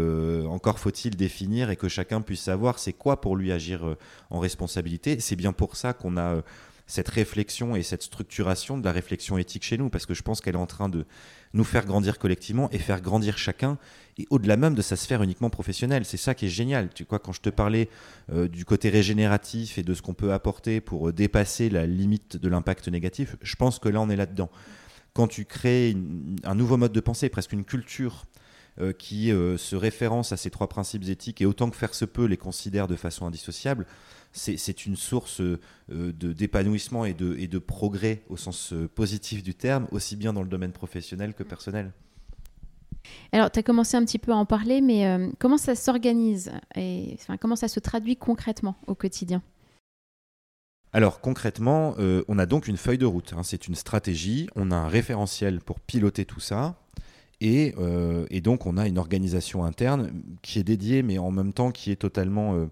encore 0.49 0.79
faut-il 0.79 1.15
définir 1.15 1.69
et 1.69 1.77
que 1.77 1.89
chacun 1.89 2.23
puisse 2.23 2.41
savoir 2.41 2.79
c'est 2.79 2.95
quoi 2.95 3.21
pour 3.21 3.37
lui 3.37 3.53
agir 3.53 3.97
en 4.31 4.39
responsabilité. 4.39 5.21
C'est 5.21 5.37
bien 5.37 5.53
pour 5.53 5.77
ça 5.77 5.93
qu'on 5.93 6.17
a 6.17 6.41
cette 6.87 7.09
réflexion 7.09 7.75
et 7.75 7.83
cette 7.83 8.03
structuration 8.03 8.79
de 8.79 8.85
la 8.85 8.93
réflexion 8.93 9.39
éthique 9.39 9.65
chez 9.65 9.77
nous, 9.77 9.91
parce 9.91 10.07
que 10.07 10.15
je 10.15 10.23
pense 10.23 10.41
qu'elle 10.41 10.55
est 10.55 10.59
en 10.59 10.67
train 10.67 10.89
de 10.89 11.05
nous 11.53 11.65
faire 11.65 11.85
grandir 11.85 12.19
collectivement 12.19 12.71
et 12.71 12.79
faire 12.79 13.01
grandir 13.01 13.39
chacun, 13.39 13.77
et 14.19 14.27
au-delà 14.31 14.57
même 14.57 14.75
de 14.75 14.83
sa 14.83 14.95
sphère 14.95 15.23
uniquement 15.23 15.51
professionnelle. 15.51 16.05
C'est 16.05 16.17
ça 16.17 16.35
qui 16.35 16.47
est 16.47 16.51
génial. 16.51 16.91
Tu 16.95 17.05
vois, 17.09 17.19
quand 17.19 17.33
je 17.33 17.41
te 17.41 17.51
parlais 17.51 17.89
euh, 18.33 18.47
du 18.47 18.65
côté 18.65 18.89
régénératif 18.89 19.79
et 19.79 19.83
de 19.83 19.95
ce 19.95 20.03
qu'on 20.03 20.15
peut 20.15 20.33
apporter 20.33 20.81
pour 20.81 21.09
euh, 21.09 21.13
dépasser 21.13 21.69
la 21.69 21.87
limite 21.87 22.37
de 22.37 22.49
l'impact 22.49 22.89
négatif, 22.89 23.37
je 23.43 23.57
pense 23.57 23.79
que 23.79 23.89
là, 23.89 24.01
on 24.01 24.09
est 24.09 24.17
là-dedans. 24.17 24.51
Quand 25.13 25.27
tu 25.29 25.45
crées 25.45 25.97
un 26.45 26.55
nouveau 26.55 26.77
mode 26.77 26.93
de 26.93 27.01
pensée, 27.01 27.29
presque 27.29 27.53
une 27.53 27.65
culture 27.65 28.27
euh, 28.79 28.93
qui 28.93 29.31
se 29.31 29.75
référence 29.75 30.33
à 30.33 30.37
ces 30.37 30.51
trois 30.51 30.69
principes 30.69 31.09
éthiques 31.09 31.41
et 31.41 31.47
autant 31.47 31.71
que 31.71 31.77
faire 31.77 31.95
se 31.95 32.05
peut 32.05 32.27
les 32.27 32.37
considère 32.37 32.87
de 32.87 32.97
façon 32.97 33.27
indissociable, 33.27 33.87
c'est 34.37 34.87
une 34.87 34.97
source 34.97 35.41
euh, 35.41 35.59
d'épanouissement 36.13 37.05
et 37.05 37.15
de, 37.15 37.37
et 37.39 37.49
de 37.49 37.59
progrès 37.59 38.23
au 38.29 38.37
sens 38.37 38.73
euh, 38.73 38.89
positif 38.89 39.43
du 39.43 39.55
terme, 39.55 39.89
aussi 39.91 40.17
bien 40.17 40.33
dans 40.33 40.43
le 40.43 40.49
domaine 40.49 40.73
professionnel 40.73 41.35
que 41.35 41.43
personnel. 41.43 41.93
Alors, 43.33 43.51
tu 43.51 43.59
as 43.59 43.63
commencé 43.63 43.97
un 43.97 44.05
petit 44.05 44.19
peu 44.19 44.33
à 44.33 44.37
en 44.37 44.45
parler, 44.45 44.81
mais 44.81 45.07
euh, 45.07 45.31
comment 45.39 45.59
ça 45.59 45.75
s'organise 45.75 46.53
et 46.75 47.15
enfin, 47.15 47.37
comment 47.37 47.57
ça 47.57 47.69
se 47.69 47.81
traduit 47.81 48.17
concrètement 48.17 48.77
au 48.87 48.95
quotidien? 48.95 49.43
Alors 50.93 51.21
concrètement, 51.21 51.95
on 51.99 52.39
a 52.39 52.47
donc 52.47 52.69
une 52.69 52.79
feuille 52.79 52.97
de 52.97 53.05
route, 53.05 53.35
hein. 53.37 53.43
c'est 53.43 53.69
une 53.69 53.75
stratégie, 53.75 54.49
on 54.57 54.71
a 54.71 54.77
un 54.77 54.89
référentiel 54.89 55.61
pour 55.61 55.79
piloter 55.79 56.25
tout 56.25 56.41
ça, 56.41 56.81
et, 57.43 57.75
et, 58.31 58.41
donc 58.41 58.65
on 58.65 58.79
a 58.79 58.87
une 58.87 58.97
organisation 58.97 59.63
interne 59.65 60.11
qui 60.41 60.59
est 60.59 60.65
dédiée, 60.65 61.03
mais 61.03 61.19
en 61.19 61.31
même 61.31 61.53
temps 61.53 61.71
qui 61.71 61.91
est 61.91 61.97
totalement 61.97 62.67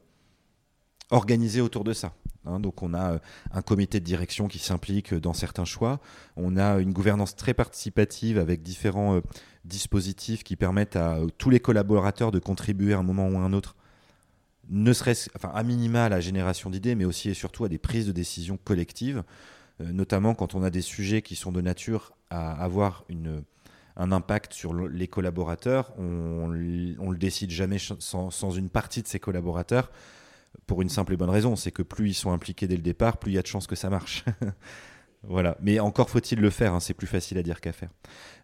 organisé 1.10 1.60
autour 1.60 1.84
de 1.84 1.92
ça. 1.92 2.12
Hein. 2.46 2.60
donc 2.60 2.82
on 2.82 2.92
a 2.92 3.14
euh, 3.14 3.18
un 3.52 3.62
comité 3.62 4.00
de 4.00 4.04
direction 4.04 4.48
qui 4.48 4.58
s'implique 4.58 5.14
dans 5.14 5.32
certains 5.32 5.64
choix, 5.64 6.00
on 6.36 6.56
a 6.56 6.78
une 6.78 6.92
gouvernance 6.92 7.36
très 7.36 7.54
participative 7.54 8.38
avec 8.38 8.62
différents 8.62 9.16
euh, 9.16 9.20
dispositifs 9.64 10.44
qui 10.44 10.56
permettent 10.56 10.96
à 10.96 11.16
euh, 11.16 11.28
tous 11.38 11.50
les 11.50 11.60
collaborateurs 11.60 12.30
de 12.30 12.38
contribuer 12.38 12.94
à 12.94 12.98
un 12.98 13.02
moment 13.02 13.28
ou 13.28 13.36
à 13.36 13.40
un 13.40 13.52
autre, 13.52 13.76
ne 14.70 14.92
serait-ce, 14.92 15.28
enfin 15.36 15.52
à 15.54 15.62
minima 15.62 16.04
à 16.04 16.08
la 16.08 16.20
génération 16.20 16.70
d'idées, 16.70 16.94
mais 16.94 17.04
aussi 17.04 17.28
et 17.28 17.34
surtout 17.34 17.64
à 17.64 17.68
des 17.68 17.78
prises 17.78 18.06
de 18.06 18.12
décision 18.12 18.58
collectives, 18.62 19.22
notamment 19.80 20.34
quand 20.34 20.54
on 20.54 20.62
a 20.62 20.70
des 20.70 20.80
sujets 20.80 21.20
qui 21.20 21.36
sont 21.36 21.52
de 21.52 21.60
nature 21.60 22.12
à 22.30 22.52
avoir 22.52 23.04
un 23.96 24.12
impact 24.12 24.54
sur 24.54 24.72
les 24.72 25.06
collaborateurs, 25.06 25.92
on, 25.98 26.48
on 26.98 27.10
le 27.10 27.18
décide 27.18 27.50
jamais 27.50 27.78
sans, 27.78 28.30
sans, 28.30 28.50
une 28.52 28.70
partie 28.70 29.02
de 29.02 29.08
ses 29.08 29.20
collaborateurs 29.20 29.90
pour 30.66 30.82
une 30.82 30.88
simple 30.88 31.12
et 31.12 31.16
bonne 31.16 31.30
raison, 31.30 31.56
c'est 31.56 31.72
que 31.72 31.82
plus 31.82 32.10
ils 32.10 32.14
sont 32.14 32.32
impliqués 32.32 32.66
dès 32.66 32.76
le 32.76 32.82
départ, 32.82 33.18
plus 33.18 33.32
il 33.32 33.34
y 33.34 33.38
a 33.38 33.42
de 33.42 33.46
chances 33.46 33.66
que 33.66 33.76
ça 33.76 33.90
marche. 33.90 34.24
Voilà. 35.28 35.56
Mais 35.60 35.80
encore 35.80 36.10
faut-il 36.10 36.40
le 36.40 36.50
faire, 36.50 36.74
hein, 36.74 36.80
c'est 36.80 36.94
plus 36.94 37.06
facile 37.06 37.38
à 37.38 37.42
dire 37.42 37.60
qu'à 37.60 37.72
faire. 37.72 37.90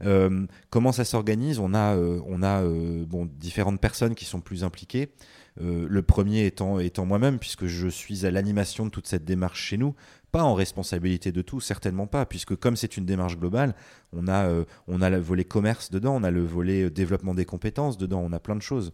Euh, 0.04 0.46
comment 0.70 0.92
ça 0.92 1.04
s'organise? 1.04 1.58
On 1.58 1.74
a, 1.74 1.94
euh, 1.96 2.20
on 2.26 2.42
a 2.42 2.62
euh, 2.62 3.04
bon, 3.06 3.26
différentes 3.26 3.80
personnes 3.80 4.14
qui 4.14 4.24
sont 4.24 4.40
plus 4.40 4.64
impliquées. 4.64 5.12
le 5.58 6.00
premier 6.00 6.46
étant, 6.46 6.78
étant 6.78 7.04
moi-même, 7.04 7.38
puisque 7.38 7.66
je 7.66 7.88
suis 7.88 8.24
à 8.24 8.30
l'animation 8.30 8.86
de 8.86 8.90
toute 8.90 9.06
cette 9.06 9.24
démarche 9.24 9.60
chez 9.62 9.76
nous, 9.76 9.94
pas 10.32 10.42
en 10.42 10.54
responsabilité 10.54 11.32
de 11.32 11.42
tout, 11.42 11.60
certainement 11.60 12.06
pas, 12.06 12.24
puisque 12.24 12.56
comme 12.56 12.76
c'est 12.76 12.96
une 12.96 13.04
démarche 13.04 13.36
globale, 13.36 13.74
on 14.12 14.26
a, 14.28 14.48
on 14.86 15.02
a 15.02 15.10
le 15.10 15.18
volet 15.18 15.44
commerce 15.44 15.90
dedans, 15.90 16.14
on 16.14 16.22
a 16.22 16.30
le 16.30 16.42
volet 16.42 16.88
développement 16.88 17.34
des 17.34 17.44
compétences 17.44 17.98
dedans, 17.98 18.22
on 18.24 18.32
a 18.32 18.40
plein 18.40 18.56
de 18.56 18.62
choses. 18.62 18.92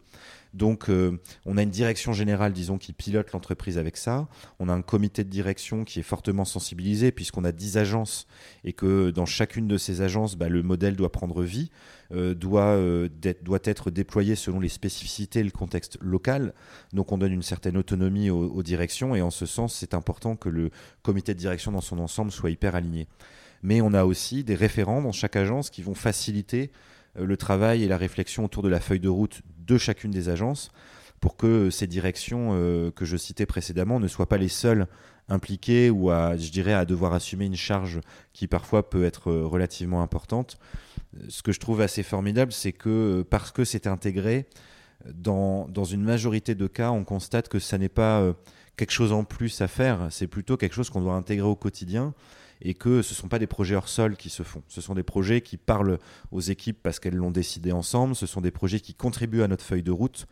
Donc, 0.57 0.89
euh, 0.89 1.21
on 1.45 1.59
a 1.59 1.63
une 1.63 1.71
direction 1.71 2.15
générale, 2.15 2.55
disons, 2.55 2.79
qui 2.79 2.95
pilote 2.95 3.31
l'entreprise 3.33 3.77
avec 3.77 3.99
ça. 3.99 4.27
On 4.59 4.71
a 4.71 4.73
un 4.73 4.81
comité 4.81 5.23
de 5.23 5.29
direction 5.29 5.85
qui 5.85 6.01
est 6.01 6.03
fortement 6.03 6.47
sensibilisé, 6.47 7.13
puisqu'on 7.13 7.45
a 7.45 7.53
10 7.53 7.77
agences 7.77 8.27
et 8.65 8.73
que 8.73 9.11
dans 9.11 9.27
chacune 9.27 9.69
de 9.69 9.77
ces 9.77 10.01
agences, 10.01 10.35
bah, 10.35 10.49
le 10.49 10.63
modèle 10.63 10.97
doit 10.97 11.13
prendre 11.13 11.43
vie, 11.43 11.71
euh, 12.13 12.35
doit, 12.35 12.75
euh, 12.75 13.09
doit 13.43 13.59
être 13.65 13.91
déployé 13.91 14.35
selon 14.35 14.59
les 14.59 14.71
spécificités 14.71 15.41
et 15.41 15.45
le 15.45 15.51
contexte 15.51 15.99
local. 16.01 16.55
Donc, 16.95 17.13
on 17.13 17.19
donne 17.19 17.33
une 17.33 17.43
certaine 17.43 17.77
autonomie 17.77 18.31
aux, 18.31 18.49
aux 18.49 18.63
directions 18.63 19.15
et 19.15 19.21
en 19.21 19.31
ce 19.31 19.45
sens, 19.45 19.75
c'est 19.75 19.93
important 19.93 20.37
que 20.37 20.49
le 20.49 20.71
comité 21.03 21.35
de 21.35 21.39
direction 21.39 21.71
dans 21.71 21.83
son 21.83 21.99
ensemble 21.99 22.33
soit 22.33 22.51
hyper 22.51 22.75
aligné. 22.75 23.09
Mais 23.63 23.83
on 23.83 23.93
a 23.93 24.05
aussi 24.05 24.43
des 24.43 24.55
référents 24.55 25.03
dans 25.03 25.13
chaque 25.13 25.37
agence 25.37 25.69
qui 25.69 25.83
vont 25.83 25.95
faciliter 25.95 26.71
le 27.19 27.37
travail 27.37 27.83
et 27.83 27.89
la 27.89 27.97
réflexion 27.97 28.45
autour 28.45 28.63
de 28.63 28.69
la 28.69 28.81
feuille 28.81 29.01
de 29.01 29.09
route 29.09 29.43
de 29.67 29.79
chacune 29.79 30.11
des 30.11 30.29
agences 30.29 30.71
pour 31.21 31.37
que 31.37 31.71
ces 31.71 31.87
directions 31.87 32.51
euh, 32.53 32.91
que 32.91 33.05
je 33.05 33.17
citais 33.17 33.47
précédemment 33.47 34.01
ne 34.01 34.09
soient 34.09 34.29
pas 34.29 34.39
les 34.39 34.49
seules 34.49 34.87
impliquées 35.29 35.91
ou 35.91 36.11
à, 36.11 36.37
je 36.37 36.51
dirais, 36.51 36.73
à 36.73 36.85
devoir 36.85 37.13
assumer 37.13 37.47
une 37.47 37.57
charge 37.57 38.01
qui 38.33 38.47
parfois 38.47 38.89
peut 38.89 39.05
être 39.05 39.31
euh, 39.31 39.47
relativement 39.47 40.03
importante. 40.03 40.59
Ce 41.29 41.43
que 41.43 41.53
je 41.53 41.61
trouve 41.61 41.81
assez 41.81 42.03
formidable, 42.03 42.53
c'est 42.53 42.73
que 42.73 42.89
euh, 42.89 43.25
parce 43.29 43.51
que 43.51 43.65
c'est 43.65 43.87
intégré, 43.87 44.47
dans, 45.15 45.67
une 45.85 46.03
majorité 46.03 46.55
de 46.55 46.67
cas, 46.67 46.91
on 46.91 47.05
constate 47.05 47.49
que 47.49 47.59
ça 47.59 47.79
n'est 47.79 47.91
pas 47.91 48.35
quelque 48.77 48.91
chose 48.91 49.13
en 49.13 49.25
plus 49.25 49.61
à 49.61 49.69
faire, 49.69 50.09
c'est 50.11 50.27
plutôt 50.27 50.57
quelque 50.57 50.73
chose 50.73 50.91
qu'on 50.91 51.03
doit 51.03 51.15
intégrer 51.15 51.47
au 51.47 51.55
quotidien 51.55 52.13
et 52.63 52.75
que 52.75 53.03
ce 53.03 53.13
ne 53.13 53.17
sont 53.17 53.29
pas 53.29 53.39
des 53.39 53.47
projets 53.47 53.75
hors 53.75 53.89
sol 53.89 54.17
qui 54.17 54.31
se 54.31 54.43
font. 54.43 54.63
Ce 54.69 54.81
sont 54.81 54.95
des 54.95 55.03
projets 55.03 55.41
qui 55.41 55.57
parlent 55.57 55.99
aux 56.31 56.41
équipes 56.41 56.79
parce 56.83 56.99
qu'elles 57.01 57.17
l'ont 57.17 57.31
décidé 57.31 57.73
ensemble. 57.73 58.15
Ce 58.15 58.27
sont 58.27 58.41
des 58.41 58.51
projets 58.51 58.81
qui 58.81 58.95
contribuent 58.95 59.43
à 59.43 59.49
notre 59.49 59.65
feuille 59.65 59.83
de 59.83 59.93
route. 59.93 60.27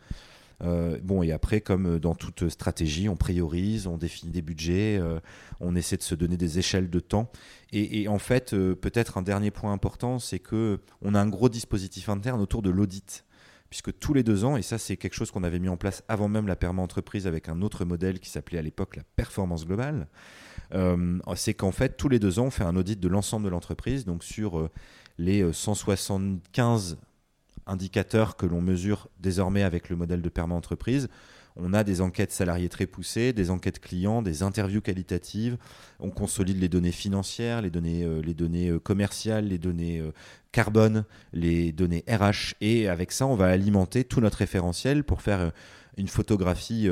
Euh, 0.63 0.97
bon, 1.03 1.21
et 1.23 1.31
après, 1.31 1.61
comme 1.61 1.99
dans 1.99 2.15
toute 2.15 2.49
stratégie, 2.49 3.09
on 3.09 3.15
priorise, 3.15 3.87
on 3.87 3.97
définit 3.97 4.31
des 4.31 4.41
budgets, 4.41 4.97
euh, 4.99 5.19
on 5.59 5.75
essaie 5.75 5.97
de 5.97 6.03
se 6.03 6.15
donner 6.15 6.37
des 6.37 6.59
échelles 6.59 6.89
de 6.89 6.99
temps. 6.99 7.31
Et, 7.73 8.07
en 8.07 8.19
fait, 8.19 8.53
euh, 8.53 8.73
peut-être 8.73 9.17
un 9.17 9.21
dernier 9.21 9.51
point 9.51 9.73
important, 9.73 10.17
c'est 10.17 10.39
que 10.39 10.79
on 11.01 11.13
a 11.13 11.19
un 11.19 11.27
gros 11.27 11.49
dispositif 11.49 12.07
interne 12.07 12.39
autour 12.41 12.61
de 12.61 12.69
l'audit 12.69 13.25
puisque 13.69 13.97
tous 13.99 14.13
les 14.13 14.23
deux 14.23 14.45
ans, 14.45 14.55
et 14.55 14.61
ça 14.61 14.77
c'est 14.77 14.95
quelque 14.95 15.15
chose 15.15 15.31
qu'on 15.31 15.43
avait 15.43 15.59
mis 15.59 15.67
en 15.67 15.75
place 15.75 16.03
avant 16.07 16.29
même 16.29 16.47
la 16.47 16.55
perma 16.55 16.81
entreprise 16.81 17.27
avec 17.27 17.49
un 17.49 17.61
autre 17.61 17.83
modèle 17.83 18.19
qui 18.19 18.29
s'appelait 18.29 18.59
à 18.59 18.61
l'époque 18.61 18.95
la 18.95 19.03
performance 19.15 19.65
globale, 19.65 20.07
euh, 20.73 21.19
c'est 21.35 21.53
qu'en 21.53 21.71
fait, 21.71 21.97
tous 21.97 22.09
les 22.09 22.19
deux 22.19 22.39
ans, 22.39 22.45
on 22.45 22.51
fait 22.51 22.63
un 22.63 22.75
audit 22.75 22.99
de 22.99 23.07
l'ensemble 23.07 23.45
de 23.45 23.49
l'entreprise, 23.49 24.05
donc 24.05 24.23
sur 24.23 24.59
euh, 24.59 24.69
les 25.17 25.51
175 25.51 26.93
euh, 26.93 26.95
indicateurs 27.67 28.35
que 28.35 28.45
l'on 28.45 28.61
mesure 28.61 29.09
désormais 29.19 29.63
avec 29.63 29.89
le 29.89 29.95
modèle 29.95 30.21
de 30.21 30.29
perma 30.29 30.55
entreprise. 30.55 31.07
On 31.57 31.73
a 31.73 31.85
des 31.85 32.01
enquêtes 32.01 32.33
salariées 32.33 32.67
très 32.67 32.85
poussées, 32.85 33.31
des 33.31 33.49
enquêtes 33.49 33.79
clients, 33.79 34.21
des 34.21 34.43
interviews 34.43 34.81
qualitatives. 34.81 35.57
On 36.01 36.09
consolide 36.09 36.59
les 36.59 36.67
données 36.67 36.91
financières, 36.91 37.61
les 37.61 37.69
données, 37.69 38.05
les 38.21 38.33
données 38.33 38.77
commerciales, 38.83 39.47
les 39.47 39.57
données 39.57 40.03
carbone, 40.51 41.05
les 41.31 41.71
données 41.71 42.03
RH. 42.09 42.55
Et 42.59 42.89
avec 42.89 43.13
ça, 43.13 43.25
on 43.25 43.35
va 43.35 43.45
alimenter 43.45 44.03
tout 44.03 44.19
notre 44.19 44.39
référentiel 44.39 45.05
pour 45.05 45.21
faire 45.21 45.53
une 45.95 46.09
photographie 46.09 46.89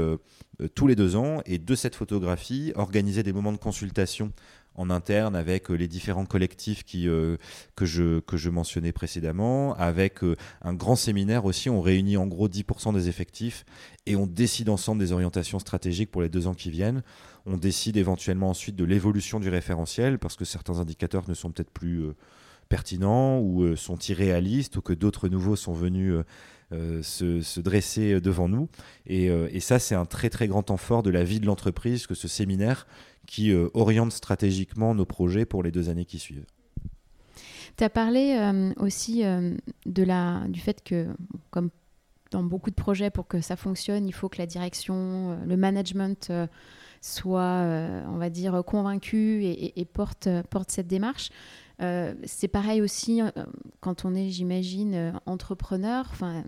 tous 0.68 0.88
les 0.88 0.96
deux 0.96 1.16
ans 1.16 1.42
et 1.46 1.58
de 1.58 1.76
cette 1.76 1.96
photographie, 1.96 2.72
organiser 2.76 3.24
des 3.24 3.34
moments 3.34 3.52
de 3.52 3.58
consultation 3.58 4.32
en 4.76 4.90
interne 4.90 5.36
avec 5.36 5.70
euh, 5.70 5.76
les 5.76 5.88
différents 5.88 6.26
collectifs 6.26 6.84
qui, 6.84 7.06
que, 7.06 7.86
je, 7.86 8.20
que 8.22 8.38
je 8.38 8.50
mentionnais 8.50 8.92
précédemment, 8.92 9.76
avec 9.76 10.20
un 10.62 10.74
grand 10.74 10.96
séminaire 10.96 11.46
aussi. 11.46 11.70
On 11.70 11.82
réunit 11.82 12.18
en 12.18 12.26
gros 12.28 12.48
10% 12.48 12.94
des 12.94 13.08
effectifs 13.08 13.66
et 14.06 14.16
on 14.16 14.26
décide 14.26 14.70
ensemble 14.70 15.00
des 15.00 15.12
orientations 15.12 15.60
stratégiques 15.60 16.12
pour 16.12 16.22
les 16.22 16.30
deux 16.30 16.48
ans 16.48 16.54
qui 16.54 16.72
viennent. 16.72 17.04
On 17.46 17.58
décide 17.58 17.98
éventuellement 17.98 18.50
ensuite 18.50 18.76
de 18.76 18.86
l'évolution 18.86 19.40
du 19.40 19.50
référentiel 19.50 20.18
parce 20.18 20.36
que 20.36 20.46
certains 20.46 20.80
indicateurs 20.80 21.28
ne 21.30 21.34
sont 21.34 21.52
peut-être 21.52 21.72
plus 21.72 22.04
pertinents 22.70 23.40
ou 23.40 23.76
sont 23.76 23.98
irréalistes 23.98 24.78
ou 24.78 24.82
que 24.82 24.94
d'autres 24.94 25.30
nouveaux 25.30 25.56
sont 25.56 25.74
venus 25.74 26.24
euh, 26.74 27.04
se, 27.04 27.60
dresser 27.60 28.20
devant 28.20 28.50
nous. 28.50 28.68
Euh, 29.12 29.48
et, 29.52 29.60
ça, 29.60 29.78
c'est 29.78 29.94
un 29.94 30.06
très 30.06 30.32
très 30.32 30.48
grand 30.48 30.64
temps 30.64 30.78
fort 30.78 31.04
de 31.04 31.12
la 31.12 31.24
vie 31.24 31.40
de 31.40 31.46
l'entreprise 31.46 32.08
que 32.08 32.16
ce 32.16 32.28
séminaire 32.28 32.88
qui 33.28 33.52
euh, 33.52 33.68
oriente 33.76 34.12
stratégiquement 34.12 34.96
nos 34.96 35.06
projets 35.06 35.46
pour 35.46 35.62
les 35.62 35.72
deux 35.72 35.90
années 35.90 36.06
qui 36.06 36.18
suivent. 36.18 36.46
Tu 37.78 37.84
as 37.84 37.90
parlé 37.90 38.40
aussi 38.78 39.24
de 39.24 40.04
la, 40.04 40.44
du 40.48 40.60
fait 40.60 40.84
que, 40.84 41.08
comme 41.50 41.70
dans 42.30 42.44
beaucoup 42.44 42.70
de 42.70 42.76
projets, 42.76 43.10
pour 43.10 43.28
que 43.28 43.42
ça 43.42 43.56
fonctionne, 43.56 44.08
il 44.08 44.14
faut 44.14 44.30
que 44.30 44.38
la 44.38 44.46
direction, 44.46 45.40
le 45.44 45.58
management 45.58 46.32
soit, 47.02 47.66
on 48.08 48.18
va 48.18 48.30
dire, 48.30 48.64
convaincu 48.64 49.44
et, 49.44 49.86
porte, 49.86 50.30
porte 50.52 50.70
cette 50.70 50.86
démarche. 50.86 51.32
Euh, 51.82 52.14
c'est 52.26 52.48
pareil 52.48 52.82
aussi 52.82 53.22
euh, 53.22 53.30
quand 53.80 54.06
on 54.06 54.16
est, 54.16 54.30
j'imagine, 54.30 54.94
euh, 54.94 55.12
entrepreneur. 55.26 56.06
Enfin, 56.12 56.44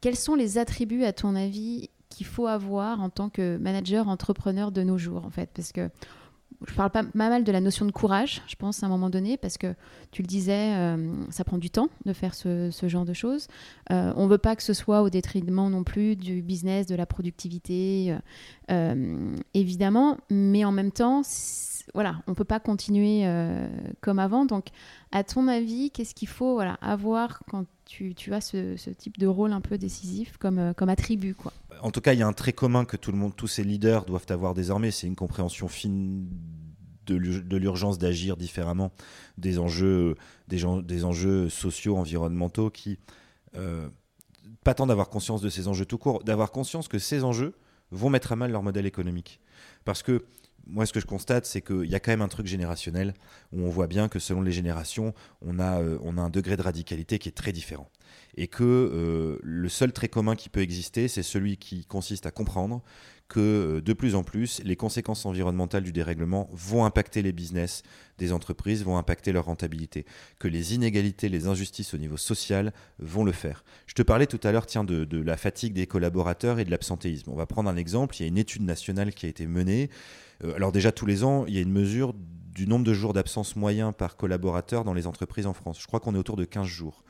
quels 0.00 0.16
sont 0.16 0.34
les 0.34 0.58
attributs, 0.58 1.04
à 1.04 1.12
ton 1.12 1.34
avis, 1.34 1.90
qu'il 2.08 2.26
faut 2.26 2.46
avoir 2.46 3.00
en 3.00 3.08
tant 3.08 3.28
que 3.28 3.56
manager, 3.56 4.08
entrepreneur 4.08 4.72
de 4.72 4.82
nos 4.82 4.98
jours, 4.98 5.24
en 5.24 5.30
fait? 5.30 5.50
Parce 5.54 5.72
que 5.72 5.88
je 6.66 6.74
parle 6.74 6.90
pas, 6.90 7.02
mal 7.14 7.42
de 7.42 7.50
la 7.50 7.60
notion 7.60 7.86
de 7.86 7.90
courage, 7.90 8.42
je 8.46 8.54
pense, 8.54 8.82
à 8.82 8.86
un 8.86 8.88
moment 8.88 9.10
donné, 9.10 9.36
parce 9.36 9.58
que 9.58 9.74
tu 10.12 10.22
le 10.22 10.28
disais, 10.28 10.76
ça 11.30 11.42
prend 11.42 11.58
du 11.58 11.70
temps 11.70 11.88
de 12.04 12.12
faire 12.12 12.34
ce, 12.34 12.70
genre 12.82 13.04
de 13.04 13.14
choses. 13.14 13.48
on 13.90 14.24
ne 14.24 14.28
veut 14.28 14.38
pas 14.38 14.54
que 14.54 14.62
ce 14.62 14.72
soit 14.72 15.02
au 15.02 15.10
détriment 15.10 15.68
non 15.68 15.82
plus 15.82 16.14
du 16.14 16.40
business, 16.40 16.86
de 16.86 16.94
la 16.94 17.04
productivité, 17.04 18.16
évidemment, 19.54 20.18
mais 20.30 20.64
en 20.64 20.70
même 20.70 20.92
temps, 20.92 21.22
voilà, 21.94 22.22
on 22.26 22.34
peut 22.34 22.44
pas 22.44 22.60
continuer 22.60 23.26
euh, 23.26 23.68
comme 24.00 24.18
avant. 24.18 24.44
Donc, 24.44 24.66
à 25.10 25.24
ton 25.24 25.48
avis, 25.48 25.90
qu'est-ce 25.90 26.14
qu'il 26.14 26.28
faut 26.28 26.54
voilà, 26.54 26.74
avoir 26.80 27.42
quand 27.50 27.66
tu, 27.84 28.14
as 28.32 28.40
ce, 28.40 28.90
type 28.90 29.18
de 29.18 29.26
rôle 29.26 29.52
un 29.52 29.60
peu 29.60 29.78
décisif 29.78 30.36
comme, 30.38 30.58
euh, 30.58 30.72
comme 30.72 30.88
attribut 30.88 31.34
quoi? 31.34 31.52
En 31.82 31.90
tout 31.90 32.00
cas, 32.00 32.12
il 32.12 32.18
y 32.18 32.22
a 32.22 32.26
un 32.26 32.32
trait 32.32 32.52
commun 32.52 32.84
que 32.84 32.96
tout 32.96 33.12
le 33.12 33.18
monde, 33.18 33.34
tous 33.36 33.48
ces 33.48 33.64
leaders 33.64 34.04
doivent 34.04 34.26
avoir 34.30 34.54
désormais, 34.54 34.90
c'est 34.90 35.06
une 35.06 35.16
compréhension 35.16 35.68
fine 35.68 36.28
de 37.06 37.56
l'urgence 37.56 37.98
d'agir 37.98 38.36
différemment 38.36 38.92
des 39.36 39.58
enjeux, 39.58 40.14
des, 40.46 40.62
des, 40.84 41.04
enjeux 41.04 41.48
sociaux, 41.48 41.96
environnementaux 41.96 42.70
qui... 42.70 42.98
Euh, 43.56 43.88
pas 44.64 44.74
tant 44.74 44.86
d'avoir 44.86 45.08
conscience 45.08 45.42
de 45.42 45.48
ces 45.48 45.66
enjeux 45.66 45.84
tout 45.84 45.98
court, 45.98 46.22
d'avoir 46.22 46.52
conscience 46.52 46.86
que 46.86 46.98
ces 46.98 47.24
enjeux 47.24 47.54
vont 47.92 48.10
mettre 48.10 48.32
à 48.32 48.36
mal 48.36 48.50
leur 48.50 48.62
modèle 48.62 48.86
économique. 48.86 49.40
Parce 49.84 50.02
que 50.02 50.24
moi, 50.66 50.86
ce 50.86 50.92
que 50.92 51.00
je 51.00 51.06
constate, 51.06 51.44
c'est 51.44 51.60
qu'il 51.60 51.86
y 51.86 51.94
a 51.94 52.00
quand 52.00 52.12
même 52.12 52.22
un 52.22 52.28
truc 52.28 52.46
générationnel 52.46 53.14
où 53.52 53.62
on 53.62 53.68
voit 53.68 53.86
bien 53.86 54.08
que 54.08 54.18
selon 54.18 54.42
les 54.42 54.52
générations, 54.52 55.12
on 55.40 55.58
a, 55.58 55.80
euh, 55.80 55.98
un 56.16 56.30
degré 56.30 56.56
de 56.56 56.62
radicalité 56.62 57.18
qui 57.18 57.28
est 57.28 57.32
très 57.32 57.52
différent. 57.52 57.90
Et 58.36 58.46
que 58.46 58.62
euh, 58.62 59.38
le 59.42 59.68
seul 59.68 59.92
trait 59.92 60.08
commun 60.08 60.36
qui 60.36 60.48
peut 60.48 60.60
exister, 60.60 61.08
c'est 61.08 61.22
celui 61.22 61.56
qui 61.56 61.84
consiste 61.84 62.26
à 62.26 62.30
comprendre 62.30 62.82
que 63.32 63.40
euh, 63.40 63.80
de 63.80 63.92
plus 63.94 64.14
en 64.14 64.22
plus, 64.22 64.60
les 64.62 64.76
conséquences 64.76 65.24
environnementales 65.24 65.82
du 65.82 65.92
dérèglement 65.92 66.50
vont 66.52 66.84
impacter 66.84 67.22
les 67.22 67.32
business 67.32 67.82
des 68.18 68.32
entreprises, 68.32 68.84
vont 68.84 68.98
impacter 68.98 69.32
leur 69.32 69.46
rentabilité, 69.46 70.04
que 70.38 70.48
les 70.48 70.74
inégalités, 70.74 71.30
les 71.30 71.46
injustices 71.46 71.94
au 71.94 71.98
niveau 71.98 72.18
social 72.18 72.72
vont 72.98 73.24
le 73.24 73.32
faire. 73.32 73.64
Je 73.86 73.94
te 73.94 74.02
parlais 74.02 74.26
tout 74.26 74.40
à 74.44 74.52
l'heure 74.52 74.66
tiens, 74.66 74.84
de, 74.84 75.04
de 75.04 75.22
la 75.22 75.38
fatigue 75.38 75.72
des 75.72 75.86
collaborateurs 75.86 76.58
et 76.58 76.66
de 76.66 76.70
l'absentéisme. 76.70 77.30
On 77.30 77.36
va 77.36 77.46
prendre 77.46 77.70
un 77.70 77.76
exemple, 77.76 78.16
il 78.16 78.22
y 78.22 78.24
a 78.26 78.28
une 78.28 78.38
étude 78.38 78.62
nationale 78.62 79.14
qui 79.14 79.24
a 79.24 79.30
été 79.30 79.46
menée. 79.46 79.88
Euh, 80.44 80.54
alors 80.54 80.70
déjà, 80.70 80.92
tous 80.92 81.06
les 81.06 81.24
ans, 81.24 81.46
il 81.48 81.54
y 81.54 81.58
a 81.58 81.62
une 81.62 81.72
mesure 81.72 82.14
du 82.54 82.66
nombre 82.66 82.84
de 82.84 82.92
jours 82.92 83.14
d'absence 83.14 83.56
moyen 83.56 83.92
par 83.92 84.16
collaborateur 84.16 84.84
dans 84.84 84.92
les 84.92 85.06
entreprises 85.06 85.46
en 85.46 85.54
France. 85.54 85.80
Je 85.80 85.86
crois 85.86 86.00
qu'on 86.00 86.14
est 86.14 86.18
autour 86.18 86.36
de 86.36 86.44
15 86.44 86.66
jours. 86.66 87.02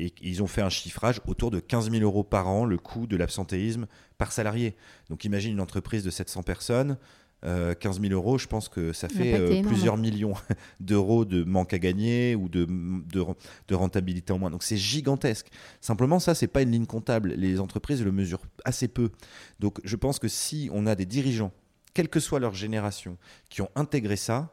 Et 0.00 0.14
ils 0.22 0.42
ont 0.42 0.46
fait 0.46 0.62
un 0.62 0.70
chiffrage 0.70 1.20
autour 1.26 1.50
de 1.50 1.60
15 1.60 1.90
000 1.90 2.02
euros 2.02 2.24
par 2.24 2.48
an, 2.48 2.64
le 2.64 2.78
coût 2.78 3.06
de 3.06 3.16
l'absentéisme 3.16 3.86
par 4.18 4.32
salarié. 4.32 4.74
Donc 5.10 5.24
imagine 5.24 5.52
une 5.52 5.60
entreprise 5.60 6.02
de 6.02 6.10
700 6.10 6.42
personnes, 6.42 6.96
15 7.42 8.00
000 8.00 8.12
euros, 8.12 8.36
je 8.36 8.46
pense 8.46 8.68
que 8.68 8.92
ça 8.92 9.08
fait 9.08 9.62
plusieurs 9.62 9.96
millions 9.96 10.34
d'euros 10.80 11.24
de 11.24 11.42
manque 11.44 11.72
à 11.72 11.78
gagner 11.78 12.34
ou 12.34 12.48
de, 12.48 12.66
de, 12.66 13.74
rentabilité 13.74 14.32
en 14.32 14.38
moins. 14.38 14.50
Donc 14.50 14.62
c'est 14.62 14.76
gigantesque. 14.76 15.48
Simplement, 15.80 16.18
ça, 16.18 16.34
c'est 16.34 16.48
pas 16.48 16.62
une 16.62 16.70
ligne 16.70 16.86
comptable. 16.86 17.32
Les 17.36 17.58
entreprises 17.60 18.02
le 18.02 18.12
mesurent 18.12 18.44
assez 18.64 18.88
peu. 18.88 19.10
Donc 19.58 19.80
je 19.84 19.96
pense 19.96 20.18
que 20.18 20.28
si 20.28 20.68
on 20.72 20.86
a 20.86 20.94
des 20.94 21.06
dirigeants, 21.06 21.52
quelle 21.94 22.08
que 22.08 22.20
soit 22.20 22.40
leur 22.40 22.54
génération, 22.54 23.16
qui 23.48 23.62
ont 23.62 23.70
intégré 23.74 24.16
ça, 24.16 24.52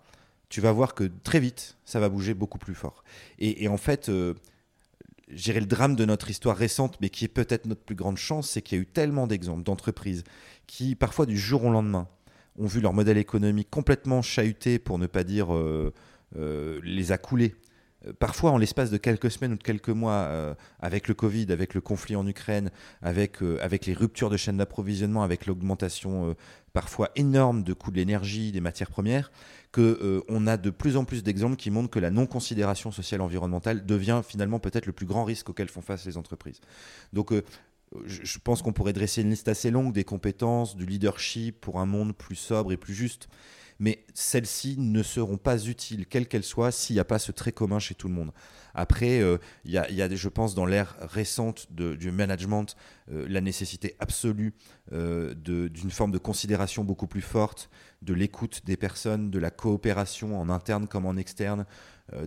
tu 0.49 0.61
vas 0.61 0.71
voir 0.71 0.93
que 0.93 1.11
très 1.23 1.39
vite, 1.39 1.77
ça 1.83 1.99
va 1.99 2.09
bouger 2.09 2.33
beaucoup 2.33 2.57
plus 2.57 2.75
fort. 2.75 3.03
Et, 3.39 3.67
en 3.67 3.77
fait, 3.77 4.09
euh, 4.09 4.33
le 5.27 5.65
drame 5.65 5.95
de 5.95 6.05
notre 6.05 6.29
histoire 6.29 6.55
récente, 6.55 6.97
mais 7.01 7.09
qui 7.09 7.25
est 7.25 7.29
peut-être 7.29 7.65
notre 7.65 7.83
plus 7.83 7.95
grande 7.95 8.17
chance, 8.17 8.49
c'est 8.49 8.61
qu'il 8.61 8.77
y 8.77 8.79
a 8.79 8.83
eu 8.83 8.87
tellement 8.87 9.27
d'exemples 9.27 9.63
d'entreprises 9.63 10.23
qui, 10.67 10.95
parfois 10.95 11.25
du 11.25 11.37
jour 11.37 11.65
au 11.65 11.69
lendemain, 11.69 12.07
ont 12.57 12.65
vu 12.65 12.81
leur 12.81 12.93
modèle 12.93 13.17
économique 13.17 13.69
complètement 13.69 14.21
chahuté, 14.21 14.79
pour 14.79 14.97
ne 14.97 15.07
pas 15.07 15.23
dire 15.23 15.53
euh, 15.53 15.93
euh, 16.37 16.79
les 16.83 17.11
a 17.11 17.17
coulés. 17.17 17.55
Euh, 18.05 18.13
parfois, 18.13 18.51
en 18.51 18.57
l'espace 18.57 18.91
de 18.91 18.97
quelques 18.97 19.31
semaines 19.31 19.53
ou 19.53 19.57
de 19.57 19.63
quelques 19.63 19.89
mois, 19.89 20.55
avec 20.79 21.07
le 21.07 21.13
Covid, 21.13 21.51
avec 21.51 21.73
le 21.73 21.81
conflit 21.81 22.15
en 22.15 22.27
Ukraine, 22.27 22.71
avec, 23.01 23.39
avec 23.61 23.85
les 23.85 23.93
ruptures 23.93 24.29
de 24.29 24.37
chaînes 24.37 24.57
d'approvisionnement, 24.57 25.23
avec 25.23 25.45
l'augmentation 25.45 26.35
parfois 26.73 27.09
énorme 27.15 27.63
de 27.63 27.73
coûts 27.73 27.91
de 27.91 27.97
l'énergie, 27.97 28.51
des 28.51 28.61
matières 28.61 28.89
premières, 28.89 29.31
qu'on 29.71 30.47
a 30.47 30.57
de 30.57 30.69
plus 30.69 30.97
en 30.97 31.05
plus 31.05 31.23
d'exemples 31.23 31.55
qui 31.55 31.71
montrent 31.71 31.89
que 31.89 31.99
la 31.99 32.11
non-considération 32.11 32.91
sociale 32.91 33.21
environnementale 33.21 33.85
devient 33.85 34.21
finalement 34.27 34.59
peut-être 34.59 34.85
le 34.85 34.93
plus 34.93 35.05
grand 35.05 35.23
risque 35.23 35.49
auquel 35.49 35.67
font 35.67 35.81
face 35.81 36.05
les 36.05 36.17
entreprises. 36.17 36.61
Donc 37.13 37.33
je 38.05 38.39
pense 38.39 38.61
qu'on 38.61 38.73
pourrait 38.73 38.93
dresser 38.93 39.21
une 39.21 39.29
liste 39.29 39.47
assez 39.47 39.71
longue 39.71 39.93
des 39.93 40.03
compétences, 40.03 40.75
du 40.75 40.85
leadership 40.85 41.59
pour 41.61 41.79
un 41.79 41.85
monde 41.85 42.15
plus 42.15 42.35
sobre 42.35 42.71
et 42.71 42.77
plus 42.77 42.93
juste. 42.93 43.29
Mais 43.79 44.05
celles-ci 44.13 44.75
ne 44.77 45.03
seront 45.03 45.37
pas 45.37 45.65
utiles, 45.65 46.05
quelles 46.07 46.27
qu'elles 46.27 46.43
soient, 46.43 46.71
s'il 46.71 46.95
n'y 46.95 46.99
a 46.99 47.05
pas 47.05 47.19
ce 47.19 47.31
trait 47.31 47.51
commun 47.51 47.79
chez 47.79 47.95
tout 47.95 48.07
le 48.07 48.13
monde. 48.13 48.31
Après, 48.77 49.21
euh, 49.21 49.39
il 49.65 49.71
y, 49.71 49.77
a, 49.77 50.15
je 50.15 50.29
pense, 50.29 50.53
dans 50.53 50.67
l'ère 50.67 50.95
récente 51.01 51.71
du 51.71 52.11
management, 52.11 52.75
euh, 53.11 53.25
la 53.27 53.41
nécessité 53.41 53.95
absolue 53.99 54.53
euh, 54.93 55.33
d'une 55.33 55.89
forme 55.89 56.11
de 56.11 56.19
considération 56.19 56.83
beaucoup 56.83 57.07
plus 57.07 57.21
forte, 57.21 57.71
de 58.03 58.13
l'écoute 58.13 58.61
des 58.65 58.77
personnes, 58.77 59.31
de 59.31 59.39
la 59.39 59.49
coopération 59.49 60.39
en 60.39 60.49
interne 60.49 60.87
comme 60.87 61.05
en 61.05 61.17
externe, 61.17 61.65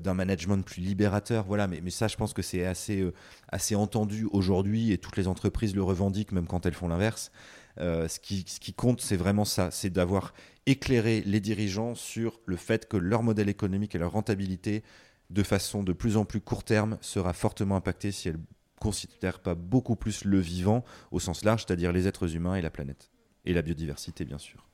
d'un 0.03 0.13
management 0.13 0.63
plus 0.63 0.83
libérateur. 0.83 1.47
Voilà, 1.47 1.67
mais, 1.67 1.81
mais 1.83 1.89
ça, 1.89 2.07
je 2.07 2.17
pense 2.17 2.35
que 2.35 2.43
c'est 2.43 2.67
assez, 2.67 3.03
assez 3.49 3.75
entendu 3.75 4.29
aujourd'hui 4.31 4.93
et 4.93 4.99
toutes 4.99 5.17
les 5.17 5.27
entreprises 5.27 5.75
le 5.75 5.83
revendiquent, 5.83 6.33
même 6.33 6.47
quand 6.47 6.67
elles 6.67 6.75
font 6.75 6.89
l'inverse. 6.89 7.31
Euh, 7.79 8.09
ce, 8.09 8.19
qui, 8.21 8.75
compte, 8.75 9.01
c'est 9.01 9.17
vraiment 9.17 9.45
ça, 9.45 9.71
c'est 9.71 9.91
d'avoir 9.91 10.35
éclairé 10.67 11.23
les 11.25 11.41
dirigeants 11.41 11.95
sur 11.95 12.41
le 12.47 12.57
fait 12.57 12.89
que 12.89 12.97
leur 12.97 13.23
modèle 13.23 13.49
économique 13.49 13.95
et 13.95 13.99
leur 13.99 14.13
rentabilité, 14.13 14.83
de 15.31 15.43
façon 15.43 15.83
de 15.83 15.93
plus 15.93 16.17
en 16.17 16.25
plus 16.25 16.41
court 16.41 16.65
terme, 16.65 16.99
sera 17.01 17.33
fortement 17.33 17.77
impactée 17.77 18.13
si 18.13 18.29
elles 18.29 18.37
ne 18.37 18.81
considèrent 18.81 19.41
pas 19.41 19.55
beaucoup 19.55 19.97
plus 19.97 20.25
le 20.25 20.39
vivant 20.39 20.85
au 21.11 21.21
sens 21.21 21.45
large, 21.45 21.65
c'est-à-dire 21.67 21.93
les 21.93 22.07
êtres 22.07 22.35
humains 22.35 22.57
et 22.57 22.63
la 22.63 22.71
planète. 22.71 23.11
Et 23.45 23.55
la 23.55 23.63
biodiversité, 23.63 24.25
bien 24.25 24.39
sûr. 24.39 24.67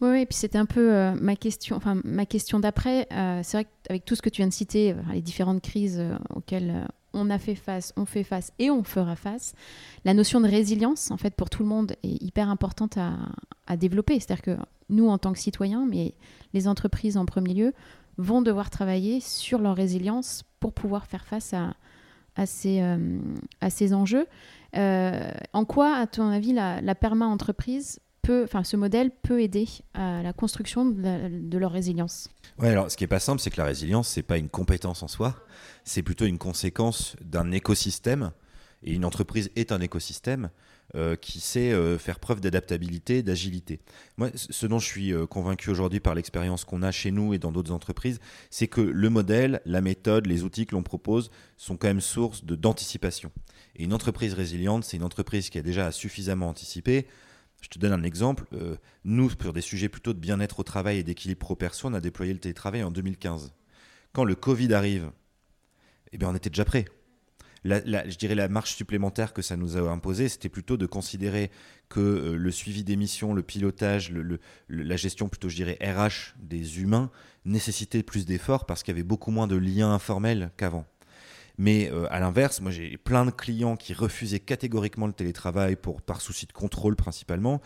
Oui, 0.00 0.22
et 0.22 0.26
puis 0.26 0.36
c'était 0.36 0.58
un 0.58 0.66
peu 0.66 0.92
euh, 0.92 1.14
ma 1.14 1.36
question, 1.36 1.76
enfin 1.76 2.00
ma 2.04 2.26
question 2.26 2.58
d'après. 2.60 3.06
Euh, 3.12 3.40
c'est 3.42 3.58
vrai 3.58 3.66
qu'avec 3.84 4.04
tout 4.04 4.16
ce 4.16 4.22
que 4.22 4.28
tu 4.28 4.42
viens 4.42 4.48
de 4.48 4.52
citer, 4.52 4.94
les 5.12 5.22
différentes 5.22 5.62
crises 5.62 6.02
auxquelles 6.34 6.88
on 7.14 7.30
a 7.30 7.38
fait 7.38 7.54
face, 7.54 7.92
on 7.96 8.04
fait 8.04 8.24
face 8.24 8.52
et 8.58 8.70
on 8.70 8.82
fera 8.82 9.16
face, 9.16 9.54
la 10.04 10.14
notion 10.14 10.40
de 10.40 10.48
résilience, 10.48 11.10
en 11.10 11.16
fait, 11.16 11.34
pour 11.34 11.50
tout 11.50 11.62
le 11.62 11.68
monde, 11.68 11.92
est 12.02 12.22
hyper 12.22 12.48
importante 12.48 12.96
à, 12.96 13.76
développer. 13.76 14.20
C'est-à-dire 14.20 14.42
que 14.42 14.56
nous, 14.90 15.08
en 15.08 15.16
tant 15.16 15.32
que 15.32 15.38
citoyens, 15.38 15.86
mais 15.88 16.14
les 16.52 16.68
entreprises 16.68 17.16
en 17.16 17.24
premier 17.24 17.54
lieu, 17.54 17.72
vont 18.18 18.42
devoir 18.42 18.68
travailler 18.68 19.20
sur 19.20 19.58
leur 19.60 19.74
résilience 19.74 20.44
pour 20.60 20.74
pouvoir 20.74 21.06
faire 21.06 21.24
face 21.24 21.54
à, 21.54 21.74
à, 22.36 22.44
ces, 22.44 22.82
enjeux. 23.94 24.26
en 24.74 25.64
quoi, 25.66 25.96
à 25.96 26.06
ton 26.06 26.28
avis, 26.28 26.52
la, 26.52 26.82
la 26.82 26.94
perma-entreprise 26.94 28.00
enfin, 28.28 28.64
ce 28.64 28.76
modèle 28.76 29.10
peut 29.10 29.40
aider 29.42 29.66
à 29.94 30.22
la 30.22 30.32
construction 30.32 30.86
de, 30.86 31.58
leur 31.58 31.72
résilience. 31.72 32.28
Ouais, 32.58 32.68
alors 32.68 32.90
ce 32.90 32.96
qui 32.96 33.04
est 33.04 33.08
pas 33.08 33.20
simple, 33.20 33.40
c'est 33.40 33.50
que 33.50 33.58
la 33.58 33.66
résilience, 33.66 34.08
c'est 34.08 34.22
pas 34.22 34.38
une 34.38 34.48
compétence 34.48 35.02
en 35.02 35.08
soi, 35.08 35.36
c'est 35.84 36.02
plutôt 36.02 36.26
une 36.26 36.38
conséquence 36.38 37.16
d'un 37.20 37.50
écosystème. 37.50 38.32
Et 38.84 38.94
une 38.94 39.04
entreprise 39.04 39.50
est 39.54 39.70
un 39.70 39.80
écosystème 39.80 40.50
euh, 40.96 41.14
qui 41.14 41.40
sait 41.40 41.72
euh, 41.72 41.98
faire 41.98 42.18
preuve 42.18 42.40
d'adaptabilité, 42.40 43.22
d'agilité. 43.22 43.80
Moi, 44.18 44.30
ce 44.34 44.66
dont 44.66 44.78
je 44.78 44.86
suis 44.86 45.12
euh, 45.12 45.24
convaincu 45.24 45.70
aujourd'hui 45.70 46.00
par 46.00 46.14
l'expérience 46.14 46.64
qu'on 46.64 46.82
a 46.82 46.90
chez 46.90 47.12
nous 47.12 47.32
et 47.32 47.38
dans 47.38 47.52
d'autres 47.52 47.72
entreprises, 47.72 48.18
c'est 48.50 48.66
que 48.66 48.80
le 48.80 49.08
modèle, 49.08 49.62
la 49.64 49.80
méthode, 49.80 50.26
les 50.26 50.42
outils 50.42 50.66
que 50.66 50.74
l'on 50.74 50.82
propose 50.82 51.30
sont 51.56 51.76
quand 51.76 51.86
même 51.86 52.00
source 52.00 52.44
d'anticipation. 52.44 53.30
Et 53.76 53.84
une 53.84 53.94
entreprise 53.94 54.34
résiliente, 54.34 54.84
c'est 54.84 54.96
une 54.96 55.04
entreprise 55.04 55.48
qui 55.48 55.58
a 55.58 55.62
déjà 55.62 55.92
suffisamment 55.92 56.48
anticipé 56.48 57.06
je 57.62 57.68
te 57.68 57.78
donne 57.78 57.92
un 57.92 58.02
exemple. 58.02 58.44
Euh, 58.52 58.76
nous, 59.04 59.28
pour 59.28 59.52
des 59.52 59.60
sujets 59.62 59.88
plutôt 59.88 60.12
de 60.12 60.18
bien-être 60.18 60.60
au 60.60 60.62
travail 60.64 60.98
et 60.98 61.02
d'équilibre 61.02 61.38
pro-perso, 61.38 61.88
on 61.88 61.94
a 61.94 62.00
déployé 62.00 62.32
le 62.32 62.40
télétravail 62.40 62.82
en 62.82 62.90
2015. 62.90 63.54
Quand 64.12 64.24
le 64.24 64.34
Covid 64.34 64.74
arrive, 64.74 65.10
eh 66.12 66.18
bien, 66.18 66.28
on 66.28 66.34
était 66.34 66.50
déjà 66.50 66.64
prêt. 66.64 66.84
je 67.64 68.16
dirais 68.16 68.34
la 68.34 68.48
marche 68.48 68.74
supplémentaire 68.74 69.32
que 69.32 69.40
ça 69.40 69.56
nous 69.56 69.76
a 69.76 69.80
imposé, 69.80 70.28
c'était 70.28 70.48
plutôt 70.48 70.76
de 70.76 70.86
considérer 70.86 71.50
que 71.88 72.00
euh, 72.00 72.36
le 72.36 72.50
suivi 72.50 72.84
des 72.84 72.96
missions, 72.96 73.32
le 73.32 73.42
pilotage, 73.42 74.12
la 74.68 74.96
gestion 74.96 75.28
plutôt, 75.28 75.48
je 75.48 75.56
dirais, 75.56 75.78
RH 75.80 76.34
des 76.38 76.80
humains 76.80 77.10
nécessitait 77.44 78.02
plus 78.02 78.26
d'efforts 78.26 78.66
parce 78.66 78.82
qu'il 78.82 78.92
y 78.92 78.96
avait 78.96 79.06
beaucoup 79.06 79.30
moins 79.30 79.46
de 79.46 79.56
liens 79.56 79.92
informels 79.92 80.50
qu'avant. 80.56 80.86
Mais 81.58 81.90
euh, 81.90 82.06
à 82.10 82.20
l'inverse, 82.20 82.60
moi 82.60 82.70
j'ai 82.70 82.96
plein 82.96 83.26
de 83.26 83.30
clients 83.30 83.76
qui 83.76 83.94
refusaient 83.94 84.40
catégoriquement 84.40 85.06
le 85.06 85.12
télétravail 85.12 85.76
par 86.06 86.20
souci 86.20 86.46
de 86.46 86.52
contrôle 86.52 86.96
principalement. 86.96 87.60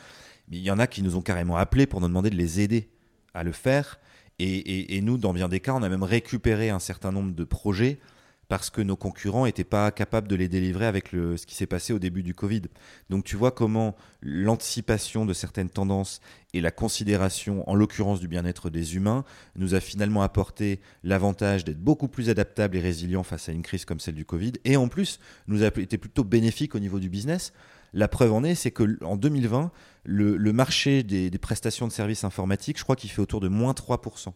Mais 0.49 0.59
il 0.59 0.63
y 0.63 0.71
en 0.71 0.79
a 0.79 0.87
qui 0.87 1.03
nous 1.03 1.17
ont 1.17 1.23
carrément 1.23 1.57
appelés 1.57 1.87
pour 1.87 2.01
nous 2.01 2.09
demander 2.09 2.31
de 2.31 2.37
les 2.37 2.61
aider 2.61 2.89
à 3.35 3.43
le 3.43 3.53
faire. 3.53 3.99
Et 4.39 5.01
nous, 5.01 5.17
dans 5.17 5.33
bien 5.33 5.49
des 5.49 5.61
cas, 5.61 5.73
on 5.73 5.83
a 5.83 5.89
même 5.89 6.03
récupéré 6.03 6.69
un 6.69 6.79
certain 6.79 7.11
nombre 7.11 7.35
de 7.35 7.45
projets 7.45 7.99
parce 8.49 8.71
que 8.71 8.81
nos 8.81 8.97
concurrents 8.97 9.47
n'étaient 9.47 9.65
pas 9.65 9.91
capables 9.91 10.29
de 10.29 10.37
les 10.37 10.49
délivrer 10.49 10.87
avec 10.87 11.13
le, 11.13 11.37
ce 11.37 11.47
qui 11.47 11.55
s'est 11.55 11.67
passé 11.67 11.93
au 11.93 11.99
début 11.99 12.23
du 12.23 12.35
Covid. 12.35 12.63
Donc 13.11 13.25
tu 13.25 13.37
vois 13.37 13.51
comment 13.51 13.97
l'anticipation 14.23 15.27
de 15.27 15.33
certaines 15.33 15.71
tendances 15.71 16.21
et 16.55 16.61
la 16.61 16.71
considération, 16.71 17.69
en 17.69 17.75
l'occurrence 17.75 18.21
du 18.21 18.29
bien-être 18.29 18.71
des 18.71 18.95
humains, 18.97 19.25
nous 19.57 19.75
a 19.75 19.81
finalement 19.81 20.23
apporté 20.23 20.81
l'avantage 21.03 21.65
d'être 21.65 21.81
beaucoup 21.81 22.09
plus 22.09 22.31
adaptables 22.31 22.77
et 22.77 22.81
résilients 22.81 23.25
face 23.25 23.49
à 23.49 23.53
une 23.53 23.63
crise 23.63 23.85
comme 23.85 24.01
celle 24.01 24.15
du 24.15 24.25
Covid, 24.25 24.53
et 24.65 24.77
en 24.77 24.89
plus 24.89 25.19
nous 25.49 25.63
a 25.63 25.67
été 25.67 25.99
plutôt 25.99 26.25
bénéfique 26.25 26.75
au 26.75 26.79
niveau 26.79 27.01
du 27.01 27.09
business. 27.09 27.53
La 27.93 28.09
preuve 28.09 28.33
en 28.33 28.45
est, 28.45 28.55
c'est 28.55 28.71
qu'en 28.71 29.17
2020, 29.17 29.71
le, 30.05 30.53
marché 30.53 31.03
des, 31.03 31.31
des, 31.31 31.39
prestations 31.39 31.87
de 31.87 31.93
services 31.93 32.25
informatiques, 32.25 32.79
je 32.79 32.85
crois 32.85 32.97
qu'il 32.97 33.11
fait 33.11 33.23
autour 33.23 33.41
de 33.41 33.49
moins 33.49 33.73
3%. 33.73 34.33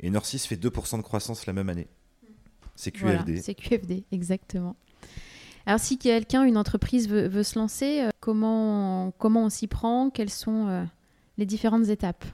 Et 0.00 0.10
Norcis 0.10 0.38
fait 0.38 0.56
2% 0.56 0.98
de 0.98 1.02
croissance 1.02 1.46
la 1.46 1.52
même 1.52 1.68
année. 1.68 1.88
C'est 2.78 2.92
QFD. 2.92 3.42
c'est 3.42 3.54
QFD, 3.54 4.04
exactement. 4.12 4.76
Alors, 5.66 5.80
si 5.80 5.98
quelqu'un, 5.98 6.44
une 6.44 6.56
entreprise 6.56 7.08
veut, 7.08 7.42
se 7.42 7.58
lancer, 7.58 8.02
euh, 8.02 8.10
comment, 8.20 9.12
comment 9.18 9.46
on 9.46 9.48
s'y 9.50 9.66
prend? 9.66 10.10
Quelles 10.10 10.30
sont 10.30 10.68
euh, 10.68 10.84
les 11.38 11.44
différentes 11.44 11.88
étapes? 11.88 12.24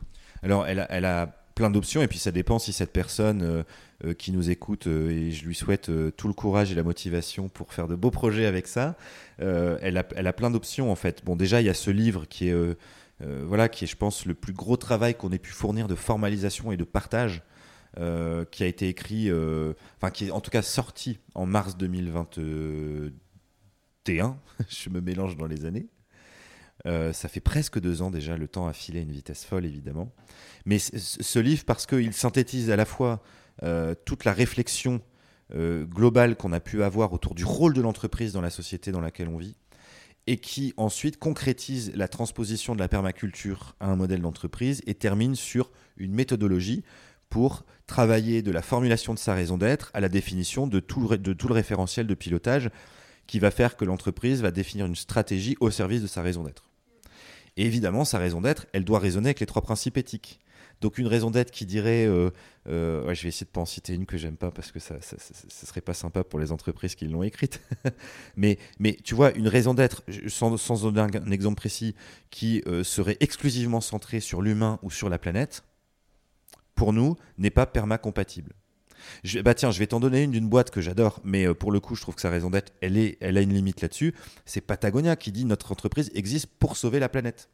Alors, 0.43 0.67
elle 0.67 0.81
a, 0.81 0.87
elle 0.91 1.07
a 1.07 1.29
plein 1.55 1.71
d'options 1.71 2.03
et 2.03 2.09
puis 2.09 2.19
ça 2.19 2.31
dépend 2.31 2.59
si 2.59 2.75
cette 2.75 2.93
personne 2.93 3.65
euh, 4.05 4.13
qui 4.13 4.33
nous 4.33 4.51
écoute 4.51 4.87
et 4.87 5.31
je 5.31 5.47
lui 5.47 5.55
souhaite 5.55 5.91
tout 6.17 6.29
le 6.29 6.35
courage 6.35 6.71
et 6.71 6.75
la 6.75 6.83
motivation 6.83 7.49
pour 7.49 7.73
faire 7.73 7.89
de 7.89 7.95
beaux 7.95 8.11
projets 8.11 8.45
avec 8.45 8.67
ça. 8.67 8.97
elle, 9.39 9.97
a, 9.97 10.05
elle 10.15 10.27
a 10.27 10.33
plein 10.35 10.51
d'options 10.51 10.93
en 10.93 10.97
fait. 10.97 11.25
Bon, 11.25 11.37
déjà, 11.37 11.63
il 11.63 11.65
y 11.65 11.71
a 11.71 11.75
ce 11.75 11.91
livre 11.91 12.27
qui 12.27 12.49
est, 12.49 12.77
voilà, 13.21 13.71
qui 13.71 13.85
est, 13.85 13.87
je 13.87 13.97
pense, 13.97 14.27
le 14.27 14.35
plus 14.35 14.53
gros 14.53 14.77
travail 14.77 15.15
qu'on 15.15 15.31
ait 15.31 15.39
pu 15.39 15.53
fournir 15.53 15.87
de 15.87 15.95
formalisation 15.95 16.71
et 16.71 16.77
de 16.77 16.85
partage 16.85 17.43
euh, 17.99 18.45
qui 18.45 18.65
a 18.65 18.67
été 18.67 18.89
écrit, 18.89 19.31
euh, 19.31 19.73
enfin 19.97 20.11
qui 20.11 20.27
est 20.27 20.33
en 20.33 20.41
tout 20.41 20.51
cas 20.51 20.63
sorti 20.63 21.21
en 21.35 21.47
mars 21.47 21.77
2021. 21.77 24.37
Je 24.69 24.91
me 24.91 25.01
mélange 25.01 25.37
dans 25.37 25.47
les 25.47 25.65
années. 25.65 25.87
Euh, 26.87 27.13
ça 27.13 27.29
fait 27.29 27.39
presque 27.39 27.79
deux 27.79 28.03
ans 28.03 28.11
déjà, 28.11 28.37
le 28.37 28.49
temps 28.49 28.67
a 28.67 28.73
filé 28.73 28.99
à 28.99 29.03
une 29.03 29.13
vitesse 29.13 29.45
folle 29.45 29.65
évidemment. 29.65 30.13
Mais 30.67 30.81
ce 30.81 31.39
livre, 31.39 31.65
parce 31.65 31.87
qu'il 31.87 32.13
synthétise 32.13 32.69
à 32.71 32.77
la 32.77 32.85
fois 32.85 33.23
toute 34.05 34.25
la 34.25 34.33
réflexion 34.33 35.01
globale 35.53 36.35
qu'on 36.37 36.53
a 36.53 36.59
pu 36.59 36.83
avoir 36.83 37.13
autour 37.13 37.37
du 37.37 37.45
rôle 37.45 37.75
de 37.75 37.81
l'entreprise 37.81 38.33
dans 38.33 38.41
la 38.41 38.51
société 38.51 38.91
dans 38.91 39.01
laquelle 39.01 39.29
on 39.29 39.37
vit, 39.37 39.55
et 40.27 40.39
qui 40.39 40.75
ensuite 40.77 41.19
concrétise 41.19 41.93
la 41.95 42.09
transposition 42.09 42.75
de 42.75 42.81
la 42.81 42.89
permaculture 42.89 43.77
à 43.79 43.91
un 43.91 43.97
modèle 43.97 44.23
d'entreprise 44.23 44.83
et 44.87 44.95
termine 44.95 45.37
sur 45.37 45.71
une 45.97 46.13
méthodologie 46.13 46.83
pour 47.35 47.65
travailler 47.89 48.43
de 48.43 48.53
la 48.53 48.63
formulation 48.63 49.13
de 49.13 49.19
sa 49.19 49.35
raison 49.35 49.59
d'être 49.59 49.91
à 49.93 49.99
la 49.99 50.09
définition 50.09 50.69
de 50.69 50.79
tout, 50.79 51.09
le, 51.09 51.53
référentiel 51.53 52.07
de 52.07 52.15
pilotage 52.15 52.71
qui 53.27 53.41
va 53.41 53.51
faire 53.51 53.77
que 53.77 53.85
l'entreprise 53.85 54.41
va 54.41 54.53
définir 54.53 54.87
une 54.87 54.95
stratégie 54.95 55.57
au 55.59 55.73
service 55.73 56.01
de 56.01 56.07
sa 56.07 56.23
raison 56.23 56.45
d'être. 56.45 56.71
Et 57.57 57.67
évidemment, 57.67 58.05
sa 58.05 58.19
raison 58.19 58.41
d'être, 58.41 58.67
elle 58.73 58.85
doit 58.85 59.01
résonner 59.01 59.31
avec 59.31 59.41
les 59.41 59.47
trois 59.47 59.63
principes 59.63 59.97
éthiques. 59.97 60.39
Donc 60.81 60.97
une 60.97 61.09
raison 61.09 61.33
d'être 61.33 61.51
qui 61.51 61.67
dirait, 61.67 62.07
euh, 62.07 62.31
euh, 62.69 63.13
je 63.13 63.23
vais 63.25 63.31
essayer 63.31 63.47
de 63.47 63.51
pas 63.51 63.63
en 63.63 63.67
citer 63.67 63.95
une 63.95 64.07
que 64.07 64.17
j'aime 64.17 64.37
pas 64.37 64.53
parce 64.53 64.71
que 64.71 64.79
ça, 64.79 65.01
ça, 65.01 65.17
serait 65.49 65.81
pas 65.81 65.95
sympa 65.95 66.23
pour 66.23 66.39
les 66.39 66.53
entreprises 66.53 66.95
qui 66.95 67.09
l'ont 67.09 67.25
écrite. 67.25 67.61
mais, 68.37 68.59
mais 68.79 68.97
tu 69.03 69.17
vois, 69.17 69.33
une 69.33 69.49
raison 69.49 69.75
d'être, 69.75 70.05
sans, 70.29 70.57
sans 70.57 70.89
donner 70.89 71.01
un, 71.01 71.33
exemple 71.33 71.57
précis, 71.57 71.97
qui 72.31 72.63
euh, 72.69 72.85
serait 72.85 73.17
exclusivement 73.19 73.81
centrée 73.81 74.21
sur 74.21 74.41
l'humain 74.41 74.79
ou 74.83 74.93
sur 74.93 75.09
la 75.09 75.19
planète, 75.19 75.65
pour 76.75 76.93
nous, 76.93 77.17
n'est 77.39 77.51
pas 77.51 77.67
permacompatible. 77.67 78.53
Je, 79.23 79.41
bah 79.41 79.55
tiens, 79.55 79.71
je 79.71 79.79
vais 79.79 79.87
t'en 79.87 80.01
donner 80.01 80.23
une 80.23 80.31
d'une 80.31 80.49
boîte 80.49 80.71
que 80.71 80.81
j'adore, 80.81 81.21
mais 81.25 81.53
pour 81.55 81.73
le 81.73 81.81
coup, 81.81 81.95
je 81.95 82.01
trouve 82.01 82.15
que 82.15 82.21
sa 82.21 82.31
raison 82.31 82.51
d'être, 82.51 82.73
elle, 82.81 82.97
est, 82.97 83.19
elle 83.21 83.37
a 83.37 83.43
une 83.43 83.53
limite 83.53 83.83
là-dessus. 83.83 84.15
C'est 84.47 84.63
Patagonia 84.63 85.17
qui 85.17 85.31
dit 85.31 85.45
notre 85.45 85.73
entreprise 85.73 86.11
existe 86.15 86.47
pour 86.47 86.77
sauver 86.77 86.99
la 87.01 87.09
planète 87.09 87.51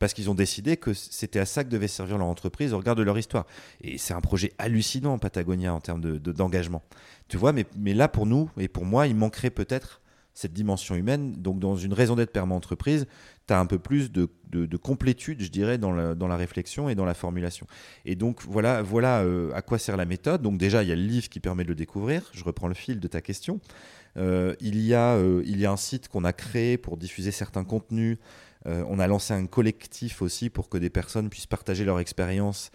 parce 0.00 0.14
qu'ils 0.14 0.30
ont 0.30 0.34
décidé 0.34 0.78
que 0.78 0.94
c'était 0.94 1.38
à 1.38 1.46
ça 1.46 1.62
que 1.62 1.68
devait 1.68 1.86
servir 1.86 2.18
leur 2.18 2.26
entreprise 2.26 2.72
au 2.72 2.78
regard 2.78 2.96
de 2.96 3.02
leur 3.02 3.18
histoire. 3.18 3.46
Et 3.82 3.98
c'est 3.98 4.14
un 4.14 4.22
projet 4.22 4.52
hallucinant, 4.58 5.18
Patagonia, 5.18 5.74
en 5.74 5.80
termes 5.80 6.00
d'engagement. 6.00 6.82
De, 6.90 6.96
tu 7.28 7.36
vois, 7.36 7.52
mais, 7.52 7.66
mais 7.76 7.92
là, 7.92 8.08
pour 8.08 8.24
nous 8.24 8.50
et 8.56 8.66
pour 8.66 8.86
moi, 8.86 9.06
il 9.06 9.14
manquerait 9.14 9.50
peut-être 9.50 10.00
cette 10.40 10.52
dimension 10.52 10.94
humaine. 10.94 11.34
Donc, 11.36 11.58
dans 11.58 11.76
une 11.76 11.92
raison 11.92 12.16
d'être 12.16 12.32
perma 12.32 12.54
entreprise, 12.54 13.06
tu 13.46 13.52
as 13.52 13.60
un 13.60 13.66
peu 13.66 13.78
plus 13.78 14.10
de, 14.10 14.28
de, 14.50 14.76
complétude, 14.76 15.42
je 15.42 15.50
dirais, 15.50 15.76
dans 15.76 15.92
la, 15.92 16.14
dans 16.14 16.28
la, 16.28 16.36
réflexion 16.36 16.88
et 16.88 16.94
dans 16.94 17.04
la 17.04 17.14
formulation. 17.14 17.66
Et 18.06 18.16
donc, 18.16 18.40
voilà, 18.48 18.82
voilà 18.82 19.20
euh, 19.20 19.52
à 19.54 19.62
quoi 19.62 19.78
sert 19.78 19.96
la 19.96 20.06
méthode. 20.06 20.40
Donc, 20.42 20.56
déjà, 20.58 20.82
il 20.82 20.88
y 20.88 20.92
a 20.92 20.96
le 20.96 21.02
livre 21.02 21.28
qui 21.28 21.40
permet 21.40 21.64
de 21.64 21.68
le 21.68 21.74
découvrir. 21.74 22.30
Je 22.32 22.42
reprends 22.42 22.68
le 22.68 22.74
fil 22.74 23.00
de 23.00 23.08
ta 23.08 23.20
question. 23.20 23.60
Euh, 24.16 24.54
il, 24.60 24.80
y 24.80 24.94
a, 24.94 25.14
euh, 25.14 25.42
il 25.44 25.60
y 25.60 25.66
a 25.66 25.70
un 25.70 25.76
site 25.76 26.08
qu'on 26.08 26.24
a 26.24 26.32
créé 26.32 26.78
pour 26.78 26.96
diffuser 26.96 27.30
certains 27.30 27.64
contenus 27.64 28.18
on 28.66 28.98
a 28.98 29.06
lancé 29.06 29.32
un 29.32 29.46
collectif 29.46 30.20
aussi 30.20 30.50
pour 30.50 30.68
que 30.68 30.76
des 30.76 30.90
personnes 30.90 31.30
puissent 31.30 31.46
partager 31.46 31.82
leur 31.86 31.98
expérience 31.98 32.70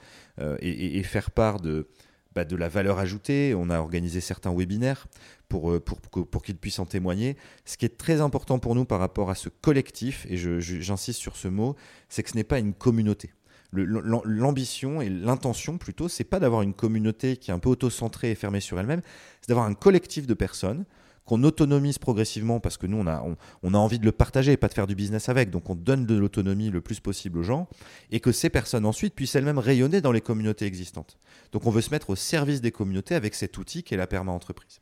et, 0.60 1.04
faire 1.04 1.30
part 1.30 1.60
de, 1.60 1.88
bah, 2.36 2.46
de 2.46 2.56
la 2.56 2.68
valeur 2.68 3.00
ajoutée. 3.00 3.56
On 3.56 3.70
a 3.70 3.80
organisé 3.80 4.20
certains 4.22 4.54
webinaires 4.54 5.08
pour, 5.48 5.72
euh, 5.72 5.80
pour, 5.80 6.44
qu'ils 6.44 6.58
puissent 6.58 6.80
en 6.80 6.86
témoigner. 6.86 7.38
Ce 7.64 7.78
qui 7.78 7.86
est 7.86 7.98
très 7.98 8.20
important 8.22 8.60
pour 8.60 8.76
nous 8.76 8.86
par 8.86 9.00
rapport 9.00 9.30
à 9.30 9.36
ce 9.36 9.50
collectif, 9.50 10.28
et 10.30 10.36
j'insiste 10.38 11.20
sur 11.20 11.38
ce 11.38 11.48
mot, 11.48 11.76
c'est 12.10 12.24
que 12.24 12.30
ce 12.30 12.36
n'est 12.36 12.44
pas 12.44 12.60
une 12.60 12.74
communauté. 12.74 13.32
L'ambition 13.72 15.02
et 15.02 15.10
l'intention 15.10 15.78
plutôt, 15.78 16.08
c'est 16.08 16.24
pas 16.24 16.40
d'avoir 16.40 16.62
une 16.62 16.74
communauté 16.74 17.36
qui 17.38 17.52
est 17.52 17.54
un 17.54 17.60
peu 17.60 17.70
auto-centrée 17.70 18.32
et 18.32 18.36
fermée 18.36 18.62
sur 18.62 18.80
elle-même, 18.80 19.02
c'est 19.42 19.50
d'avoir 19.50 19.66
un 19.66 19.74
collectif 19.74 20.28
de 20.28 20.34
personnes 20.34 20.86
qu'on 21.26 21.44
autonomise 21.44 21.98
progressivement 21.98 22.60
parce 22.60 22.78
que 22.78 22.88
nous, 22.88 22.98
on 22.98 23.08
a, 23.08 23.24
on, 23.64 23.74
a 23.74 23.78
envie 23.78 24.00
de 24.00 24.06
le 24.06 24.12
partager 24.12 24.52
et 24.52 24.58
pas 24.58 24.68
de 24.68 24.74
faire 24.74 24.88
du 24.88 24.96
business 24.96 25.28
avec. 25.28 25.50
Donc, 25.50 25.70
on 25.70 25.76
donne 25.76 26.06
de 26.06 26.16
l'autonomie 26.16 26.70
le 26.70 26.82
plus 26.82 27.00
possible 27.00 27.40
aux 27.40 27.44
gens 27.44 27.68
et 28.12 28.20
que 28.20 28.32
ces 28.32 28.50
personnes 28.50 28.86
ensuite 28.86 29.16
puissent 29.16 29.36
elles-mêmes 29.36 29.58
rayonner 29.58 30.02
dans 30.02 30.12
les 30.12 30.22
communautés 30.22 30.66
existantes. 30.66 31.18
Donc, 31.52 31.66
on 31.66 31.72
veut 31.72 31.82
se 31.82 31.90
mettre 31.90 32.12
au 32.12 32.16
service 32.16 32.62
des 32.62 32.72
communautés 32.72 33.16
avec 33.16 33.34
cet 33.34 33.58
outil 33.58 33.84
qui 33.84 33.96
est 33.96 33.98
la 33.98 34.08
perma-entreprise. 34.08 34.82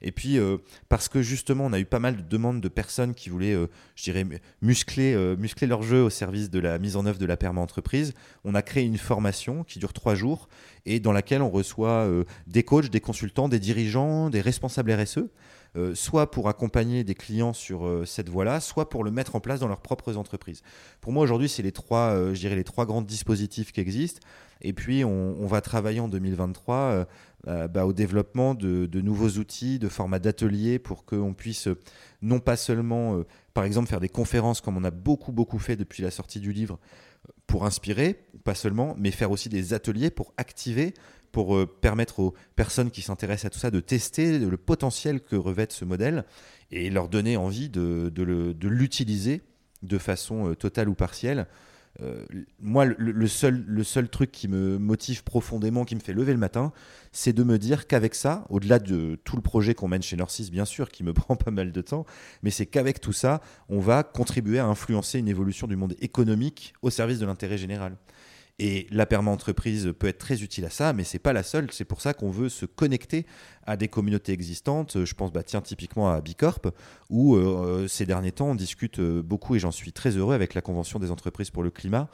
Et 0.00 0.12
puis, 0.12 0.38
euh, 0.38 0.58
parce 0.88 1.08
que 1.08 1.22
justement, 1.22 1.66
on 1.66 1.72
a 1.72 1.78
eu 1.78 1.84
pas 1.84 1.98
mal 1.98 2.16
de 2.16 2.22
demandes 2.22 2.60
de 2.60 2.68
personnes 2.68 3.14
qui 3.14 3.30
voulaient, 3.30 3.54
euh, 3.54 3.68
je 3.94 4.04
dirais, 4.04 4.26
muscler, 4.60 5.14
euh, 5.14 5.36
muscler 5.36 5.66
leur 5.66 5.82
jeu 5.82 6.02
au 6.02 6.10
service 6.10 6.50
de 6.50 6.58
la 6.58 6.78
mise 6.78 6.96
en 6.96 7.06
œuvre 7.06 7.18
de 7.18 7.26
la 7.26 7.36
perma-entreprise, 7.36 8.14
on 8.44 8.54
a 8.54 8.62
créé 8.62 8.84
une 8.84 8.98
formation 8.98 9.64
qui 9.64 9.78
dure 9.78 9.92
trois 9.92 10.14
jours 10.14 10.48
et 10.86 10.98
dans 10.98 11.12
laquelle 11.12 11.42
on 11.42 11.50
reçoit 11.50 12.08
des 12.48 12.64
coachs, 12.64 12.90
des 12.90 13.00
consultants, 13.00 13.48
des 13.48 13.60
dirigeants, 13.60 14.30
des 14.30 14.40
responsables 14.40 14.92
RSE 14.92 15.28
euh, 15.74 15.94
soit 15.94 16.30
pour 16.30 16.50
accompagner 16.50 17.02
des 17.02 17.14
clients 17.14 17.54
sur 17.54 17.86
euh, 17.86 18.04
cette 18.04 18.28
voie-là, 18.28 18.60
soit 18.60 18.90
pour 18.90 19.04
le 19.04 19.10
mettre 19.10 19.36
en 19.36 19.40
place 19.40 19.60
dans 19.60 19.68
leurs 19.68 19.80
propres 19.80 20.18
entreprises. 20.18 20.62
Pour 21.00 21.12
moi, 21.12 21.22
aujourd'hui, 21.24 21.48
c'est 21.48 21.62
les 21.62 21.72
trois, 21.72 22.10
euh, 22.10 22.34
les 22.34 22.64
trois 22.64 22.84
grands 22.84 23.00
dispositifs 23.00 23.72
qui 23.72 23.80
existent. 23.80 24.20
Et 24.60 24.74
puis, 24.74 25.02
on, 25.02 25.46
va 25.46 25.60
travailler 25.62 25.98
en 25.98 26.06
2023 26.08 27.06
bah, 27.46 27.84
au 27.84 27.92
développement 27.92 28.54
de, 28.54 29.00
nouveaux 29.00 29.30
outils, 29.30 29.80
de 29.80 29.88
formats 29.88 30.20
d'ateliers 30.20 30.78
pour 30.78 31.04
qu'on 31.04 31.34
puisse 31.34 31.68
non 32.20 32.38
pas 32.38 32.56
seulement, 32.56 33.24
par 33.54 33.64
exemple, 33.64 33.88
faire 33.88 33.98
des 33.98 34.08
conférences 34.08 34.60
comme 34.60 34.76
on 34.76 34.84
a 34.84 34.92
beaucoup, 34.92 35.32
beaucoup 35.32 35.58
fait 35.58 35.74
depuis 35.74 36.04
la 36.04 36.12
sortie 36.12 36.38
du 36.38 36.52
livre 36.52 36.78
pour 37.48 37.66
inspirer, 37.66 38.24
pas 38.44 38.54
seulement, 38.54 38.94
mais 38.96 39.10
faire 39.10 39.32
aussi 39.32 39.48
des 39.48 39.74
ateliers 39.74 40.10
pour 40.10 40.32
activer 40.36 40.94
pour 41.32 41.56
euh, 41.56 41.66
permettre 41.66 42.20
aux 42.20 42.34
personnes 42.54 42.90
qui 42.90 43.02
s'intéressent 43.02 43.46
à 43.46 43.50
tout 43.50 43.58
ça 43.58 43.70
de 43.70 43.80
tester 43.80 44.38
le 44.38 44.56
potentiel 44.56 45.20
que 45.20 45.34
revêt 45.34 45.66
ce 45.70 45.84
modèle 45.84 46.24
et 46.70 46.90
leur 46.90 47.08
donner 47.08 47.36
envie 47.36 47.68
de, 47.68 48.12
l'utiliser 48.62 49.42
de 49.82 49.98
façon 49.98 50.50
euh, 50.50 50.54
totale 50.54 50.88
ou 50.88 50.94
partielle. 50.94 51.46
Euh, 52.00 52.24
moi, 52.58 52.86
le, 52.86 53.26
seul, 53.26 54.08
truc 54.10 54.32
qui 54.32 54.48
me 54.48 54.78
motive 54.78 55.24
profondément, 55.24 55.84
qui 55.84 55.94
me 55.94 56.00
fait 56.00 56.14
lever 56.14 56.32
le 56.32 56.38
matin, 56.38 56.72
c'est 57.12 57.34
de 57.34 57.42
me 57.42 57.58
dire 57.58 57.86
qu'avec 57.86 58.14
ça, 58.14 58.46
au-delà 58.48 58.78
de 58.78 59.20
tout 59.24 59.36
le 59.36 59.42
projet 59.42 59.74
qu'on 59.74 59.88
mène 59.88 60.02
chez 60.02 60.16
Norcis, 60.16 60.50
bien 60.50 60.64
sûr, 60.64 60.88
qui 60.88 61.04
me 61.04 61.12
prend 61.12 61.36
pas 61.36 61.50
mal 61.50 61.72
de 61.72 61.80
temps, 61.82 62.06
mais 62.42 62.50
c'est 62.50 62.66
qu'avec 62.66 63.00
tout 63.00 63.12
ça, 63.12 63.40
on 63.68 63.80
va 63.80 64.02
contribuer 64.02 64.58
à 64.58 64.66
influencer 64.66 65.18
une 65.18 65.28
évolution 65.28 65.66
du 65.66 65.76
monde 65.76 65.94
économique 66.00 66.72
au 66.80 66.90
service 66.90 67.18
de 67.18 67.26
l'intérêt 67.26 67.58
général. 67.58 67.96
Et 68.64 68.86
la 68.92 69.06
perma-entreprise 69.06 69.92
peut 69.98 70.06
être 70.06 70.18
très 70.18 70.44
utile 70.44 70.64
à 70.64 70.70
ça, 70.70 70.92
mais 70.92 71.02
c'est 71.02 71.18
pas 71.18 71.32
la 71.32 71.42
seule. 71.42 71.66
C'est 71.72 71.84
pour 71.84 72.00
ça 72.00 72.14
qu'on 72.14 72.30
veut 72.30 72.48
se 72.48 72.64
connecter 72.64 73.26
à 73.66 73.76
des 73.76 73.88
communautés 73.88 74.30
existantes. 74.30 75.04
Je 75.04 75.14
pense 75.14 75.32
bah, 75.32 75.42
tiens, 75.42 75.60
typiquement 75.60 76.12
à 76.12 76.20
Bicorp, 76.20 76.60
où 77.10 77.34
euh, 77.34 77.88
ces 77.88 78.06
derniers 78.06 78.30
temps, 78.30 78.50
on 78.50 78.54
discute 78.54 79.00
euh, 79.00 79.20
beaucoup, 79.20 79.56
et 79.56 79.58
j'en 79.58 79.72
suis 79.72 79.92
très 79.92 80.10
heureux, 80.10 80.32
avec 80.32 80.54
la 80.54 80.60
Convention 80.60 81.00
des 81.00 81.10
entreprises 81.10 81.50
pour 81.50 81.64
le 81.64 81.70
climat, 81.70 82.08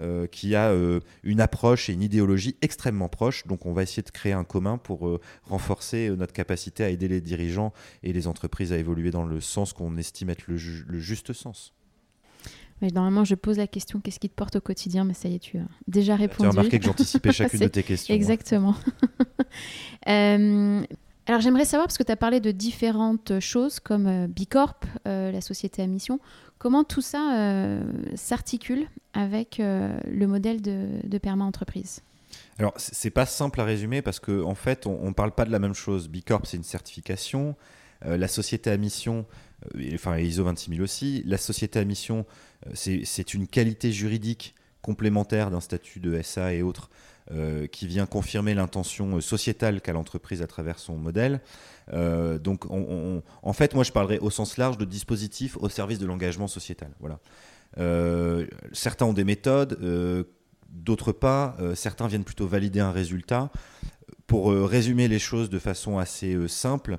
euh, 0.00 0.26
qui 0.26 0.56
a 0.56 0.74
une 1.22 1.40
approche 1.40 1.88
et 1.88 1.92
une 1.92 2.02
idéologie 2.02 2.56
extrêmement 2.62 3.08
proche. 3.08 3.46
Donc 3.46 3.64
on 3.64 3.72
va 3.72 3.84
essayer 3.84 4.02
de 4.02 4.10
créer 4.10 4.32
un 4.32 4.42
commun 4.42 4.78
pour 4.78 5.20
renforcer 5.44 6.10
notre 6.10 6.32
capacité 6.32 6.82
à 6.82 6.88
aider 6.90 7.06
les 7.06 7.20
dirigeants 7.20 7.72
et 8.02 8.12
les 8.12 8.26
entreprises 8.26 8.72
à 8.72 8.76
évoluer 8.76 9.12
dans 9.12 9.24
le 9.24 9.40
sens 9.40 9.72
qu'on 9.72 9.96
estime 9.98 10.30
être 10.30 10.48
le 10.48 10.56
juste 10.98 11.32
sens 11.32 11.74
normalement, 12.90 13.24
je 13.24 13.34
pose 13.34 13.58
la 13.58 13.66
question 13.66 14.00
qu'est-ce 14.00 14.18
qui 14.18 14.28
te 14.28 14.34
porte 14.34 14.56
au 14.56 14.60
quotidien? 14.60 15.04
Mais 15.04 15.14
ça 15.14 15.28
y 15.28 15.34
est, 15.34 15.38
tu 15.38 15.58
as 15.58 15.66
déjà 15.86 16.16
répondu. 16.16 16.40
Tu 16.40 16.46
as 16.46 16.50
remarqué 16.50 16.78
que 16.78 16.84
j'anticipais 16.84 17.32
chacune 17.32 17.60
de 17.60 17.68
tes 17.68 17.82
questions. 17.82 18.12
Hein. 18.12 18.16
Exactement. 18.16 18.74
Euh, 20.08 20.82
alors, 21.26 21.40
j'aimerais 21.40 21.64
savoir, 21.64 21.86
parce 21.86 21.96
que 21.96 22.02
tu 22.02 22.10
as 22.10 22.16
parlé 22.16 22.40
de 22.40 22.50
différentes 22.50 23.38
choses 23.38 23.78
comme 23.78 24.08
euh, 24.08 24.26
Bicorp, 24.26 24.80
euh, 25.06 25.30
la 25.30 25.40
société 25.40 25.80
à 25.80 25.86
mission, 25.86 26.18
comment 26.58 26.82
tout 26.82 27.02
ça 27.02 27.78
s'articule 28.16 28.86
avec 29.12 29.58
le 29.60 30.26
modèle 30.26 30.60
de, 30.60 30.86
de 31.04 31.18
Perma 31.18 31.44
Entreprise 31.44 32.00
alors, 32.58 32.74
c'est 32.76 33.10
pas 33.10 33.26
simple 33.26 33.60
à 33.60 33.64
résumer 33.64 34.02
parce 34.02 34.20
qu'en 34.20 34.42
en 34.42 34.54
fait, 34.54 34.86
on 34.86 35.08
ne 35.08 35.12
parle 35.12 35.32
pas 35.32 35.44
de 35.44 35.50
la 35.50 35.58
même 35.58 35.74
chose. 35.74 36.08
Bicorp, 36.08 36.46
c'est 36.46 36.56
une 36.56 36.62
certification. 36.62 37.56
La 38.04 38.28
société 38.28 38.70
à 38.70 38.76
mission, 38.76 39.26
enfin 39.94 40.18
ISO 40.18 40.44
26000 40.44 40.82
aussi. 40.82 41.22
La 41.26 41.38
société 41.38 41.78
à 41.78 41.84
mission, 41.84 42.26
euh, 42.66 42.70
c'est 42.74 43.34
une 43.34 43.46
qualité 43.46 43.92
juridique 43.92 44.54
complémentaire 44.80 45.50
d'un 45.50 45.60
statut 45.60 46.00
de 46.00 46.20
SA 46.22 46.54
et 46.54 46.62
autres 46.62 46.90
euh, 47.30 47.66
qui 47.68 47.86
vient 47.86 48.06
confirmer 48.06 48.54
l'intention 48.54 49.16
euh, 49.16 49.20
sociétale 49.20 49.80
qu'a 49.80 49.92
l'entreprise 49.92 50.42
à 50.42 50.46
travers 50.46 50.78
son 50.78 50.96
modèle. 50.96 51.40
donc, 51.92 52.64
en 52.70 53.52
fait, 53.52 53.74
moi, 53.74 53.84
je 53.84 53.92
parlerai 53.92 54.18
au 54.18 54.30
sens 54.30 54.56
large 54.56 54.78
de 54.78 54.84
dispositifs 54.84 55.56
au 55.58 55.68
service 55.68 55.98
de 55.98 56.06
l'engagement 56.06 56.48
sociétal. 56.48 56.90
Voilà. 57.00 57.18
certains 58.72 59.06
ont 59.06 59.12
des 59.12 59.24
méthodes, 59.24 59.78
d'autres 60.70 61.12
pas. 61.12 61.56
certains 61.74 62.06
viennent 62.06 62.24
plutôt 62.24 62.46
valider 62.46 62.80
un 62.80 62.92
résultat. 62.92 63.50
Pour 64.26 64.52
résumer 64.52 65.08
les 65.08 65.18
choses 65.18 65.50
de 65.50 65.58
façon 65.58 65.98
assez 65.98 66.48
simple, 66.48 66.98